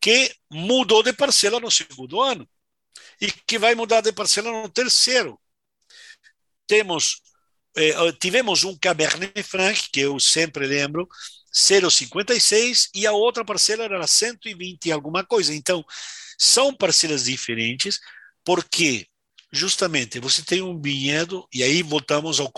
que 0.00 0.32
mudou 0.48 1.02
de 1.02 1.12
parcela 1.12 1.58
no 1.58 1.72
segundo 1.72 2.20
ano 2.20 2.48
e 3.20 3.30
que 3.30 3.58
vai 3.58 3.74
mudar 3.74 4.00
de 4.00 4.12
parcela 4.12 4.50
no 4.50 4.68
terceiro. 4.68 5.38
Temos, 6.66 7.20
eh, 7.76 8.12
tivemos 8.20 8.64
um 8.64 8.76
Cabernet 8.76 9.42
Franc, 9.42 9.88
que 9.92 10.00
eu 10.00 10.18
sempre 10.20 10.66
lembro, 10.66 11.08
0,56 11.52 12.88
e 12.94 13.06
a 13.06 13.12
outra 13.12 13.44
parcela 13.44 13.84
era 13.84 14.06
120 14.06 14.92
alguma 14.92 15.24
coisa. 15.24 15.54
Então, 15.54 15.84
são 16.38 16.74
parcelas 16.74 17.24
diferentes, 17.24 17.98
porque 18.44 19.06
justamente 19.52 20.20
você 20.20 20.42
tem 20.42 20.62
um 20.62 20.80
vinhedo, 20.80 21.46
e 21.52 21.62
aí 21.62 21.82
voltamos 21.82 22.38
ao, 22.40 22.52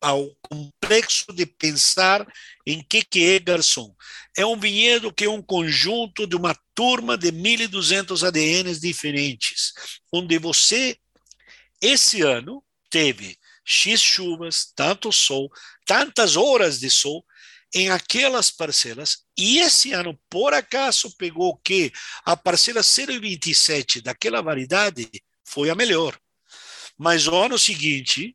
ao 0.00 0.30
complexo 0.42 1.32
de 1.32 1.46
pensar 1.46 2.26
em 2.66 2.82
que, 2.82 3.02
que 3.02 3.24
é 3.24 3.38
garçom. 3.38 3.94
É 4.36 4.44
um 4.44 4.58
vinhedo 4.58 5.12
que 5.12 5.24
é 5.24 5.30
um 5.30 5.42
conjunto 5.42 6.26
de 6.26 6.36
uma 6.36 6.54
turma 6.74 7.16
de 7.16 7.32
1.200 7.32 8.26
ADNs 8.26 8.80
diferentes, 8.80 9.72
onde 10.12 10.38
você, 10.38 10.96
esse 11.80 12.22
ano, 12.22 12.62
teve 12.90 13.38
X 13.64 14.00
chuvas, 14.00 14.72
tanto 14.74 15.10
sol, 15.10 15.50
tantas 15.84 16.36
horas 16.36 16.78
de 16.78 16.90
sol, 16.90 17.24
em 17.74 17.90
aquelas 17.90 18.50
parcelas, 18.50 19.24
e 19.36 19.58
esse 19.58 19.92
ano, 19.92 20.18
por 20.30 20.54
acaso, 20.54 21.14
pegou 21.16 21.56
que 21.58 21.92
a 22.24 22.36
parcela 22.36 22.80
0,27 22.80 24.00
daquela 24.00 24.40
variedade 24.40 25.10
foi 25.44 25.68
a 25.68 25.74
melhor. 25.74 26.18
Mas 26.96 27.26
o 27.26 27.34
ano 27.34 27.58
seguinte, 27.58 28.34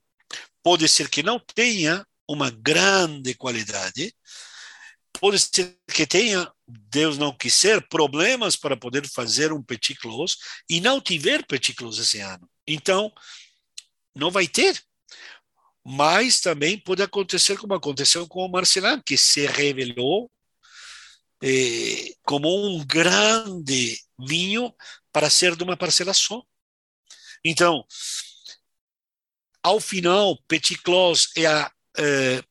pode 0.63 0.87
ser 0.87 1.09
que 1.09 1.23
não 1.23 1.39
tenha 1.39 2.05
uma 2.27 2.49
grande 2.49 3.33
qualidade, 3.35 4.13
pode 5.13 5.39
ser 5.39 5.77
que 5.93 6.07
tenha, 6.07 6.51
Deus 6.67 7.17
não 7.17 7.35
quiser, 7.35 7.85
problemas 7.87 8.55
para 8.55 8.77
poder 8.77 9.07
fazer 9.07 9.51
um 9.51 9.63
petit 9.63 9.95
close 9.95 10.35
e 10.69 10.79
não 10.79 11.01
tiver 11.01 11.45
petit 11.45 11.73
close 11.73 12.01
esse 12.01 12.19
ano. 12.19 12.49
Então, 12.67 13.11
não 14.15 14.31
vai 14.31 14.47
ter 14.47 14.81
mas 15.83 16.39
também 16.39 16.77
pode 16.77 17.01
acontecer 17.01 17.57
como 17.57 17.73
aconteceu 17.73 18.27
com 18.27 18.45
o 18.45 18.51
Marcelin, 18.51 19.01
que 19.03 19.17
se 19.17 19.45
revelou 19.47 20.31
eh, 21.43 22.13
como 22.23 22.49
um 22.67 22.85
grande 22.85 23.99
vinho 24.19 24.73
para 25.11 25.29
ser 25.29 25.55
de 25.55 25.63
uma 25.63 25.75
parcela 25.75 26.13
só. 26.13 26.41
Então, 27.43 27.83
ao 29.63 29.79
final, 29.79 30.37
Petit 30.47 30.77
Clos 30.77 31.29
é 31.35 31.45
a 31.45 31.71
eh, 31.97 32.43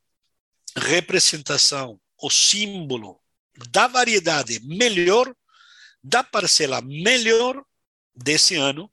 representação, 0.76 2.00
o 2.22 2.30
símbolo 2.30 3.20
da 3.70 3.86
variedade 3.86 4.60
melhor, 4.60 5.34
da 6.02 6.22
parcela 6.22 6.80
melhor 6.80 7.62
desse 8.14 8.54
ano, 8.54 8.90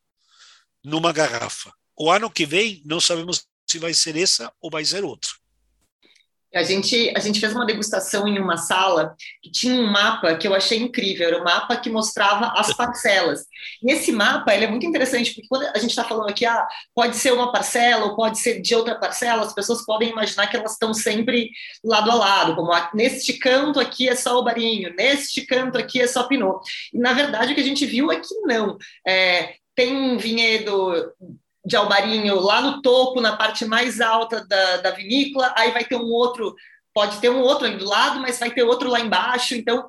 numa 0.83 1.11
garrafa. 1.11 1.73
O 1.95 2.11
ano 2.11 2.29
que 2.29 2.45
vem, 2.45 2.81
não 2.85 2.99
sabemos 2.99 3.47
se 3.65 3.79
vai 3.79 3.93
ser 3.93 4.15
essa 4.17 4.51
ou 4.59 4.69
vai 4.69 4.83
ser 4.83 5.03
outra. 5.03 5.31
A 6.57 6.63
gente, 6.63 7.11
a 7.15 7.19
gente 7.19 7.39
fez 7.39 7.53
uma 7.53 7.65
degustação 7.65 8.27
em 8.27 8.39
uma 8.39 8.57
sala 8.57 9.15
que 9.41 9.51
tinha 9.51 9.81
um 9.81 9.91
mapa 9.91 10.35
que 10.35 10.47
eu 10.47 10.53
achei 10.53 10.79
incrível, 10.79 11.27
era 11.27 11.39
um 11.39 11.43
mapa 11.43 11.75
que 11.77 11.89
mostrava 11.89 12.53
as 12.59 12.73
parcelas. 12.73 13.45
E 13.83 13.91
esse 13.91 14.11
mapa 14.11 14.53
ele 14.53 14.65
é 14.65 14.67
muito 14.67 14.85
interessante, 14.85 15.33
porque 15.33 15.47
quando 15.47 15.63
a 15.63 15.77
gente 15.77 15.91
está 15.91 16.03
falando 16.03 16.29
aqui, 16.29 16.45
ah, 16.45 16.67
pode 16.95 17.15
ser 17.15 17.33
uma 17.33 17.51
parcela 17.51 18.05
ou 18.05 18.15
pode 18.15 18.39
ser 18.39 18.61
de 18.61 18.75
outra 18.75 18.95
parcela, 18.95 19.43
as 19.43 19.53
pessoas 19.53 19.85
podem 19.85 20.09
imaginar 20.09 20.47
que 20.47 20.57
elas 20.57 20.73
estão 20.73 20.93
sempre 20.93 21.51
lado 21.83 22.09
a 22.11 22.15
lado, 22.15 22.55
como 22.55 22.71
ah, 22.71 22.89
neste 22.93 23.33
canto 23.33 23.79
aqui 23.79 24.09
é 24.09 24.15
só 24.15 24.39
o 24.39 24.43
barinho, 24.43 24.93
neste 24.95 25.45
canto 25.45 25.77
aqui 25.77 26.01
é 26.01 26.07
só 26.07 26.23
pinot. 26.23 26.59
E 26.93 26.99
na 26.99 27.13
verdade 27.13 27.51
o 27.51 27.55
que 27.55 27.61
a 27.61 27.65
gente 27.65 27.85
viu 27.85 28.11
é 28.11 28.19
que 28.19 28.33
não. 28.41 28.77
É, 29.05 29.55
tem 29.75 29.95
um 29.95 30.17
vinhedo 30.17 31.13
de 31.67 31.75
Albarinho 31.75 32.39
lá 32.39 32.61
no 32.61 32.81
topo, 32.81 33.19
na 33.19 33.35
parte 33.35 33.65
mais 33.65 33.99
alta 33.99 34.45
da, 34.47 34.77
da 34.77 34.91
vinícola, 34.91 35.53
aí 35.57 35.71
vai 35.71 35.83
ter 35.83 35.97
um 35.97 36.09
outro, 36.09 36.55
pode 36.93 37.19
ter 37.19 37.29
um 37.29 37.41
outro 37.41 37.65
ali 37.67 37.77
do 37.77 37.85
lado, 37.85 38.21
mas 38.21 38.39
vai 38.39 38.49
ter 38.51 38.63
outro 38.63 38.89
lá 38.89 39.01
embaixo. 39.01 39.53
Então, 39.53 39.85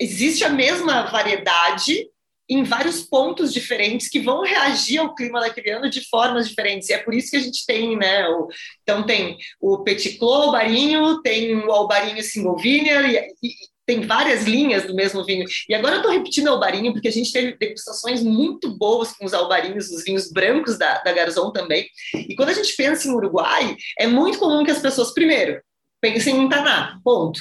existe 0.00 0.42
a 0.42 0.48
mesma 0.48 1.04
variedade 1.04 2.08
em 2.48 2.62
vários 2.64 3.02
pontos 3.02 3.52
diferentes 3.52 4.08
que 4.08 4.20
vão 4.20 4.42
reagir 4.42 4.98
ao 4.98 5.14
clima 5.14 5.40
daquele 5.40 5.70
ano 5.70 5.88
de 5.88 6.06
formas 6.08 6.48
diferentes. 6.48 6.88
E 6.88 6.92
é 6.92 6.98
por 6.98 7.14
isso 7.14 7.30
que 7.30 7.36
a 7.36 7.40
gente 7.40 7.64
tem, 7.64 7.96
né? 7.96 8.28
O, 8.28 8.48
então 8.82 9.06
tem 9.06 9.38
o 9.60 9.78
Petit 9.78 10.18
Clos 10.18 10.46
Albarinho, 10.46 11.22
tem 11.22 11.56
o 11.56 11.70
Albarinho 11.70 12.22
Single 12.22 12.56
Vineyard, 12.58 13.08
e, 13.14 13.48
e, 13.48 13.54
tem 13.86 14.06
várias 14.06 14.44
linhas 14.44 14.84
do 14.84 14.94
mesmo 14.94 15.24
vinho. 15.24 15.44
E 15.68 15.74
agora 15.74 15.96
eu 15.96 15.98
estou 15.98 16.12
repetindo 16.12 16.48
albarinho, 16.48 16.92
porque 16.92 17.08
a 17.08 17.12
gente 17.12 17.32
teve 17.32 17.56
degustações 17.56 18.22
muito 18.22 18.76
boas 18.76 19.12
com 19.12 19.24
os 19.24 19.34
albarinhos, 19.34 19.90
os 19.90 20.04
vinhos 20.04 20.30
brancos 20.30 20.78
da, 20.78 20.98
da 21.02 21.12
Garzon 21.12 21.50
também. 21.50 21.86
E 22.14 22.34
quando 22.34 22.50
a 22.50 22.54
gente 22.54 22.74
pensa 22.76 23.06
em 23.06 23.12
Uruguai, 23.12 23.76
é 23.98 24.06
muito 24.06 24.38
comum 24.38 24.64
que 24.64 24.70
as 24.70 24.80
pessoas, 24.80 25.12
primeiro, 25.12 25.60
pensem 26.00 26.36
em 26.36 26.48
Taná, 26.48 26.98
ponto. 27.04 27.40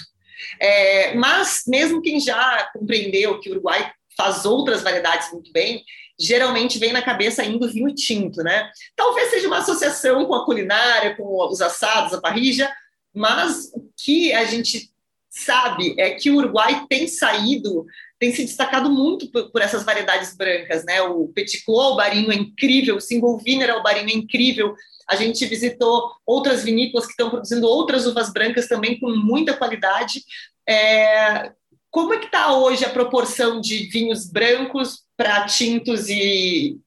É, 0.59 1.13
mas 1.15 1.63
mesmo 1.67 2.01
quem 2.01 2.19
já 2.19 2.69
compreendeu 2.73 3.39
que 3.39 3.49
o 3.49 3.53
Uruguai 3.53 3.91
faz 4.17 4.45
outras 4.45 4.81
variedades 4.81 5.31
muito 5.31 5.51
bem, 5.51 5.83
geralmente 6.19 6.77
vem 6.77 6.93
na 6.93 7.01
cabeça 7.01 7.41
ainda 7.41 7.65
o 7.65 7.69
vinho 7.69 7.93
tinto, 7.95 8.43
né? 8.43 8.69
Talvez 8.95 9.29
seja 9.29 9.47
uma 9.47 9.59
associação 9.59 10.25
com 10.25 10.35
a 10.35 10.45
culinária, 10.45 11.15
com 11.15 11.47
os 11.47 11.61
assados, 11.61 12.13
a 12.13 12.21
parrija, 12.21 12.71
mas 13.13 13.71
o 13.73 13.89
que 13.97 14.33
a 14.33 14.45
gente 14.45 14.92
sabe 15.33 15.95
é 15.97 16.11
que 16.11 16.29
o 16.29 16.35
Uruguai 16.35 16.85
tem 16.87 17.07
saído, 17.07 17.87
tem 18.19 18.31
se 18.31 18.43
destacado 18.45 18.89
muito 18.91 19.31
por, 19.31 19.51
por 19.51 19.61
essas 19.63 19.83
variedades 19.83 20.37
brancas, 20.37 20.85
né? 20.85 21.01
O 21.01 21.27
Petit 21.29 21.65
Clos, 21.65 21.93
o 21.93 21.95
Barinho 21.95 22.31
é 22.31 22.35
incrível, 22.35 22.97
o 22.97 23.01
Single 23.01 23.39
Viner, 23.39 23.75
o 23.75 23.81
Barinho 23.81 24.09
é 24.09 24.13
incrível. 24.13 24.75
A 25.09 25.15
gente 25.15 25.43
visitou 25.47 26.11
outras 26.23 26.63
vinícolas 26.63 27.07
que 27.07 27.13
estão 27.13 27.31
produzindo 27.31 27.67
outras 27.67 28.05
uvas 28.05 28.31
brancas 28.31 28.67
também 28.67 28.99
com 28.99 29.09
muita 29.09 29.57
qualidade. 29.57 30.21
É, 30.69 31.51
como 31.89 32.13
é 32.13 32.19
que 32.19 32.27
está 32.27 32.55
hoje 32.55 32.85
a 32.85 32.89
proporção 32.89 33.59
de 33.59 33.87
vinhos 33.89 34.29
brancos 34.29 35.01
para 35.17 35.45
tintos 35.47 36.09
e 36.09 36.77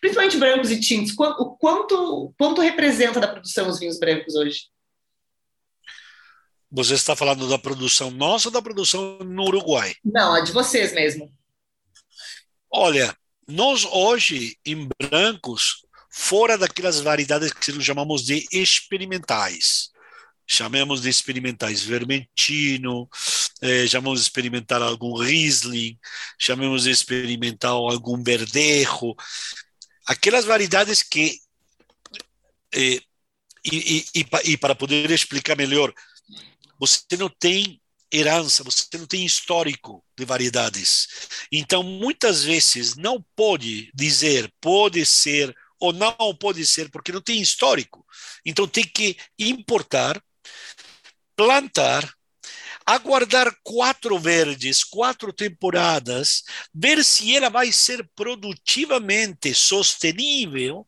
principalmente 0.00 0.36
brancos 0.36 0.70
e 0.70 0.78
tintos? 0.78 1.12
O 1.18 1.56
quanto, 1.56 2.32
quanto 2.38 2.60
representa 2.60 3.18
da 3.18 3.28
produção 3.28 3.68
os 3.68 3.80
vinhos 3.80 3.98
brancos 3.98 4.36
hoje? 4.36 4.60
Você 6.70 6.94
está 6.94 7.14
falando 7.14 7.48
da 7.48 7.58
produção 7.58 8.10
nossa 8.10 8.48
ou 8.48 8.52
da 8.52 8.60
produção 8.60 9.18
no 9.18 9.44
Uruguai? 9.44 9.94
Não, 10.04 10.34
a 10.34 10.40
de 10.40 10.52
vocês 10.52 10.92
mesmo. 10.92 11.32
Olha, 12.70 13.16
nós 13.46 13.84
hoje, 13.84 14.58
em 14.64 14.88
brancos, 15.00 15.86
fora 16.10 16.58
daquelas 16.58 17.00
variedades 17.00 17.52
que 17.52 17.72
nós 17.72 17.84
chamamos 17.84 18.24
de 18.24 18.44
experimentais, 18.52 19.90
chamamos 20.46 21.02
de 21.02 21.08
experimentais 21.08 21.82
vermentino, 21.82 23.08
eh, 23.62 23.86
chamamos 23.86 24.20
de 24.20 24.26
experimental 24.26 24.82
algum 24.82 25.16
Riesling, 25.16 25.98
chamamos 26.38 26.84
de 26.84 26.90
experimental 26.90 27.88
algum 27.88 28.22
verdejo, 28.22 29.14
aquelas 30.06 30.44
variedades 30.44 31.02
que 31.02 31.38
eh, 32.74 33.00
e, 33.72 34.04
e, 34.14 34.20
e, 34.20 34.52
e 34.52 34.56
para 34.56 34.74
poder 34.74 35.10
explicar 35.10 35.56
melhor, 35.56 35.92
você 36.78 37.16
não 37.18 37.28
tem 37.28 37.80
herança, 38.12 38.62
você 38.62 38.86
não 38.96 39.06
tem 39.06 39.24
histórico 39.24 40.04
de 40.16 40.24
variedades. 40.24 41.08
Então, 41.50 41.82
muitas 41.82 42.44
vezes, 42.44 42.96
não 42.96 43.24
pode 43.34 43.90
dizer 43.94 44.52
pode 44.60 45.04
ser 45.04 45.54
ou 45.78 45.92
não 45.92 46.34
pode 46.38 46.66
ser, 46.66 46.90
porque 46.90 47.12
não 47.12 47.20
tem 47.20 47.40
histórico. 47.40 48.04
Então, 48.44 48.66
tem 48.66 48.84
que 48.84 49.16
importar, 49.38 50.22
plantar, 51.36 52.10
aguardar 52.86 53.54
quatro 53.64 54.18
verdes, 54.18 54.84
quatro 54.84 55.32
temporadas, 55.32 56.44
ver 56.72 57.04
se 57.04 57.36
ela 57.36 57.50
vai 57.50 57.72
ser 57.72 58.08
produtivamente 58.14 59.52
sostenível 59.52 60.86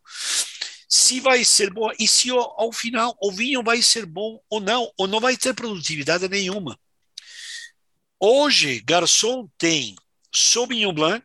se 0.89 1.21
vai 1.21 1.45
ser 1.45 1.71
boa 1.71 1.95
e 1.99 2.09
se 2.09 2.31
ao 2.31 2.73
final 2.73 3.17
o 3.21 3.31
vinho 3.31 3.63
vai 3.63 3.83
ser 3.83 4.07
bom 4.07 4.41
ou 4.49 4.59
não, 4.59 4.91
ou 4.97 5.07
não 5.07 5.21
vai 5.21 5.37
ter 5.37 5.55
produtividade 5.55 6.27
nenhuma. 6.29 6.79
Hoje, 8.19 8.81
Garçom 8.81 9.49
tem 9.59 9.95
Sauvignon 10.35 10.93
Blanc 10.93 11.25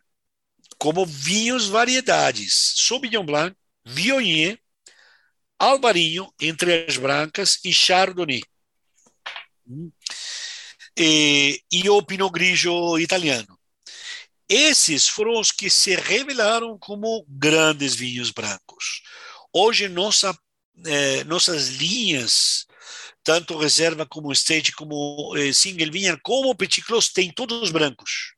como 0.78 1.06
vinhos 1.06 1.66
variedades. 1.66 2.74
Sauvignon 2.76 3.24
Blanc, 3.24 3.56
Viognier, 3.84 4.58
Albarinho, 5.58 6.32
entre 6.40 6.84
as 6.86 6.96
brancas, 6.96 7.58
e 7.64 7.72
Chardonnay. 7.72 8.42
E, 10.96 11.60
e 11.72 11.88
o 11.88 12.02
Pinot 12.02 12.30
Grigio 12.30 12.98
italiano. 12.98 13.58
esses 14.48 15.08
foram 15.08 15.40
os 15.40 15.50
que 15.50 15.70
se 15.70 15.96
revelaram 15.96 16.78
como 16.78 17.24
grandes 17.28 17.94
vinhos 17.94 18.30
brancos. 18.30 19.02
Hoje, 19.56 19.88
nossa, 19.88 20.36
eh, 20.84 21.22
nossas 21.24 21.68
linhas, 21.68 22.66
tanto 23.22 23.56
reserva 23.56 24.04
como 24.04 24.32
stage, 24.32 24.72
como 24.72 25.32
eh, 25.36 25.52
single 25.52 25.92
vinha, 25.92 26.18
como 26.24 26.56
petit 26.56 26.82
clos, 26.82 27.08
têm 27.08 27.32
todos 27.32 27.70
brancos. 27.70 28.34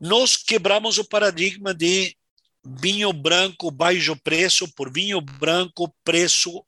Nós 0.00 0.36
quebramos 0.36 0.98
o 0.98 1.04
paradigma 1.04 1.72
de 1.72 2.16
vinho 2.64 3.12
branco 3.12 3.70
baixo 3.70 4.16
preço 4.16 4.68
por 4.74 4.92
vinho 4.92 5.20
branco 5.20 5.94
preço 6.02 6.64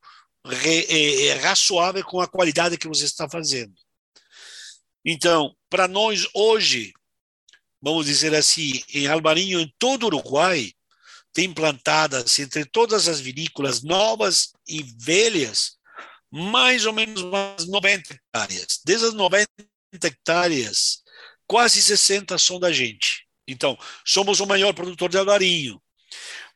re, 0.46 0.86
é, 0.88 1.32
razoável 1.34 2.04
com 2.04 2.20
a 2.20 2.28
qualidade 2.28 2.78
que 2.78 2.88
você 2.88 3.04
está 3.04 3.28
fazendo. 3.28 3.74
Então, 5.04 5.54
para 5.68 5.88
nós 5.88 6.28
hoje, 6.32 6.92
vamos 7.82 8.06
dizer 8.06 8.34
assim, 8.36 8.82
em 8.94 9.08
Albarinho, 9.08 9.60
em 9.60 9.74
todo 9.78 10.04
o 10.04 10.06
Uruguai, 10.06 10.72
tem 11.32 11.52
plantadas 11.52 12.38
entre 12.38 12.64
todas 12.64 13.08
as 13.08 13.20
vinícolas 13.20 13.82
novas 13.82 14.52
e 14.66 14.82
velhas, 14.82 15.78
mais 16.30 16.86
ou 16.86 16.92
menos 16.92 17.22
umas 17.22 17.66
90 17.66 18.14
hectares. 18.14 18.80
Dessas 18.84 19.14
90 19.14 19.48
hectares, 19.92 21.02
quase 21.46 21.82
60 21.82 22.38
são 22.38 22.58
da 22.58 22.72
gente. 22.72 23.26
Então, 23.46 23.76
somos 24.04 24.40
o 24.40 24.46
maior 24.46 24.72
produtor 24.72 25.08
de 25.08 25.18
alvarinho. 25.18 25.80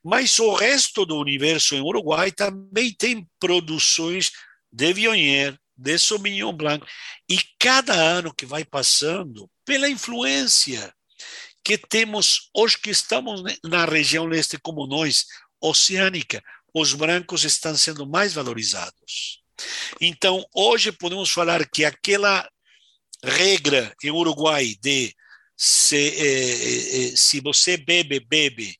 Mas 0.03 0.39
o 0.39 0.53
resto 0.53 1.07
do 1.07 1.19
universo 1.19 1.75
em 1.75 1.81
Uruguai 1.81 2.31
também 2.31 2.93
tem 2.93 3.27
produções 3.41 4.31
de 4.71 4.93
Viognier, 4.93 5.59
de 5.77 5.99
Sauvignon 5.99 6.53
Blanc. 6.53 6.87
E 7.29 7.39
cada 7.59 7.95
ano 7.95 8.35
que 8.35 8.45
vai 8.45 8.65
passando, 8.65 9.51
pela 9.65 9.89
influência 9.89 10.95
que 11.65 11.79
temos, 11.79 12.51
os 12.55 12.77
que 12.77 12.91
estamos 12.91 13.43
na 13.65 13.87
região 13.87 14.27
leste 14.27 14.59
como 14.59 14.87
nós, 14.87 15.25
oceânica, 15.61 16.43
os 16.75 16.93
brancos 16.93 17.45
estão 17.45 17.77
sendo 17.77 18.07
mais 18.07 18.35
valorizados. 18.35 19.43
Então, 20.01 20.45
hoje 20.55 20.93
podemos 20.93 21.31
falar 21.31 21.67
que 21.69 21.85
aquela 21.85 22.49
regra 23.23 23.95
em 24.03 24.11
Uruguai 24.11 24.77
de 24.83 25.15
se, 25.57 25.97
eh, 25.97 27.13
eh, 27.13 27.17
se 27.17 27.41
você 27.41 27.77
bebe, 27.77 28.21
bebe, 28.21 28.77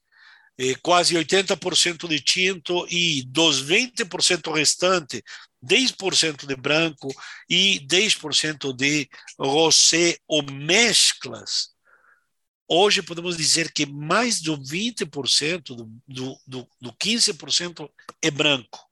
eh, 0.59 0.75
quase 0.83 1.17
80% 1.17 2.09
de 2.09 2.21
tinto 2.21 2.87
e 2.91 3.23
dos 3.27 3.61
20% 3.61 4.53
restante, 4.53 5.23
10% 5.63 6.47
de 6.47 6.57
branco 6.57 7.09
e 7.49 7.81
10% 7.81 8.73
de 8.73 9.09
rosé 9.39 10.19
ou 10.29 10.43
mesclas. 10.43 11.74
Hoje 12.67 13.03
podemos 13.03 13.37
dizer 13.37 13.73
que 13.73 13.85
mais 13.85 14.41
do 14.41 14.57
20%, 14.57 15.63
do, 15.63 15.91
do, 16.07 16.39
do, 16.47 16.69
do 16.81 16.93
15% 16.93 17.91
é 18.23 18.31
branco. 18.31 18.89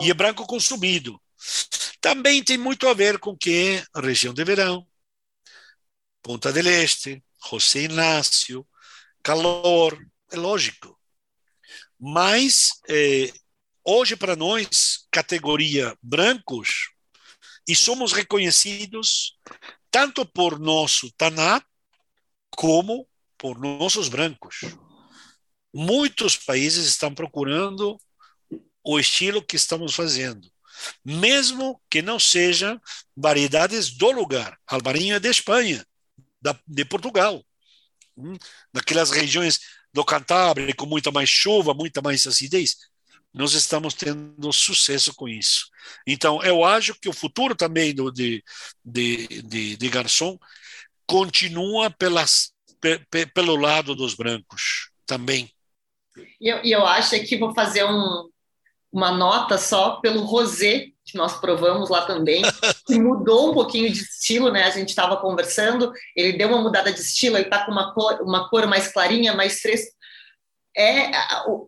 E 0.00 0.10
é 0.10 0.14
branco 0.14 0.46
consumido. 0.46 1.20
Também 2.00 2.42
tem 2.42 2.58
muito 2.58 2.88
a 2.88 2.94
ver 2.94 3.18
com 3.18 3.36
que 3.36 3.82
região 3.94 4.34
de 4.34 4.44
verão, 4.44 4.86
Ponta 6.22 6.52
del 6.52 6.68
Este, 6.68 7.22
José 7.50 7.82
Inácio, 7.82 8.66
calor, 9.22 9.98
é 10.30 10.36
lógico. 10.36 10.96
Mas 11.98 12.70
eh, 12.88 13.32
hoje 13.84 14.14
para 14.14 14.36
nós, 14.36 15.06
categoria 15.10 15.96
brancos, 16.00 16.90
e 17.66 17.74
somos 17.74 18.12
reconhecidos 18.12 19.36
tanto 19.90 20.24
por 20.24 20.58
nosso 20.58 21.10
Taná 21.12 21.62
como 22.56 23.06
por 23.36 23.58
nossos 23.58 24.08
brancos. 24.08 24.60
Muitos 25.74 26.36
países 26.36 26.86
estão 26.86 27.14
procurando 27.14 27.98
o 28.84 28.98
estilo 28.98 29.42
que 29.42 29.56
estamos 29.56 29.94
fazendo, 29.94 30.50
mesmo 31.04 31.80
que 31.88 32.02
não 32.02 32.18
sejam 32.18 32.80
variedades 33.16 33.90
do 33.90 34.10
lugar. 34.10 34.58
Alvarinho 34.66 35.16
é 35.16 35.20
de 35.20 35.28
Espanha, 35.28 35.84
da, 36.40 36.58
de 36.66 36.84
Portugal, 36.84 37.44
hum, 38.16 38.36
naquelas 38.72 39.10
regiões 39.10 39.60
do 39.92 40.04
Cantábrico, 40.04 40.84
com 40.84 40.90
muita 40.90 41.10
mais 41.10 41.28
chuva, 41.28 41.74
muita 41.74 42.02
mais 42.02 42.26
acidez, 42.26 42.76
nós 43.32 43.54
estamos 43.54 43.94
tendo 43.94 44.52
sucesso 44.52 45.14
com 45.14 45.28
isso. 45.28 45.68
Então, 46.06 46.42
eu 46.42 46.64
acho 46.64 46.94
que 46.94 47.08
o 47.08 47.14
futuro 47.14 47.54
também 47.54 47.94
do, 47.94 48.10
de, 48.10 48.44
de, 48.84 49.26
de, 49.42 49.76
de 49.76 49.88
garçom 49.88 50.38
continua 51.12 51.90
pelas, 51.90 52.52
pe, 52.80 52.98
pe, 53.10 53.26
pelo 53.26 53.54
lado 53.54 53.94
dos 53.94 54.14
brancos 54.14 54.90
também. 55.04 55.50
E 56.40 56.48
eu, 56.48 56.56
eu 56.64 56.86
acho 56.86 57.20
que 57.24 57.36
vou 57.36 57.54
fazer 57.54 57.84
um, 57.84 58.30
uma 58.90 59.12
nota 59.12 59.58
só 59.58 59.96
pelo 59.96 60.24
rosé 60.24 60.86
que 61.04 61.18
nós 61.18 61.38
provamos 61.38 61.90
lá 61.90 62.06
também, 62.06 62.40
que 62.86 62.98
mudou 62.98 63.50
um 63.50 63.54
pouquinho 63.54 63.92
de 63.92 64.00
estilo, 64.00 64.50
né? 64.50 64.64
A 64.64 64.70
gente 64.70 64.88
estava 64.88 65.18
conversando, 65.18 65.92
ele 66.16 66.38
deu 66.38 66.48
uma 66.48 66.62
mudada 66.62 66.90
de 66.90 67.00
estilo, 67.00 67.36
ele 67.36 67.44
está 67.44 67.66
com 67.66 67.72
uma 67.72 67.92
cor, 67.92 68.22
uma 68.22 68.48
cor 68.48 68.66
mais 68.66 68.88
clarinha, 68.88 69.34
mais 69.34 69.60
fresca. 69.60 69.92
É, 70.74 71.10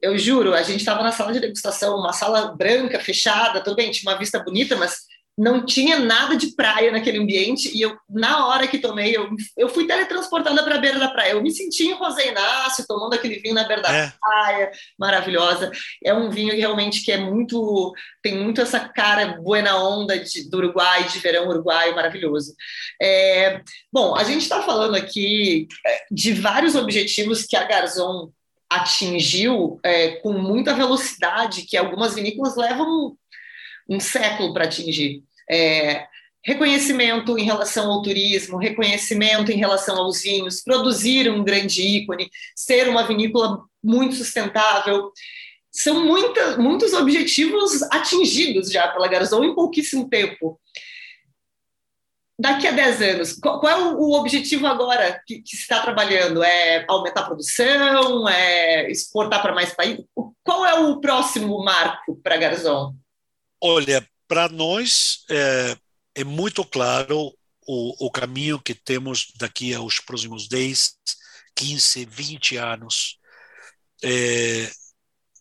eu 0.00 0.16
juro, 0.16 0.54
a 0.54 0.62
gente 0.62 0.78
estava 0.80 1.02
na 1.02 1.12
sala 1.12 1.34
de 1.34 1.40
degustação, 1.40 1.98
uma 1.98 2.14
sala 2.14 2.56
branca, 2.56 2.98
fechada, 2.98 3.62
tudo 3.62 3.76
bem, 3.76 3.90
tinha 3.90 4.10
uma 4.10 4.18
vista 4.18 4.42
bonita, 4.42 4.74
mas 4.76 5.02
não 5.36 5.66
tinha 5.66 5.98
nada 5.98 6.36
de 6.36 6.54
praia 6.54 6.92
naquele 6.92 7.18
ambiente 7.18 7.70
e 7.76 7.82
eu 7.82 7.96
na 8.08 8.46
hora 8.46 8.68
que 8.68 8.78
tomei 8.78 9.16
eu, 9.16 9.28
eu 9.56 9.68
fui 9.68 9.86
teletransportada 9.86 10.62
para 10.62 10.76
a 10.76 10.78
beira 10.78 10.98
da 10.98 11.10
praia. 11.10 11.32
Eu 11.32 11.42
me 11.42 11.50
senti 11.50 11.88
em 11.88 11.98
José 11.98 12.28
Inácio 12.28 12.86
tomando 12.86 13.14
aquele 13.14 13.40
vinho 13.40 13.54
na 13.54 13.64
beira 13.64 13.82
da 13.82 13.92
é. 13.92 14.12
praia 14.20 14.70
maravilhosa. 14.98 15.70
É 16.04 16.14
um 16.14 16.30
vinho 16.30 16.54
realmente 16.54 17.04
que 17.04 17.10
é 17.10 17.18
muito 17.18 17.92
tem 18.22 18.36
muito 18.38 18.60
essa 18.60 18.80
cara 18.80 19.38
buena 19.40 19.76
onda 19.76 20.18
de, 20.18 20.48
do 20.48 20.58
Uruguai 20.58 21.04
de 21.08 21.18
verão 21.18 21.48
uruguaio 21.48 21.96
maravilhoso. 21.96 22.54
É, 23.02 23.60
bom 23.92 24.14
a 24.14 24.22
gente 24.22 24.42
está 24.42 24.62
falando 24.62 24.94
aqui 24.94 25.66
é, 25.84 26.06
de 26.10 26.32
vários 26.32 26.76
objetivos 26.76 27.44
que 27.44 27.56
a 27.56 27.64
Garzon 27.64 28.30
atingiu 28.70 29.78
é, 29.82 30.16
com 30.16 30.32
muita 30.32 30.74
velocidade 30.74 31.62
que 31.62 31.76
algumas 31.76 32.14
vinícolas 32.14 32.56
levam 32.56 33.16
um 33.88 34.00
século 34.00 34.52
para 34.52 34.64
atingir. 34.64 35.22
É, 35.50 36.06
reconhecimento 36.44 37.38
em 37.38 37.44
relação 37.44 37.90
ao 37.90 38.02
turismo, 38.02 38.58
reconhecimento 38.58 39.50
em 39.50 39.56
relação 39.56 39.96
aos 39.96 40.22
vinhos, 40.22 40.62
produzir 40.62 41.30
um 41.30 41.42
grande 41.42 41.82
ícone, 41.82 42.30
ser 42.54 42.88
uma 42.88 43.06
vinícola 43.06 43.64
muito 43.82 44.14
sustentável. 44.14 45.10
São 45.72 46.04
muita, 46.04 46.58
muitos 46.58 46.92
objetivos 46.92 47.82
atingidos 47.84 48.70
já 48.70 48.86
pela 48.88 49.08
Garzon 49.08 49.42
em 49.42 49.54
pouquíssimo 49.54 50.08
tempo. 50.08 50.60
Daqui 52.38 52.66
a 52.66 52.72
10 52.72 53.02
anos, 53.02 53.32
qual, 53.34 53.62
é 53.68 53.76
o 53.76 54.12
objetivo 54.12 54.66
agora 54.66 55.22
que, 55.24 55.40
que 55.40 55.56
se 55.56 55.62
está 55.62 55.80
trabalhando? 55.80 56.42
É 56.42 56.84
aumentar 56.88 57.20
a 57.20 57.26
produção? 57.26 58.28
É 58.28 58.90
exportar 58.90 59.40
para 59.40 59.54
mais 59.54 59.72
países? 59.72 60.04
Qual 60.42 60.66
é 60.66 60.74
o 60.74 61.00
próximo 61.00 61.64
marco 61.64 62.16
para 62.22 62.34
a 62.34 62.38
Garzon? 62.38 62.92
Olha, 63.66 64.06
para 64.28 64.46
nós 64.50 65.24
é, 65.30 65.74
é, 66.16 66.22
muito 66.22 66.62
claro 66.66 67.34
o, 67.66 68.06
o 68.06 68.10
caminho 68.10 68.60
que 68.60 68.74
temos 68.74 69.32
daqui 69.36 69.72
aos 69.72 69.98
próximos 70.00 70.46
10, 70.48 70.98
15, 71.56 72.04
20 72.04 72.56
anos. 72.58 73.18
É, 74.02 74.70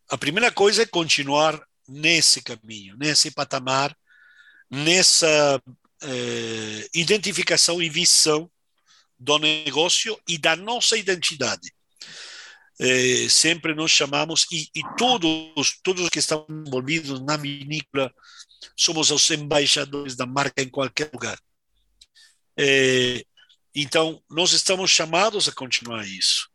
a 0.09 0.17
primeira 0.17 0.49
coisa 0.53 0.84
é 0.84 0.86
continuar 0.86 1.61
nesse 1.86 2.41
caminho, 2.41 2.95
nesse 2.95 3.30
patamar, 3.30 3.93
nessa 4.71 5.61
é, 6.01 6.89
identificação 6.93 7.82
e 7.82 7.89
visão 7.89 8.49
do 9.19 9.38
negócio 9.38 10.17
e 10.26 10.38
da 10.38 10.55
nossa 10.55 10.95
identidade 10.95 11.74
eh, 12.80 13.28
sempre 13.30 13.74
nós 13.76 13.91
chamamos, 13.91 14.45
e, 14.51 14.69
e, 14.76 14.82
todos, 14.97 15.80
todos 15.84 16.09
que 16.09 16.19
estão 16.19 16.45
envolvidos 16.49 17.19
na 17.21 17.38
vinícola, 17.38 18.13
somos 18.76 19.11
os 19.11 19.30
embaixadores 19.30 20.15
da 20.15 20.26
marca 20.26 20.61
em 20.61 20.69
qualquer 20.69 21.09
lugar. 21.13 21.39
Eh, 22.57 23.24
então, 23.76 24.21
nós 24.30 24.51
estamos 24.53 24.91
chamados 24.91 25.47
a 25.47 25.51
continuar 25.51 26.07
isso. 26.07 26.49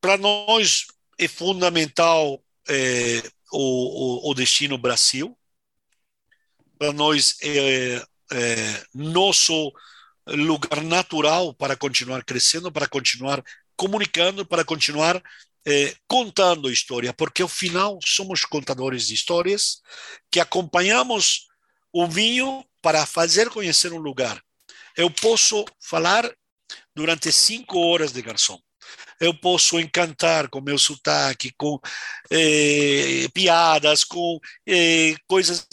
Para 0.00 0.16
nós 0.16 0.86
é 1.18 1.28
fundamental 1.28 2.42
eh, 2.68 3.22
o, 3.52 4.28
o, 4.28 4.30
o, 4.30 4.34
destino 4.34 4.78
Brasil. 4.78 5.36
Para 6.78 6.92
nós 6.92 7.36
é, 7.42 8.02
é 8.32 8.86
nosso 8.94 9.72
lugar 10.26 10.82
natural 10.82 11.54
para 11.54 11.76
continuar 11.76 12.24
crescendo, 12.24 12.72
para 12.72 12.88
continuar 12.88 13.42
comunicando 13.80 14.44
para 14.44 14.62
continuar 14.62 15.22
eh, 15.66 15.94
contando 16.06 16.70
história, 16.70 17.14
porque 17.14 17.40
ao 17.40 17.48
final 17.48 17.98
somos 18.04 18.44
contadores 18.44 19.06
de 19.06 19.14
histórias 19.14 19.80
que 20.30 20.38
acompanhamos 20.38 21.46
o 21.90 22.06
vinho 22.06 22.62
para 22.82 23.06
fazer 23.06 23.48
conhecer 23.48 23.90
um 23.94 23.98
lugar. 23.98 24.38
Eu 24.94 25.10
posso 25.10 25.64
falar 25.80 26.30
durante 26.94 27.32
cinco 27.32 27.78
horas 27.78 28.12
de 28.12 28.20
garçom. 28.20 28.58
Eu 29.18 29.32
posso 29.32 29.80
encantar 29.80 30.50
com 30.50 30.60
meu 30.60 30.78
sotaque, 30.78 31.50
com 31.56 31.80
eh, 32.30 33.28
piadas, 33.32 34.04
com 34.04 34.38
eh, 34.68 35.14
coisas 35.26 35.66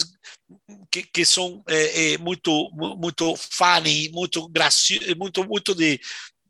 que, 0.89 1.03
que 1.03 1.25
são 1.25 1.61
é, 1.67 2.17
muito 2.19 2.69
muito 2.73 3.35
funny, 3.35 4.09
muito 4.13 4.47
graciosos, 4.47 5.13
muito 5.15 5.43
muito 5.45 5.75
de 5.75 5.99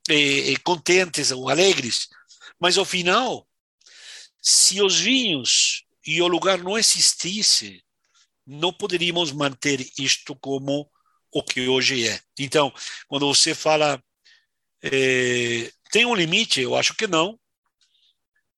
é, 0.09 0.55
contentes 0.63 1.31
ou 1.31 1.49
alegres, 1.49 2.07
mas 2.59 2.77
ao 2.77 2.85
final, 2.85 3.47
se 4.41 4.81
os 4.81 4.99
vinhos 4.99 5.83
e 6.05 6.21
o 6.21 6.27
lugar 6.27 6.57
não 6.59 6.77
existisse, 6.77 7.83
não 8.45 8.71
poderíamos 8.71 9.31
manter 9.31 9.85
isto 9.99 10.35
como 10.35 10.89
o 11.31 11.43
que 11.43 11.67
hoje 11.67 12.07
é. 12.07 12.19
Então, 12.39 12.73
quando 13.07 13.27
você 13.27 13.53
fala 13.53 14.01
é, 14.81 15.71
tem 15.91 16.05
um 16.05 16.15
limite, 16.15 16.61
eu 16.61 16.75
acho 16.75 16.93
que 16.95 17.07
não. 17.07 17.39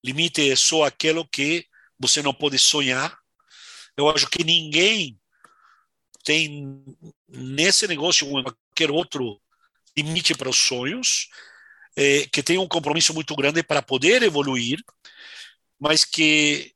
Limite 0.03 0.49
é 0.49 0.55
só 0.55 0.83
aquilo 0.83 1.27
que 1.27 1.65
você 1.99 2.21
não 2.21 2.33
pode 2.33 2.57
sonhar. 2.57 3.17
Eu 3.97 4.09
acho 4.09 4.27
que 4.29 4.43
ninguém 4.43 5.19
tem 6.23 6.83
nesse 7.27 7.87
negócio 7.87 8.27
ou 8.27 8.39
em 8.39 8.43
qualquer 8.43 8.91
outro 8.91 9.41
limite 10.01 10.33
para 10.35 10.49
os 10.49 10.57
sonhos, 10.57 11.27
é, 11.95 12.27
que 12.27 12.43
tem 12.43 12.57
um 12.57 12.67
compromisso 12.67 13.13
muito 13.13 13.35
grande 13.35 13.63
para 13.63 13.81
poder 13.81 14.23
evoluir, 14.23 14.79
mas 15.79 16.05
que 16.05 16.73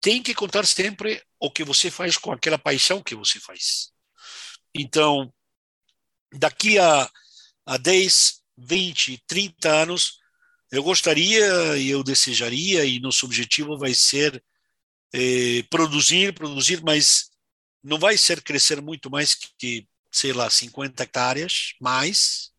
tem 0.00 0.22
que 0.22 0.34
contar 0.34 0.66
sempre 0.66 1.22
o 1.40 1.50
que 1.50 1.64
você 1.64 1.90
faz 1.90 2.16
com 2.16 2.32
aquela 2.32 2.58
paixão 2.58 3.02
que 3.02 3.14
você 3.14 3.40
faz. 3.40 3.92
Então, 4.74 5.32
daqui 6.32 6.78
a, 6.78 7.10
a 7.66 7.76
10, 7.76 8.42
20, 8.56 9.22
30 9.26 9.70
anos, 9.70 10.18
eu 10.70 10.82
gostaria 10.82 11.76
e 11.76 11.88
eu 11.88 12.02
desejaria, 12.02 12.84
e 12.84 13.00
nosso 13.00 13.26
objetivo 13.26 13.78
vai 13.78 13.94
ser 13.94 14.42
é, 15.12 15.62
produzir, 15.70 16.34
produzir, 16.34 16.82
mas 16.82 17.30
não 17.82 17.98
vai 17.98 18.16
ser 18.16 18.42
crescer 18.42 18.80
muito 18.82 19.10
mais 19.10 19.34
que, 19.34 19.88
sei 20.10 20.32
lá, 20.32 20.48
50 20.48 21.02
hectares, 21.02 21.74
mais. 21.80 22.50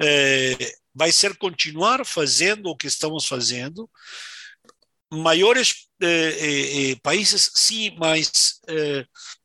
É, 0.00 0.56
vai 0.94 1.12
ser 1.12 1.36
continuar 1.36 2.04
fazendo 2.04 2.68
o 2.68 2.76
que 2.76 2.86
estamos 2.86 3.26
fazendo. 3.26 3.88
Maiores 5.12 5.88
é, 6.00 6.96
países, 7.02 7.50
sim, 7.54 7.94
mas 7.98 8.60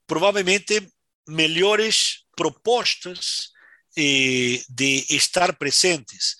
provavelmente 0.07 0.87
melhores 1.27 2.23
propostas 2.35 3.49
de 3.95 5.05
estar 5.09 5.57
presentes. 5.57 6.37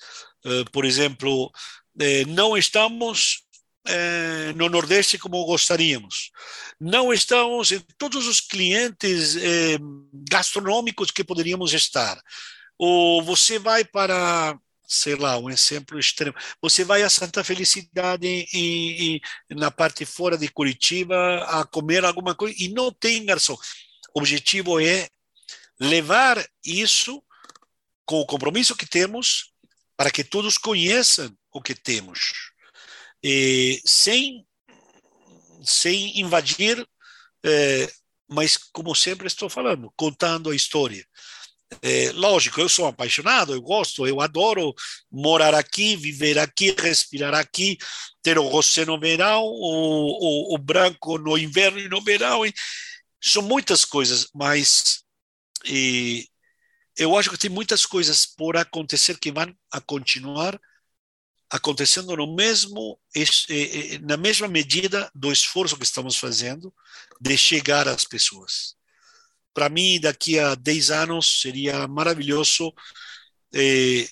por 0.72 0.86
exemplo, 0.86 1.52
não 2.28 2.58
estamos 2.58 3.47
no 4.56 4.70
Nordeste 4.70 5.18
como 5.18 5.46
gostaríamos 5.46 6.32
não 6.80 7.12
estamos 7.12 7.72
em 7.72 7.80
todos 7.98 8.28
os 8.28 8.40
clientes 8.40 9.36
eh, 9.36 9.78
gastronômicos 10.30 11.12
que 11.12 11.24
poderíamos 11.24 11.74
estar. 11.74 12.22
Ou 12.78 13.24
você 13.24 13.58
vai 13.58 13.84
para, 13.84 14.58
sei 14.88 15.16
lá, 15.16 15.38
um 15.38 15.50
exemplo 15.50 16.00
extremo, 16.00 16.36
você 16.62 16.84
vai 16.84 17.02
a 17.02 17.10
Santa 17.10 17.44
Felicidade 17.44 18.28
e, 18.54 19.16
e, 19.16 19.56
na 19.56 19.72
parte 19.72 20.06
fora 20.06 20.38
de 20.38 20.48
Curitiba 20.50 21.44
a 21.46 21.66
comer 21.66 22.06
alguma 22.06 22.36
coisa 22.36 22.56
e 22.60 22.70
não 22.70 22.92
tem 22.92 23.26
garçom. 23.26 23.58
O 24.14 24.20
objetivo 24.20 24.80
é 24.80 25.10
levar 25.80 26.44
isso 26.64 27.24
com 28.06 28.20
o 28.22 28.26
compromisso 28.26 28.76
que 28.76 28.86
temos 28.86 29.52
para 29.96 30.12
que 30.12 30.24
todos 30.24 30.58
conheçam 30.60 31.36
o 31.52 31.62
que 31.62 31.74
temos. 31.74 32.52
E, 33.24 33.82
sem 33.86 34.46
sem 35.64 36.20
invadir, 36.20 36.88
é, 37.44 37.92
mas 38.30 38.58
como 38.58 38.96
sempre 38.96 39.28
estou 39.28 39.50
falando, 39.50 39.92
contando 39.96 40.50
a 40.50 40.56
história. 40.56 41.06
É, 41.82 42.12
lógico, 42.14 42.62
eu 42.62 42.70
sou 42.70 42.86
apaixonado, 42.86 43.54
eu 43.54 43.62
gosto, 43.62 44.08
eu 44.08 44.22
adoro 44.22 44.74
morar 45.12 45.54
aqui, 45.54 45.98
viver 45.98 46.40
aqui, 46.40 46.74
respirar 46.78 47.36
aqui, 47.36 47.78
ter 48.22 48.40
o 48.40 48.48
rosé 48.48 48.86
no 48.86 48.98
verão, 48.98 49.44
o, 49.44 50.54
o, 50.54 50.56
o 50.56 50.58
branco 50.58 51.18
no 51.18 51.38
inverno 51.38 51.80
e 51.80 51.90
no 51.90 52.02
verão. 52.02 52.46
E 52.46 52.54
são 53.22 53.42
muitas 53.42 53.84
coisas, 53.84 54.28
mas 54.34 55.04
e, 55.66 56.26
eu 56.96 57.18
acho 57.18 57.30
que 57.30 57.38
tem 57.38 57.50
muitas 57.50 57.86
coisas 57.86 58.26
por 58.26 58.56
acontecer 58.56 59.20
que 59.20 59.32
vão 59.32 59.54
a 59.72 59.82
continuar 59.82 60.58
acontecendo 61.50 62.16
no 62.16 62.36
mesmo 62.36 63.00
eh, 63.16 63.24
eh, 63.50 64.00
na 64.00 64.18
mesma 64.18 64.48
medida 64.48 65.10
do 65.16 65.32
esforço 65.32 65.78
que 65.78 65.84
estamos 65.84 66.18
fazendo 66.18 66.74
de 67.20 67.38
chegar 67.38 67.88
às 67.88 68.04
pessoas. 68.04 68.76
Para 69.54 69.70
mim, 69.70 70.00
daqui 70.00 70.38
a 70.38 70.56
10 70.56 70.92
anos 70.92 71.42
seria 71.42 71.88
maravilhoso 71.88 72.74
eh, 73.54 74.08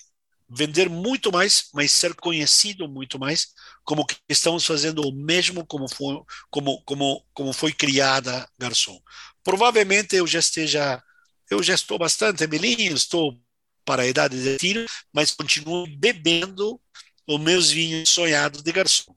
vender 0.48 0.88
muito 0.88 1.30
mais, 1.30 1.68
mas 1.74 1.92
ser 1.92 2.14
conhecido 2.14 2.88
muito 2.88 3.18
mais, 3.18 3.48
como 3.84 4.06
que 4.06 4.16
estamos 4.28 4.64
fazendo 4.64 5.02
o 5.02 5.12
mesmo 5.12 5.66
como 5.66 5.88
foi, 5.88 6.20
como, 6.50 6.82
como, 6.84 7.24
como 7.34 7.52
foi 7.52 7.72
criada 7.72 8.48
Garçom. 8.58 8.98
Provavelmente 9.44 10.16
eu 10.16 10.26
já 10.26 10.38
esteja, 10.38 11.02
eu 11.50 11.62
já 11.62 11.74
estou 11.74 11.98
bastante 11.98 12.46
velhinho, 12.46 12.94
estou 12.94 13.38
para 13.84 14.02
a 14.02 14.06
idade 14.06 14.42
de 14.42 14.56
tiro, 14.56 14.84
mas 15.12 15.30
continuo 15.30 15.86
bebendo 15.96 16.80
os 17.26 17.40
meus 17.40 17.70
vinhos 17.70 18.08
sonhados 18.08 18.62
de 18.62 18.72
garçom. 18.72 19.14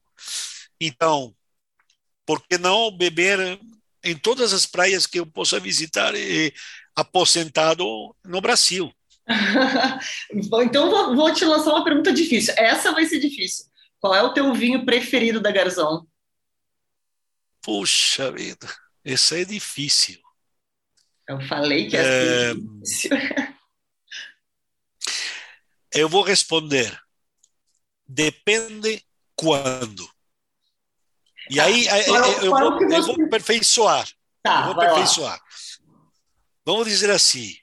Então, 0.79 1.35
por 2.25 2.41
que 2.47 2.57
não 2.57 2.91
beber 2.91 3.59
em 4.03 4.15
todas 4.15 4.53
as 4.53 4.65
praias 4.65 5.05
que 5.05 5.19
eu 5.19 5.25
possa 5.25 5.59
visitar 5.59 6.15
e 6.15 6.53
aposentado 6.95 8.15
no 8.23 8.41
Brasil? 8.41 8.91
então, 10.31 10.89
vou, 10.89 11.15
vou, 11.15 11.33
te 11.33 11.45
lançar 11.45 11.71
uma 11.71 11.83
pergunta 11.83 12.11
difícil. 12.11 12.53
Essa 12.57 12.91
vai 12.91 13.05
ser 13.05 13.19
difícil. 13.19 13.65
Qual 13.99 14.15
é 14.15 14.23
o 14.23 14.33
teu 14.33 14.53
vinho 14.53 14.85
preferido 14.85 15.39
da 15.39 15.51
Garzão? 15.51 16.07
Puxa 17.61 18.31
vida, 18.31 18.67
essa 19.03 19.37
é 19.37 19.45
difícil. 19.45 20.19
Eu 21.27 21.39
falei 21.41 21.87
que 21.87 21.97
é, 21.97 22.01
é 22.01 22.53
difícil. 22.53 23.11
Eu 25.91 26.07
vou 26.07 26.21
responder 26.21 26.97
depende 28.09 29.05
quando. 29.35 30.09
E 31.49 31.59
aí 31.59 31.85
eu, 31.85 32.15
eu, 32.43 32.51
vou, 32.51 32.91
eu 32.91 33.03
vou 33.03 33.25
aperfeiçoar. 33.25 34.09
Tá, 34.41 34.61
eu 34.61 34.73
vou 34.73 34.83
aperfeiçoar. 34.83 35.39
Vamos 36.65 36.87
dizer 36.87 37.11
assim. 37.11 37.55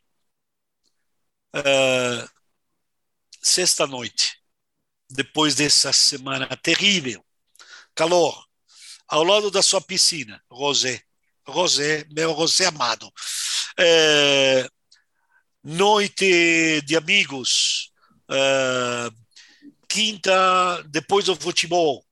Uh, 1.54 2.28
Sexta-noite, 3.42 4.40
depois 5.08 5.54
dessa 5.54 5.92
semana 5.92 6.48
terrível, 6.56 7.24
calor, 7.94 8.44
ao 9.06 9.22
lado 9.22 9.52
da 9.52 9.62
sua 9.62 9.80
piscina, 9.80 10.42
Rosé, 10.50 11.00
Rosé, 11.46 12.04
meu 12.10 12.32
Rosé 12.32 12.66
amado. 12.66 13.06
Uh, 13.78 14.68
noite 15.62 16.82
de 16.82 16.96
amigos, 16.96 17.92
uh, 18.28 19.25
quinta, 19.96 20.82
depois 20.88 21.24
do 21.24 21.34
futebol, 21.34 22.04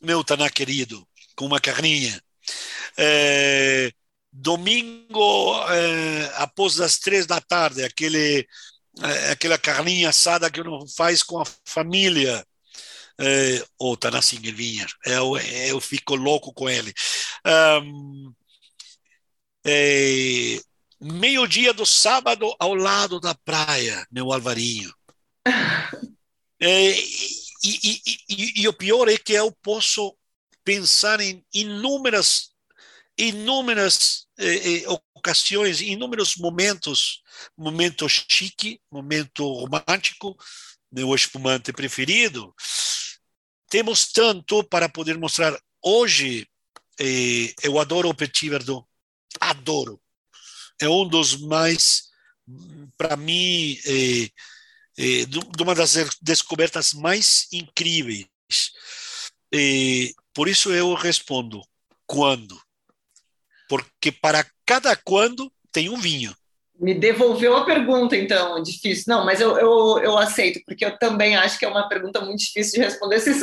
meu 0.00 0.24
Taná 0.24 0.48
querido, 0.48 1.06
com 1.36 1.44
uma 1.44 1.60
carninha. 1.60 2.18
É, 2.96 3.92
domingo, 4.32 5.54
é, 5.68 6.32
após 6.36 6.80
as 6.80 6.98
três 6.98 7.26
da 7.26 7.38
tarde, 7.38 7.84
aquele, 7.84 8.48
é, 9.02 9.30
aquela 9.32 9.58
carninha 9.58 10.08
assada 10.08 10.50
que 10.50 10.62
não 10.62 10.88
faz 10.88 11.22
com 11.22 11.38
a 11.38 11.44
família. 11.66 12.42
É, 13.20 13.62
o 13.78 13.94
Taná 13.94 14.22
Singelvinha, 14.22 14.86
eu, 15.04 15.36
eu 15.36 15.80
fico 15.82 16.14
louco 16.14 16.50
com 16.54 16.68
ele. 16.68 16.94
Um, 17.46 18.32
é, 19.66 20.58
meio-dia 20.98 21.74
do 21.74 21.84
sábado 21.84 22.56
ao 22.58 22.74
lado 22.74 23.20
da 23.20 23.34
praia, 23.34 24.06
meu 24.10 24.32
Alvarinho. 24.32 24.92
E, 26.64 26.94
e, 27.64 28.02
e, 28.28 28.62
e, 28.62 28.68
o 28.68 28.72
pior 28.72 29.08
é 29.08 29.16
que 29.16 29.32
eu 29.32 29.50
posso 29.50 30.16
pensar 30.62 31.20
em 31.20 31.44
inúmeras, 31.52 32.50
inúmeras 33.18 34.28
eh, 34.38 34.84
eh 34.84 34.84
ocasiões, 35.12 35.80
inúmeros 35.80 36.36
momentos, 36.36 37.20
momento 37.56 38.08
chique, 38.08 38.80
momento 38.90 39.44
romântico, 39.44 40.36
meu 40.90 41.12
espumante 41.16 41.72
preferido. 41.72 42.54
Temos 43.68 44.12
tanto 44.12 44.62
para 44.62 44.88
poder 44.88 45.18
mostrar. 45.18 45.58
Hoje, 45.82 46.46
eh, 47.00 47.52
eu 47.64 47.80
adoro 47.80 48.08
o 48.08 48.14
Petit 48.14 48.48
Verdot, 48.48 48.86
adoro. 49.40 50.00
É 50.80 50.88
um 50.88 51.08
dos 51.08 51.36
mais, 51.36 52.04
para 52.96 53.16
mim, 53.16 53.76
eh, 53.84 54.30
é, 55.02 55.24
de 55.26 55.62
uma 55.62 55.74
das 55.74 55.96
descobertas 56.22 56.94
mais 56.94 57.48
incríveis. 57.52 58.26
E 59.52 60.14
por 60.32 60.48
isso 60.48 60.72
eu 60.72 60.94
respondo: 60.94 61.60
quando? 62.06 62.56
Porque 63.68 64.12
para 64.12 64.46
cada 64.64 64.94
quando 64.94 65.52
tem 65.72 65.88
um 65.88 65.98
vinho. 65.98 66.32
Me 66.78 66.94
devolveu 66.94 67.56
a 67.56 67.64
pergunta, 67.64 68.16
então, 68.16 68.62
difícil. 68.62 69.04
Não, 69.06 69.24
mas 69.24 69.40
eu, 69.40 69.56
eu, 69.56 70.00
eu 70.02 70.18
aceito, 70.18 70.60
porque 70.66 70.84
eu 70.84 70.98
também 70.98 71.36
acho 71.36 71.58
que 71.58 71.64
é 71.64 71.68
uma 71.68 71.88
pergunta 71.88 72.20
muito 72.20 72.40
difícil 72.40 72.80
de 72.80 72.86
responder. 72.86 73.20
Você, 73.20 73.34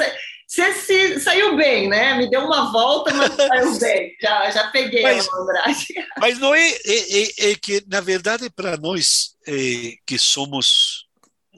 você 0.45 0.73
se, 0.73 1.19
saiu 1.19 1.55
bem, 1.55 1.87
né? 1.87 2.15
Me 2.15 2.29
deu 2.29 2.41
uma 2.41 2.71
volta, 2.71 3.13
mas 3.13 3.33
saiu 3.35 3.77
bem. 3.79 4.15
Já, 4.21 4.51
já 4.51 4.67
peguei 4.71 5.03
mas, 5.03 5.27
a 5.27 5.31
malandragem. 5.31 6.05
Mas 6.17 6.39
não 6.39 6.53
é, 6.53 6.69
é, 6.69 7.21
é, 7.21 7.51
é 7.51 7.55
que, 7.55 7.83
na 7.87 8.01
verdade, 8.01 8.49
para 8.49 8.75
nós 8.75 9.35
é, 9.47 9.93
que 10.05 10.17
somos, 10.17 10.98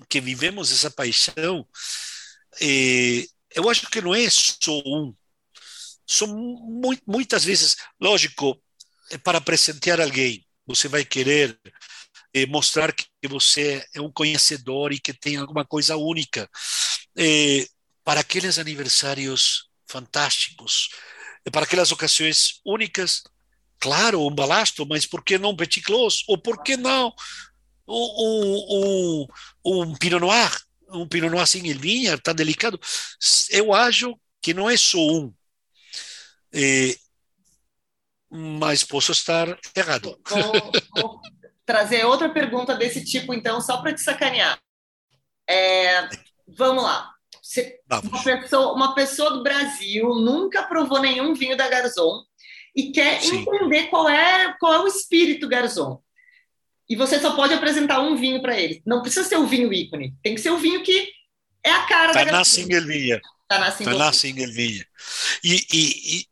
que 0.09 0.21
vivemos 0.21 0.71
essa 0.71 0.89
paixão, 0.89 1.67
é, 2.61 3.25
eu 3.55 3.69
acho 3.69 3.89
que 3.89 4.01
não 4.01 4.13
é 4.15 4.29
só 4.29 4.77
um. 4.85 5.13
São 6.07 6.27
muitas 7.07 7.45
vezes, 7.45 7.77
lógico, 7.99 8.61
é 9.11 9.17
para 9.17 9.39
presentear 9.39 10.01
alguém 10.01 10.45
você 10.65 10.87
vai 10.87 11.03
querer 11.03 11.59
eh, 12.33 12.45
mostrar 12.45 12.93
que 12.93 13.05
você 13.27 13.85
é 13.93 14.01
um 14.01 14.11
conhecedor 14.11 14.91
e 14.91 14.99
que 14.99 15.13
tem 15.13 15.37
alguma 15.37 15.65
coisa 15.65 15.97
única. 15.97 16.49
Eh, 17.17 17.67
para 18.03 18.21
aqueles 18.21 18.57
aniversários 18.57 19.69
fantásticos, 19.87 20.89
eh, 21.45 21.51
para 21.51 21.63
aquelas 21.65 21.91
ocasiões 21.91 22.61
únicas, 22.65 23.23
claro, 23.79 24.25
um 24.25 24.33
balasto, 24.33 24.85
mas 24.85 25.05
por 25.05 25.23
que 25.23 25.37
não 25.37 25.55
Petit 25.55 25.81
Clos? 25.81 26.23
Ou 26.27 26.37
por 26.37 26.63
que 26.63 26.77
não 26.77 27.13
um, 27.91 29.25
um, 29.65 29.81
um 29.83 29.95
Pinot 29.95 30.19
Noir? 30.19 30.51
Um 30.89 31.07
Pinot 31.07 31.29
Noir 31.29 31.47
sem 31.47 31.61
vinha, 31.73 32.15
está 32.15 32.33
delicado. 32.33 32.79
Eu 33.49 33.73
acho 33.73 34.17
que 34.41 34.53
não 34.53 34.69
é 34.69 34.77
só 34.77 34.99
um. 34.99 35.33
Eh, 36.53 36.95
mas 38.29 38.83
posso 38.83 39.11
estar 39.11 39.57
errado. 39.75 40.17
Vou, 40.27 40.71
vou 40.95 41.21
trazer 41.65 42.05
outra 42.05 42.29
pergunta 42.29 42.75
desse 42.75 43.03
tipo, 43.03 43.33
então, 43.33 43.61
só 43.61 43.81
para 43.81 43.93
te 43.93 44.01
sacanear. 44.01 44.59
É, 45.49 46.09
vamos 46.47 46.83
lá. 46.83 47.11
Você, 47.41 47.79
uma, 47.89 48.23
pessoa, 48.23 48.73
uma 48.73 48.95
pessoa 48.95 49.31
do 49.31 49.43
Brasil 49.43 50.07
nunca 50.15 50.63
provou 50.63 51.01
nenhum 51.01 51.33
vinho 51.33 51.57
da 51.57 51.67
Garzon 51.67 52.23
e 52.75 52.91
quer 52.91 53.21
Sim. 53.21 53.41
entender 53.41 53.87
qual 53.87 54.07
é, 54.07 54.55
qual 54.59 54.73
é 54.73 54.79
o 54.79 54.87
espírito 54.87 55.49
Garzon. 55.49 56.01
E 56.91 56.95
você 56.97 57.21
só 57.21 57.33
pode 57.37 57.53
apresentar 57.53 58.01
um 58.01 58.17
vinho 58.17 58.41
para 58.41 58.59
ele. 58.59 58.81
Não 58.85 59.01
precisa 59.01 59.25
ser 59.25 59.37
o 59.37 59.47
vinho 59.47 59.71
ícone, 59.71 60.13
tem 60.21 60.35
que 60.35 60.41
ser 60.41 60.49
o 60.49 60.57
vinho 60.57 60.83
que 60.83 61.09
é 61.63 61.71
a 61.71 61.85
cara 61.87 62.11
tá 62.11 62.25
da. 62.25 62.31
Na 62.33 62.43
single 62.43 62.85
vinha. 62.85 63.21
Tá 63.47 63.59
na 63.59 63.71
single, 63.71 63.93
tá 63.93 63.97
na. 63.97 64.11
E, 65.41 65.65
e, 65.73 66.25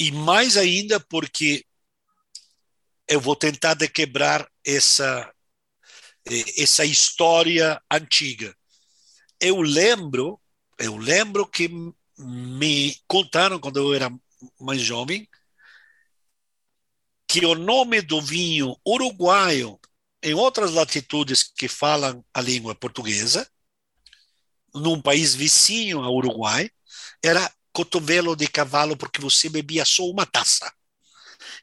e 0.00 0.10
mais 0.10 0.56
ainda 0.56 0.98
porque 0.98 1.64
eu 3.06 3.20
vou 3.20 3.36
tentar 3.36 3.74
de 3.74 3.86
quebrar 3.86 4.48
essa 4.66 5.32
essa 6.58 6.84
história 6.84 7.80
antiga. 7.88 8.52
Eu 9.40 9.60
lembro, 9.60 10.40
eu 10.76 10.96
lembro 10.96 11.46
que 11.46 11.70
me 12.18 12.96
contaram 13.06 13.60
quando 13.60 13.76
eu 13.76 13.94
era 13.94 14.12
mais 14.60 14.80
jovem 14.80 15.28
que 17.32 17.46
o 17.46 17.54
nome 17.54 18.02
do 18.02 18.20
vinho 18.20 18.76
uruguaio 18.86 19.80
em 20.22 20.34
outras 20.34 20.72
latitudes 20.72 21.42
que 21.42 21.66
falam 21.66 22.22
a 22.34 22.42
língua 22.42 22.74
portuguesa, 22.74 23.50
num 24.74 25.00
país 25.00 25.34
vizinho 25.34 26.02
ao 26.02 26.14
Uruguai, 26.14 26.70
era 27.24 27.50
cotovelo 27.72 28.36
de 28.36 28.46
cavalo 28.46 28.98
porque 28.98 29.18
você 29.18 29.48
bebia 29.48 29.82
só 29.86 30.04
uma 30.04 30.26
taça. 30.26 30.70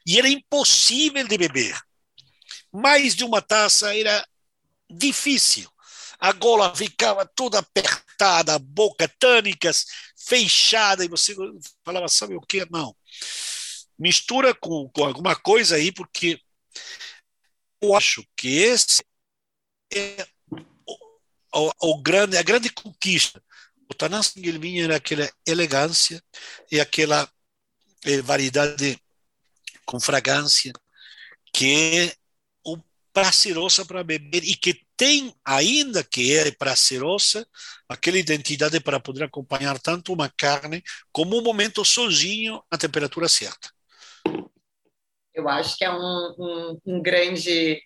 E 0.04 0.18
era 0.18 0.28
impossível 0.28 1.24
de 1.24 1.38
beber. 1.38 1.80
Mais 2.72 3.14
de 3.14 3.22
uma 3.22 3.40
taça 3.40 3.96
era 3.96 4.26
difícil. 4.90 5.70
A 6.18 6.32
gola 6.32 6.74
ficava 6.74 7.24
toda 7.24 7.60
apertada, 7.60 8.56
a 8.56 8.58
boca 8.58 9.06
tânicas, 9.20 9.86
fechada, 10.16 11.04
e 11.04 11.08
você 11.08 11.32
falava, 11.84 12.08
sabe 12.08 12.34
o 12.34 12.40
que? 12.40 12.66
Não. 12.68 12.92
Mistura 14.00 14.54
com, 14.54 14.88
com 14.88 15.04
alguma 15.04 15.36
coisa 15.36 15.76
aí, 15.76 15.92
porque 15.92 16.40
eu 17.80 17.94
acho 17.94 18.24
que 18.36 18.58
esse 18.58 19.04
é 19.92 20.26
o, 21.54 21.70
o, 21.80 22.02
grande, 22.02 22.36
a 22.36 22.42
grande 22.42 22.70
conquista 22.70 23.42
o 23.90 23.94
Tanás 23.94 24.32
Guilherme 24.36 24.80
era 24.80 24.96
aquela 24.96 25.28
elegância 25.44 26.22
e 26.70 26.78
aquela 26.78 27.28
eh, 28.04 28.22
variedade 28.22 28.96
com 29.84 29.98
fragrância 29.98 30.72
que 31.52 31.98
é 31.98 32.14
o 32.64 32.78
prazerosa 33.12 33.84
para 33.84 34.04
beber 34.04 34.44
e 34.44 34.54
que 34.54 34.86
tem 34.96 35.34
ainda 35.44 36.04
que 36.04 36.32
é 36.36 36.52
prazerosa 36.52 37.44
aquela 37.88 38.18
identidade 38.18 38.78
para 38.78 39.00
poder 39.00 39.24
acompanhar 39.24 39.76
tanto 39.80 40.12
uma 40.12 40.28
carne 40.28 40.84
como 41.10 41.36
um 41.36 41.42
momento 41.42 41.84
sozinho 41.84 42.62
na 42.70 42.78
temperatura 42.78 43.28
certa. 43.28 43.72
Eu 45.40 45.48
acho 45.48 45.76
que 45.76 45.84
é 45.84 45.90
um, 45.90 46.34
um, 46.38 46.78
um 46.86 47.02
grande 47.02 47.80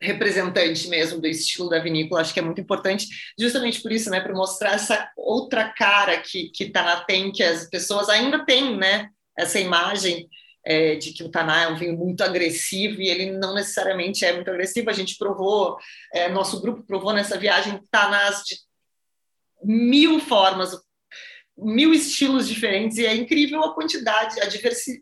representante 0.00 0.88
mesmo 0.88 1.20
do 1.20 1.26
estilo 1.26 1.68
da 1.68 1.80
vinícola, 1.80 2.20
acho 2.20 2.32
que 2.32 2.38
é 2.38 2.42
muito 2.42 2.60
importante, 2.60 3.08
justamente 3.36 3.82
por 3.82 3.90
isso, 3.90 4.08
né, 4.10 4.20
para 4.20 4.32
mostrar 4.32 4.74
essa 4.74 5.10
outra 5.16 5.72
cara 5.72 6.18
que 6.18 6.50
que 6.50 6.64
está 6.64 6.84
na 6.84 7.00
tem, 7.00 7.32
que 7.32 7.42
as 7.42 7.68
pessoas 7.68 8.08
ainda 8.08 8.44
têm, 8.44 8.76
né, 8.76 9.08
essa 9.36 9.58
imagem 9.58 10.28
é, 10.64 10.96
de 10.96 11.12
que 11.12 11.24
o 11.24 11.30
Taná 11.30 11.62
é 11.62 11.68
um 11.68 11.76
vinho 11.76 11.96
muito 11.96 12.22
agressivo 12.22 13.00
e 13.00 13.08
ele 13.08 13.30
não 13.32 13.54
necessariamente 13.54 14.24
é 14.24 14.34
muito 14.34 14.50
agressivo. 14.50 14.90
A 14.90 14.92
gente 14.92 15.16
provou, 15.16 15.78
é, 16.12 16.28
nosso 16.28 16.60
grupo 16.60 16.82
provou 16.82 17.12
nessa 17.12 17.38
viagem 17.38 17.80
Tanás 17.90 18.42
de 18.44 18.56
mil 19.64 20.20
formas, 20.20 20.78
mil 21.58 21.92
estilos 21.92 22.48
diferentes 22.48 22.98
e 22.98 23.06
é 23.06 23.14
incrível 23.14 23.62
a 23.64 23.74
quantidade, 23.74 24.40
a 24.40 24.46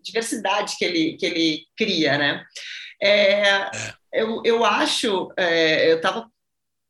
diversidade 0.02 0.76
que 0.78 0.84
ele 0.84 1.16
que 1.16 1.26
ele 1.26 1.66
cria, 1.76 2.16
né? 2.18 2.44
É, 3.00 3.40
é 3.42 3.70
eu, 4.12 4.40
eu 4.44 4.64
acho, 4.64 5.30
é, 5.36 5.92
eu 5.92 5.96
estava 5.96 6.30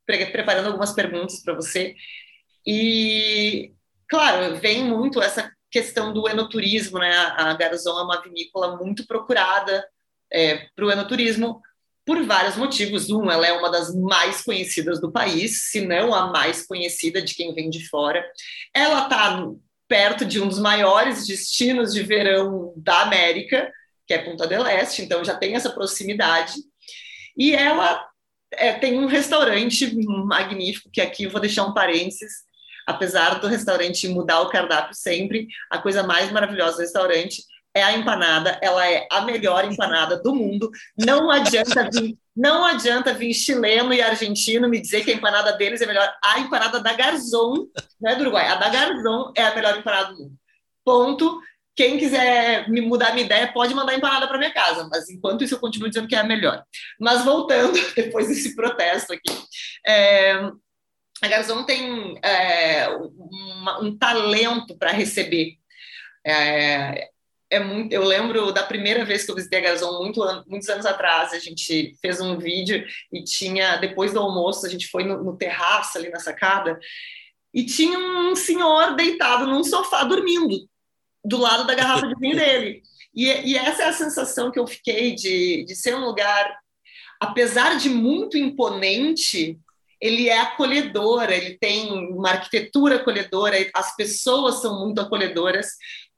pre 0.07 0.27
preparando 0.27 0.67
algumas 0.67 0.93
perguntas 0.93 1.43
para 1.43 1.55
você, 1.55 1.97
e, 2.67 3.73
claro, 4.09 4.57
vem 4.57 4.85
muito 4.85 5.23
essa 5.23 5.51
questão 5.71 6.13
do 6.13 6.29
enoturismo, 6.29 6.99
né? 6.99 7.15
A 7.37 7.55
Garzon 7.55 7.99
é 7.99 8.03
uma 8.03 8.23
vinícola 8.23 8.77
muito 8.77 9.07
procurada 9.07 9.87
é, 10.33 10.69
para 10.75 10.85
o 10.85 10.91
enoturismo 10.91 11.61
por 12.07 12.25
vários 12.25 12.57
motivos. 12.57 13.11
Um, 13.11 13.29
ela 13.29 13.47
é 13.47 13.53
uma 13.53 13.71
das 13.71 13.93
mais 13.95 14.43
conhecidas 14.43 15.01
do 15.01 15.11
país, 15.11 15.65
se 15.65 15.85
não 15.85 16.15
a 16.15 16.29
mais 16.29 16.65
conhecida 16.65 17.21
de 17.21 17.35
quem 17.35 17.53
vem 17.53 17.69
de 17.69 17.87
fora. 17.89 18.25
Ela 18.73 19.03
está 19.03 19.45
perto 19.89 20.25
de 20.25 20.41
um 20.41 20.49
dos 20.49 20.61
maiores 20.61 21.27
destinos 21.27 21.93
de 21.93 22.03
verão 22.03 22.73
da 22.77 23.03
América, 23.03 23.71
que 24.07 24.15
é 24.15 24.19
Punta 24.19 24.47
del 24.47 24.67
Este, 24.67 25.03
então 25.03 25.25
já 25.25 25.35
tem 25.35 25.57
essa 25.57 25.71
proximidade. 25.71 26.55
E 27.37 27.53
ela 27.53 28.07
é, 28.53 28.73
tem 28.73 28.99
um 28.99 29.07
restaurante 29.07 29.93
magnífico, 30.25 30.91
que 30.93 31.01
aqui 31.01 31.25
eu 31.25 31.31
vou 31.31 31.41
deixar 31.41 31.65
um 31.65 31.75
parênteses, 31.75 32.47
apesar 32.87 33.41
do 33.41 33.49
restaurante 33.49 34.09
mudar 34.09 34.41
o 34.43 34.49
cardápio 34.49 34.95
sempre, 34.95 35.49
a 35.69 35.79
coisa 35.79 36.05
mais 36.05 36.31
maravilhosa 36.31 36.77
do 36.77 36.83
restaurante 36.83 37.43
é 37.77 37.83
a 37.83 37.93
empanada, 37.93 38.59
ela 38.63 38.91
é 38.91 39.07
a 39.13 39.21
melhor 39.21 39.63
empanada 39.71 40.17
do 40.17 40.35
mundo. 40.35 40.71
Não 40.97 41.31
adianta 41.31 41.91
vir, 41.93 42.17
não 42.35 42.65
adianta 42.65 43.13
vir 43.13 43.35
chileno 43.35 43.93
e 43.93 44.01
argentino 44.01 44.67
me 44.67 44.81
dizer 44.81 45.05
que 45.05 45.11
a 45.11 45.15
empanada 45.15 45.53
deles 45.53 45.83
é 45.83 45.87
melhor. 45.87 46.11
A 46.25 46.41
empanada 46.41 46.81
da 46.81 46.95
Garzon, 46.95 47.67
não 48.01 48.11
é 48.11 48.15
do 48.15 48.23
Uruguai, 48.23 48.49
a 48.49 48.55
da 48.55 48.71
Garzon 48.71 49.31
é 49.37 49.43
a 49.45 49.55
melhor 49.55 49.79
empanada 49.79 50.15
do 50.15 50.19
mundo. 50.21 50.35
Ponto. 50.83 51.39
Quem 51.75 51.99
quiser 51.99 52.67
me 52.71 52.81
mudar 52.81 53.13
minha 53.13 53.27
ideia 53.27 53.53
pode 53.53 53.75
mandar 53.75 53.95
empanada 53.95 54.27
para 54.27 54.39
minha 54.39 54.55
casa, 54.55 54.89
mas 54.91 55.11
enquanto 55.11 55.45
isso 55.45 55.57
eu 55.57 55.59
continuo 55.59 55.91
dizendo 55.91 56.09
que 56.09 56.17
é 56.17 56.19
a 56.19 56.25
melhor. 56.25 56.65
Mas 56.99 57.23
voltando, 57.23 57.79
depois 57.95 58.29
desse 58.29 58.57
protesto 58.57 59.13
aqui, 59.13 59.39
é, 59.87 60.33
a 61.23 61.29
Garzon 61.29 61.65
tem 61.65 62.19
é, 62.23 62.89
um 63.83 63.95
talento 63.99 64.79
para 64.79 64.93
receber. 64.93 65.59
É, 66.27 67.11
é 67.51 67.61
muito, 67.61 67.93
eu 67.93 68.05
lembro 68.05 68.53
da 68.53 68.63
primeira 68.63 69.05
vez 69.05 69.25
que 69.25 69.31
eu 69.31 69.35
visitei 69.35 69.61
a 69.61 69.63
Garzon, 69.63 70.03
muito, 70.03 70.21
muitos 70.47 70.69
anos 70.69 70.85
atrás, 70.85 71.33
a 71.33 71.39
gente 71.39 71.97
fez 72.01 72.21
um 72.21 72.39
vídeo 72.39 72.85
e 73.13 73.23
tinha, 73.23 73.77
depois 73.77 74.13
do 74.13 74.21
almoço, 74.21 74.67
a 74.67 74.69
gente 74.69 74.89
foi 74.89 75.05
no, 75.05 75.23
no 75.23 75.37
terraço 75.37 75.97
ali 75.97 76.11
na 76.11 76.19
sacada, 76.19 76.79
e 77.55 77.65
tinha 77.65 77.99
um 77.99 78.35
senhor 78.35 78.97
deitado 78.97 79.47
num 79.47 79.63
sofá 79.63 80.05
dormindo 80.05 80.69
do 81.25 81.39
lado 81.39 81.67
da 81.67 81.75
garrafa 81.75 82.07
de 82.07 82.15
vinho 82.21 82.37
dele. 82.37 82.83
E, 83.15 83.25
e, 83.25 83.57
essa 83.57 83.85
é 83.85 83.87
a 83.87 83.93
sensação 83.93 84.51
que 84.51 84.59
eu 84.59 84.67
fiquei 84.67 85.15
de, 85.15 85.65
de 85.65 85.75
ser 85.75 85.95
um 85.95 86.05
lugar, 86.05 86.59
apesar 87.19 87.79
de 87.79 87.89
muito 87.89 88.37
imponente, 88.37 89.59
ele 90.01 90.29
é 90.29 90.39
acolhedor, 90.39 91.31
ele 91.31 91.57
tem 91.59 91.91
uma 92.11 92.31
arquitetura 92.31 92.97
acolhedora, 92.97 93.57
as 93.75 93.97
pessoas 93.97 94.61
são 94.61 94.81
muito 94.85 95.01
acolhedoras. 95.01 95.69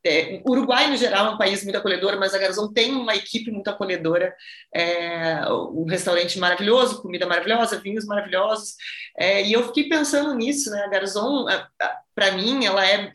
É, 0.09 0.42
o 0.44 0.52
Uruguai, 0.52 0.88
no 0.88 0.96
geral, 0.96 1.26
é 1.26 1.30
um 1.30 1.38
país 1.38 1.62
muito 1.62 1.76
acolhedor, 1.76 2.18
mas 2.18 2.34
a 2.34 2.38
Garzon 2.38 2.72
tem 2.72 2.92
uma 2.92 3.14
equipe 3.14 3.50
muito 3.50 3.68
acolhedora, 3.68 4.34
é, 4.74 5.40
um 5.50 5.84
restaurante 5.84 6.38
maravilhoso, 6.38 7.02
comida 7.02 7.26
maravilhosa, 7.26 7.80
vinhos 7.80 8.06
maravilhosos, 8.06 8.74
é, 9.16 9.42
e 9.42 9.52
eu 9.52 9.66
fiquei 9.66 9.88
pensando 9.88 10.34
nisso, 10.34 10.70
né? 10.70 10.82
A 10.82 10.88
Garzon, 10.88 11.46
para 12.14 12.32
mim, 12.32 12.64
ela 12.64 12.86
é, 12.86 13.12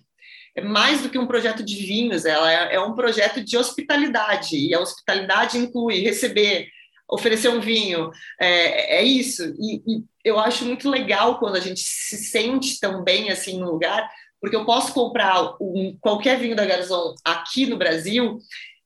é, 0.56 0.62
mais 0.62 1.02
do 1.02 1.10
que 1.10 1.18
um 1.18 1.28
projeto 1.28 1.64
de 1.64 1.76
vinhos, 1.76 2.26
ela 2.26 2.52
é, 2.52 2.76
é 2.76 2.80
um 2.80 2.94
projeto 2.94 3.44
de 3.44 3.58
hospitalidade, 3.58 4.56
e 4.56 4.74
a 4.74 4.80
hospitalidade 4.80 5.58
inclui 5.58 6.00
receber 6.00 6.68
oferecer 7.10 7.50
um 7.50 7.60
vinho, 7.60 8.12
é, 8.40 8.98
é 8.98 9.04
isso. 9.04 9.44
E, 9.60 9.82
e, 9.86 10.04
eu 10.24 10.40
acho 10.40 10.66
muito 10.66 10.90
legal 10.90 11.38
quando 11.38 11.58
a 11.58 11.60
gente 11.60 11.82
se 11.82 12.18
sente 12.18 12.80
tão 12.80 13.04
bem 13.04 13.30
assim 13.30 13.60
no 13.60 13.72
lugar, 13.72 14.10
porque 14.44 14.58
eu 14.58 14.66
posso 14.66 14.94
comprar 14.94 15.56
um, 15.62 15.98
qualquer 16.02 16.38
vinho 16.38 16.54
da 16.54 16.66
Garzon 16.66 17.16
aqui 17.24 17.66
no 17.66 17.78
Brasil 17.78 18.40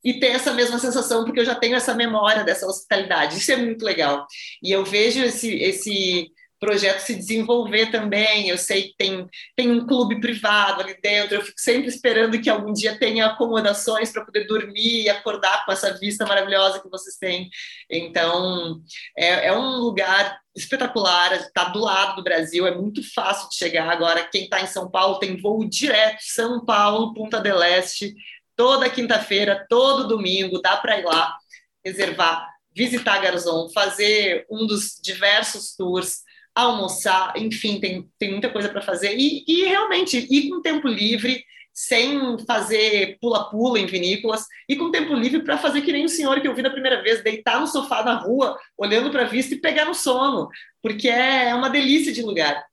e 0.04 0.20
ter 0.20 0.28
essa 0.28 0.54
mesma 0.54 0.78
sensação, 0.78 1.26
porque 1.26 1.40
eu 1.40 1.46
já 1.46 1.56
tenho 1.56 1.76
essa 1.76 1.96
memória 1.96 2.44
dessa 2.44 2.68
hospitalidade. 2.68 3.40
Isso 3.40 3.52
é 3.52 3.56
muito 3.56 3.84
legal. 3.84 4.28
E 4.62 4.72
eu 4.72 4.86
vejo 4.86 5.20
esse, 5.24 5.56
esse 5.56 6.30
projeto 6.60 7.00
se 7.00 7.16
desenvolver 7.16 7.92
também. 7.92 8.50
Eu 8.50 8.58
sei 8.58 8.90
que 8.90 8.96
tem, 8.98 9.28
tem 9.56 9.72
um 9.72 9.86
clube 9.86 10.20
privado 10.20 10.82
ali 10.82 11.00
dentro, 11.02 11.36
eu 11.36 11.42
fico 11.42 11.60
sempre 11.60 11.88
esperando 11.88 12.40
que 12.40 12.50
algum 12.50 12.74
dia 12.74 12.98
tenha 12.98 13.28
acomodações 13.28 14.12
para 14.12 14.26
poder 14.26 14.46
dormir 14.46 15.04
e 15.04 15.10
acordar 15.10 15.66
com 15.66 15.72
essa 15.72 15.98
vista 15.98 16.26
maravilhosa 16.26 16.82
que 16.82 16.90
vocês 16.90 17.18
têm. 17.18 17.50
Então, 17.90 18.82
é, 19.18 19.48
é 19.48 19.54
um 19.54 19.78
lugar 19.78 20.40
espetacular, 20.56 21.34
está 21.34 21.66
do 21.66 21.80
lado 21.80 22.16
do 22.16 22.24
Brasil, 22.24 22.66
é 22.66 22.76
muito 22.76 23.02
fácil 23.14 23.48
de 23.50 23.56
chegar. 23.56 23.90
Agora, 23.90 24.28
quem 24.28 24.46
está 24.46 24.62
em 24.62 24.68
São 24.68 24.90
Paulo 24.90 25.20
tem 25.20 25.40
voo 25.40 25.64
direto, 25.64 26.18
São 26.22 26.66
Paulo, 26.66 27.14
Punta 27.14 27.40
del 27.40 27.62
Este, 27.62 28.16
toda 28.56 28.90
quinta-feira, 28.90 29.66
todo 29.70 30.08
domingo, 30.08 30.60
dá 30.60 30.76
para 30.78 31.00
ir 31.00 31.06
lá, 31.06 31.38
reservar, 31.86 32.50
visitar 32.76 33.20
Garzon, 33.20 33.70
fazer 33.70 34.46
um 34.50 34.66
dos 34.66 35.00
diversos 35.02 35.76
tours 35.76 36.27
almoçar, 36.58 37.34
enfim, 37.38 37.80
tem, 37.80 38.10
tem 38.18 38.32
muita 38.32 38.50
coisa 38.50 38.68
para 38.68 38.82
fazer. 38.82 39.16
E, 39.18 39.44
e 39.48 39.66
realmente, 39.66 40.28
ir 40.30 40.50
com 40.50 40.62
tempo 40.62 40.88
livre, 40.88 41.44
sem 41.72 42.40
fazer 42.46 43.18
pula-pula 43.22 43.80
em 43.80 43.86
vinícolas, 43.86 44.46
e 44.68 44.76
com 44.76 44.90
tempo 44.90 45.14
livre 45.14 45.44
para 45.44 45.60
fazer 45.60 45.82
que 45.82 45.92
nem 45.92 46.06
o 46.06 46.10
senhor 46.10 46.42
que 46.42 46.48
eu 46.48 46.56
vi 46.56 46.64
da 46.64 46.72
primeira 46.72 47.04
vez, 47.04 47.24
deitar 47.24 47.60
no 47.60 47.68
sofá 47.68 48.04
na 48.04 48.16
rua, 48.16 48.58
olhando 48.76 49.12
para 49.12 49.22
a 49.22 49.28
vista 49.28 49.54
e 49.54 49.62
pegar 49.62 49.86
no 49.86 49.94
sono, 49.94 50.50
porque 50.82 51.08
é 51.08 51.54
uma 51.54 51.70
delícia 51.70 52.12
de 52.12 52.24
lugar. 52.24 52.66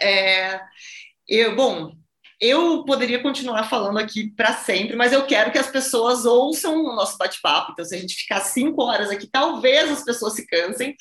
É, 0.00 0.58
eu, 1.28 1.54
bom, 1.54 1.92
eu 2.40 2.82
poderia 2.86 3.22
continuar 3.22 3.64
falando 3.68 3.98
aqui 3.98 4.30
para 4.30 4.54
sempre, 4.54 4.96
mas 4.96 5.12
eu 5.12 5.26
quero 5.26 5.52
que 5.52 5.58
as 5.58 5.70
pessoas 5.70 6.24
ouçam 6.24 6.76
o 6.76 6.96
nosso 6.96 7.18
bate-papo. 7.18 7.72
Então, 7.72 7.84
se 7.84 7.94
a 7.94 7.98
gente 7.98 8.14
ficar 8.14 8.40
cinco 8.40 8.82
horas 8.82 9.10
aqui, 9.10 9.28
talvez 9.30 9.90
as 9.90 10.02
pessoas 10.02 10.32
se 10.32 10.46
cansem, 10.46 10.96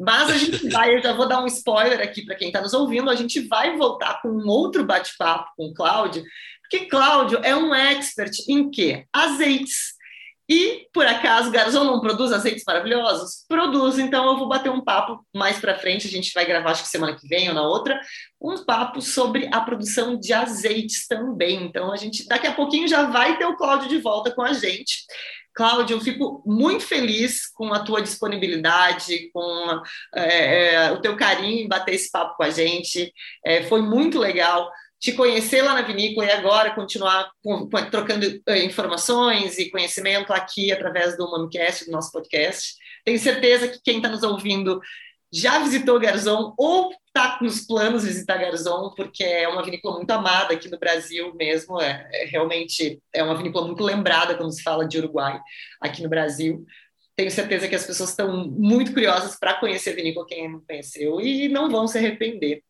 mas 0.00 0.30
a 0.30 0.38
gente 0.38 0.68
vai, 0.70 0.96
eu 0.96 1.02
já 1.02 1.12
vou 1.12 1.28
dar 1.28 1.42
um 1.42 1.46
spoiler 1.46 2.00
aqui 2.00 2.24
para 2.24 2.34
quem 2.34 2.48
está 2.48 2.62
nos 2.62 2.72
ouvindo, 2.72 3.10
a 3.10 3.14
gente 3.14 3.40
vai 3.46 3.76
voltar 3.76 4.22
com 4.22 4.28
um 4.28 4.48
outro 4.48 4.82
bate-papo 4.82 5.50
com 5.56 5.66
o 5.66 5.74
Cláudio, 5.74 6.24
porque 6.62 6.86
Cláudio 6.86 7.38
é 7.42 7.54
um 7.54 7.74
expert 7.74 8.32
em 8.48 8.70
quê? 8.70 9.04
Azeites. 9.12 10.00
E, 10.48 10.88
por 10.92 11.06
acaso, 11.06 11.52
Garzão 11.52 11.84
não 11.84 12.00
produz 12.00 12.32
azeites 12.32 12.64
maravilhosos? 12.66 13.44
Produz, 13.46 14.00
então 14.00 14.26
eu 14.26 14.36
vou 14.36 14.48
bater 14.48 14.68
um 14.68 14.80
papo 14.80 15.24
mais 15.32 15.60
para 15.60 15.78
frente, 15.78 16.08
a 16.08 16.10
gente 16.10 16.32
vai 16.34 16.44
gravar, 16.44 16.72
acho 16.72 16.82
que 16.82 16.88
semana 16.88 17.14
que 17.14 17.28
vem 17.28 17.48
ou 17.48 17.54
na 17.54 17.62
outra, 17.62 18.00
um 18.40 18.64
papo 18.64 19.00
sobre 19.00 19.48
a 19.52 19.60
produção 19.60 20.18
de 20.18 20.32
azeites 20.32 21.06
também. 21.06 21.62
Então, 21.62 21.92
a 21.92 21.96
gente, 21.96 22.26
daqui 22.26 22.48
a 22.48 22.52
pouquinho, 22.52 22.88
já 22.88 23.04
vai 23.04 23.38
ter 23.38 23.44
o 23.44 23.56
Cláudio 23.56 23.88
de 23.88 23.98
volta 23.98 24.32
com 24.32 24.42
a 24.42 24.52
gente. 24.52 25.04
Cláudio, 25.54 25.96
eu 25.96 26.00
fico 26.00 26.42
muito 26.46 26.84
feliz 26.84 27.46
com 27.48 27.72
a 27.72 27.80
tua 27.80 28.00
disponibilidade, 28.00 29.30
com 29.32 29.82
é, 30.14 30.74
é, 30.74 30.92
o 30.92 31.00
teu 31.00 31.16
carinho 31.16 31.64
em 31.64 31.68
bater 31.68 31.94
esse 31.94 32.10
papo 32.10 32.36
com 32.36 32.42
a 32.42 32.50
gente. 32.50 33.12
É, 33.44 33.62
foi 33.64 33.82
muito 33.82 34.18
legal 34.18 34.70
te 35.00 35.12
conhecer 35.12 35.62
lá 35.62 35.74
na 35.74 35.82
vinícola 35.82 36.26
e 36.26 36.30
agora 36.30 36.74
continuar 36.74 37.30
trocando 37.90 38.26
é, 38.46 38.62
informações 38.64 39.58
e 39.58 39.70
conhecimento 39.70 40.32
aqui 40.32 40.70
através 40.70 41.16
do 41.16 41.30
Mamcast, 41.30 41.86
do 41.86 41.92
nosso 41.92 42.12
podcast. 42.12 42.74
Tenho 43.04 43.18
certeza 43.18 43.66
que 43.66 43.80
quem 43.82 43.96
está 43.96 44.10
nos 44.10 44.22
ouvindo 44.22 44.78
já 45.32 45.58
visitou 45.60 45.98
Garzon 45.98 46.54
ou 46.58 46.92
está 47.14 47.38
nos 47.42 47.60
planos 47.60 48.04
visitar 48.04 48.38
Garzon, 48.38 48.94
porque 48.96 49.24
é 49.24 49.48
uma 49.48 49.64
vinícola 49.64 49.96
muito 49.96 50.10
amada 50.10 50.54
aqui 50.54 50.70
no 50.70 50.78
Brasil 50.78 51.34
mesmo, 51.34 51.80
é, 51.80 52.08
é, 52.12 52.24
realmente 52.24 53.02
é 53.12 53.22
uma 53.22 53.36
vinícola 53.36 53.66
muito 53.66 53.82
lembrada 53.82 54.36
quando 54.36 54.52
se 54.52 54.62
fala 54.62 54.86
de 54.86 54.98
Uruguai 54.98 55.40
aqui 55.80 56.02
no 56.02 56.08
Brasil. 56.08 56.64
Tenho 57.16 57.30
certeza 57.30 57.68
que 57.68 57.74
as 57.74 57.84
pessoas 57.84 58.10
estão 58.10 58.48
muito 58.48 58.92
curiosas 58.92 59.36
para 59.38 59.54
conhecer 59.54 59.90
a 59.90 59.94
vinícola, 59.94 60.26
quem 60.26 60.50
não 60.50 60.60
conheceu, 60.60 61.20
e 61.20 61.48
não 61.48 61.68
vão 61.68 61.86
se 61.86 61.98
arrepender. 61.98 62.62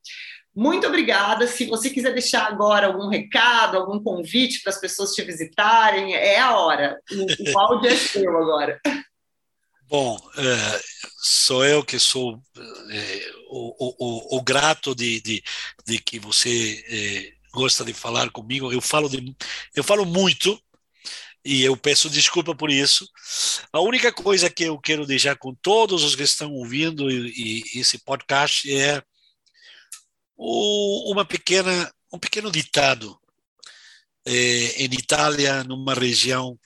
Muito 0.56 0.86
obrigada. 0.86 1.46
Se 1.46 1.66
você 1.66 1.90
quiser 1.90 2.12
deixar 2.12 2.46
agora 2.48 2.88
algum 2.88 3.08
recado, 3.08 3.76
algum 3.76 4.02
convite 4.02 4.62
para 4.62 4.72
as 4.72 4.80
pessoas 4.80 5.12
te 5.12 5.22
visitarem, 5.22 6.14
é 6.14 6.40
a 6.40 6.56
hora. 6.56 6.98
O, 7.12 7.52
o 7.52 7.58
áudio 7.58 7.90
é 7.90 7.94
seu 7.94 8.36
agora. 8.36 8.80
Bom, 9.90 10.16
é, 10.36 10.82
sou 11.20 11.64
eu 11.64 11.84
que 11.84 11.98
sou 11.98 12.40
é, 12.92 13.32
o, 13.48 14.36
o, 14.36 14.38
o, 14.38 14.40
grato 14.40 14.94
de, 14.94 15.20
de, 15.20 15.42
de 15.84 15.98
que 15.98 16.16
você 16.20 16.84
é, 16.88 17.32
gosta 17.52 17.84
de 17.84 17.92
falar 17.92 18.30
comigo. 18.30 18.72
Eu 18.72 18.80
falo, 18.80 19.08
de, 19.08 19.34
eu 19.74 19.82
falo 19.82 20.06
muito 20.06 20.56
e 21.44 21.64
eu 21.64 21.76
peço 21.76 22.08
desculpa 22.08 22.54
por 22.54 22.70
isso. 22.70 23.04
A 23.72 23.80
única 23.80 24.12
coisa 24.12 24.48
que 24.48 24.62
eu 24.62 24.78
quero 24.78 25.04
deixar 25.04 25.36
com 25.36 25.52
todos 25.56 26.04
os 26.04 26.14
que 26.14 26.22
estão 26.22 26.52
ouvindo 26.52 27.10
e, 27.10 27.64
e 27.74 27.80
esse 27.80 27.98
podcast 27.98 28.72
é 28.72 29.02
o, 30.36 31.10
uma 31.10 31.24
pequena, 31.24 31.92
um 32.12 32.18
pequeno 32.20 32.48
ditado. 32.52 33.18
É, 34.24 34.84
em 34.84 34.94
Itália, 34.94 35.64
numa 35.64 35.94
região, 35.94 36.56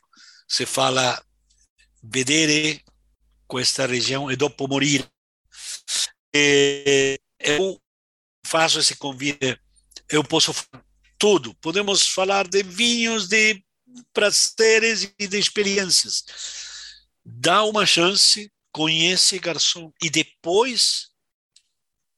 se 0.47 0.67
fala 0.67 1.25
vedere 2.03 2.85
questa 3.55 3.87
região 3.87 4.33
e 4.33 4.37
dopo 4.37 4.67
morire. 4.67 5.09
E 6.35 7.21
eu 7.39 7.81
faço 8.45 8.81
esse 8.81 8.97
convite, 8.97 9.57
eu 10.11 10.25
posso 10.25 10.53
falar 10.53 10.85
tudo. 11.17 11.55
Podemos 11.61 12.09
falar 12.09 12.49
de 12.49 12.65
vinhos, 12.65 13.29
de 13.29 13.63
prazeres 14.13 15.15
e 15.17 15.29
de 15.29 15.39
experiências. 15.39 16.25
Dá 17.25 17.63
uma 17.63 17.87
chance, 17.87 18.53
conhece 18.73 19.39
garçom 19.39 19.93
e 20.03 20.11
depois 20.11 21.11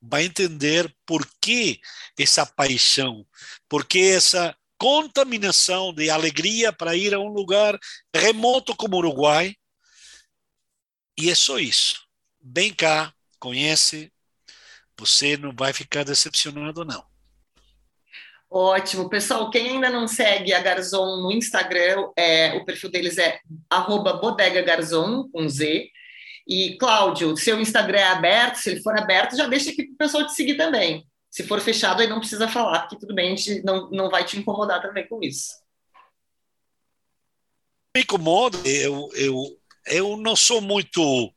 vai 0.00 0.24
entender 0.24 0.90
por 1.04 1.28
que 1.38 1.80
essa 2.18 2.46
paixão, 2.46 3.26
por 3.68 3.84
que 3.84 4.00
essa 4.00 4.56
contaminação 4.78 5.92
de 5.92 6.08
alegria 6.08 6.72
para 6.72 6.96
ir 6.96 7.14
a 7.14 7.18
um 7.18 7.28
lugar 7.28 7.78
remoto 8.14 8.74
como 8.74 8.96
o 8.96 8.98
Uruguai, 9.00 9.54
e 11.18 11.30
é 11.30 11.34
só 11.34 11.58
isso. 11.58 12.06
Vem 12.40 12.72
cá, 12.72 13.12
conhece, 13.38 14.12
você 14.98 15.36
não 15.36 15.52
vai 15.54 15.72
ficar 15.72 16.04
decepcionado, 16.04 16.84
não. 16.84 17.04
Ótimo. 18.48 19.08
Pessoal, 19.08 19.50
quem 19.50 19.70
ainda 19.70 19.90
não 19.90 20.06
segue 20.06 20.54
a 20.54 20.60
Garzon 20.60 21.22
no 21.22 21.32
Instagram, 21.32 22.10
é, 22.16 22.54
o 22.54 22.64
perfil 22.64 22.90
deles 22.90 23.18
é 23.18 23.40
@bodegagarzon 23.70 25.28
com 25.30 25.48
Z. 25.48 25.90
E, 26.46 26.76
Cláudio, 26.78 27.36
seu 27.36 27.60
Instagram 27.60 27.98
é 27.98 28.04
aberto, 28.04 28.56
se 28.56 28.70
ele 28.70 28.82
for 28.82 28.96
aberto, 28.96 29.36
já 29.36 29.48
deixa 29.48 29.70
aqui 29.70 29.84
para 29.84 29.94
o 29.94 29.96
pessoal 29.98 30.26
te 30.26 30.32
seguir 30.32 30.56
também. 30.56 31.04
Se 31.28 31.42
for 31.42 31.60
fechado, 31.60 32.00
aí 32.00 32.06
não 32.06 32.20
precisa 32.20 32.46
falar, 32.46 32.82
porque 32.82 32.98
tudo 32.98 33.14
bem, 33.14 33.32
a 33.32 33.36
gente 33.36 33.62
não, 33.64 33.90
não 33.90 34.08
vai 34.08 34.24
te 34.24 34.38
incomodar 34.38 34.80
também 34.80 35.08
com 35.08 35.20
isso. 35.20 35.60
Me 37.94 38.02
incomoda, 38.02 38.56
eu, 38.64 39.10
eu 39.14 39.58
eu 39.86 40.16
não 40.16 40.36
sou 40.36 40.60
muito 40.60 41.32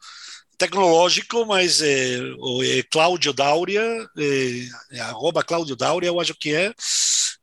tecnológico, 0.58 1.46
mas 1.46 1.82
é, 1.82 2.18
é 2.18 2.84
Cláudio 2.92 3.32
Dáurea, 3.32 3.82
é, 4.18 4.98
é, 4.98 5.00
arroba 5.00 5.44
Cláudio 5.44 5.76
Dáurea, 5.76 6.10
eu 6.10 6.20
acho 6.20 6.36
que 6.36 6.54
é, 6.54 6.74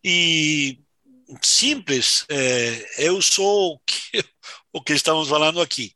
e 0.04 0.78
simples, 1.42 2.24
é, 2.28 3.06
eu 3.06 3.20
sou 3.22 3.74
o 3.74 3.78
que, 3.80 4.22
o 4.72 4.82
que 4.82 4.92
estamos 4.92 5.28
falando 5.28 5.60
aqui. 5.60 5.92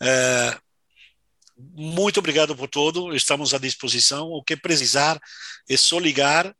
É, 0.00 0.58
muito 1.56 2.18
obrigado 2.18 2.56
por 2.56 2.68
tudo, 2.68 3.14
estamos 3.14 3.52
à 3.52 3.58
disposição. 3.58 4.28
O 4.28 4.42
que 4.42 4.56
precisar 4.56 5.20
é 5.68 5.76
só 5.76 5.98
ligar. 5.98 6.54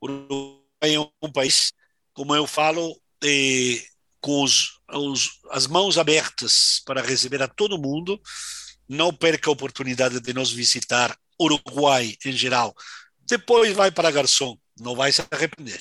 O 0.00 0.06
Uruguai 0.06 0.94
é 0.94 1.00
um 1.22 1.32
país, 1.32 1.72
como 2.12 2.34
eu 2.34 2.46
falo, 2.46 3.00
é, 3.24 3.82
com 4.20 4.42
os, 4.42 4.80
os, 4.92 5.40
as 5.50 5.66
mãos 5.66 5.98
abertas 5.98 6.82
para 6.84 7.02
receber 7.02 7.42
a 7.42 7.48
todo 7.48 7.78
mundo. 7.78 8.20
Não 8.88 9.12
perca 9.12 9.50
a 9.50 9.52
oportunidade 9.52 10.20
de 10.20 10.32
nos 10.32 10.52
visitar 10.52 11.16
Uruguai 11.40 12.14
em 12.24 12.32
geral. 12.32 12.74
Depois 13.28 13.74
vai 13.74 13.90
para 13.90 14.10
garçom, 14.10 14.56
não 14.80 14.96
vai 14.96 15.12
se 15.12 15.22
arrepender. 15.30 15.80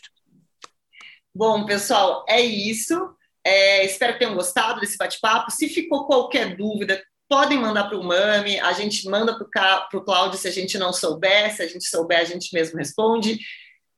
Bom, 1.34 1.66
pessoal, 1.66 2.26
é 2.28 2.42
isso. 2.42 3.16
É, 3.46 3.86
espero 3.86 4.14
que 4.14 4.20
tenham 4.20 4.36
gostado 4.36 4.82
desse 4.82 4.98
bate-papo. 4.98 5.52
Se 5.52 5.70
ficou 5.70 6.06
qualquer 6.06 6.58
dúvida, 6.58 7.02
podem 7.30 7.58
mandar 7.58 7.86
para 7.86 7.98
o 7.98 8.04
Mami, 8.04 8.60
a 8.60 8.74
gente 8.74 9.08
manda 9.08 9.38
para 9.38 9.98
o 9.98 10.04
Cláudio 10.04 10.38
se 10.38 10.48
a 10.48 10.52
gente 10.52 10.78
não 10.78 10.92
souber, 10.92 11.56
se 11.56 11.62
a 11.62 11.68
gente 11.68 11.88
souber, 11.88 12.20
a 12.20 12.24
gente 12.24 12.54
mesmo 12.54 12.78
responde. 12.78 13.40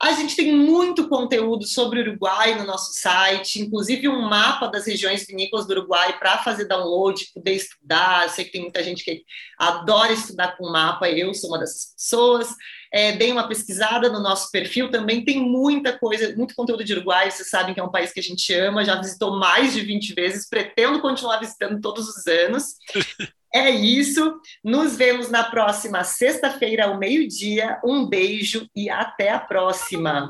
A 0.01 0.13
gente 0.13 0.33
tem 0.33 0.55
muito 0.55 1.09
conteúdo 1.09 1.67
sobre 1.67 1.99
Uruguai 1.99 2.55
no 2.55 2.65
nosso 2.65 2.93
site, 2.93 3.61
inclusive 3.61 4.07
um 4.07 4.21
mapa 4.21 4.69
das 4.69 4.87
regiões 4.87 5.27
vinícolas 5.27 5.67
do 5.67 5.71
Uruguai 5.71 6.17
para 6.17 6.37
fazer 6.37 6.69
download, 6.69 7.29
poder 7.33 7.55
estudar. 7.55 8.23
Eu 8.23 8.29
sei 8.29 8.45
que 8.45 8.51
tem 8.51 8.61
muita 8.61 8.81
gente 8.81 9.03
que 9.03 9.25
adora 9.57 10.13
estudar 10.13 10.55
com 10.55 10.71
mapa, 10.71 11.09
eu 11.09 11.33
sou 11.33 11.49
uma 11.49 11.59
dessas 11.59 11.93
pessoas. 11.93 12.55
É, 12.93 13.11
deem 13.11 13.33
uma 13.33 13.47
pesquisada 13.49 14.09
no 14.09 14.21
nosso 14.21 14.49
perfil, 14.51 14.89
também 14.89 15.25
tem 15.25 15.37
muita 15.37 15.99
coisa, 15.99 16.33
muito 16.33 16.55
conteúdo 16.55 16.83
de 16.85 16.93
Uruguai. 16.93 17.29
Vocês 17.29 17.49
sabem 17.49 17.73
que 17.73 17.79
é 17.81 17.83
um 17.83 17.91
país 17.91 18.13
que 18.13 18.21
a 18.21 18.23
gente 18.23 18.53
ama, 18.53 18.85
já 18.85 18.95
visitou 18.95 19.37
mais 19.37 19.73
de 19.73 19.81
20 19.81 20.13
vezes, 20.13 20.47
pretendo 20.47 21.01
continuar 21.01 21.39
visitando 21.39 21.81
todos 21.81 22.07
os 22.07 22.25
anos. 22.25 22.75
É 23.53 23.69
isso. 23.69 24.39
Nos 24.63 24.95
vemos 24.95 25.29
na 25.29 25.43
próxima 25.43 26.03
sexta-feira, 26.03 26.85
ao 26.85 26.97
meio-dia. 26.97 27.79
Um 27.83 28.05
beijo 28.05 28.67
e 28.75 28.89
até 28.89 29.31
a 29.31 29.39
próxima. 29.39 30.29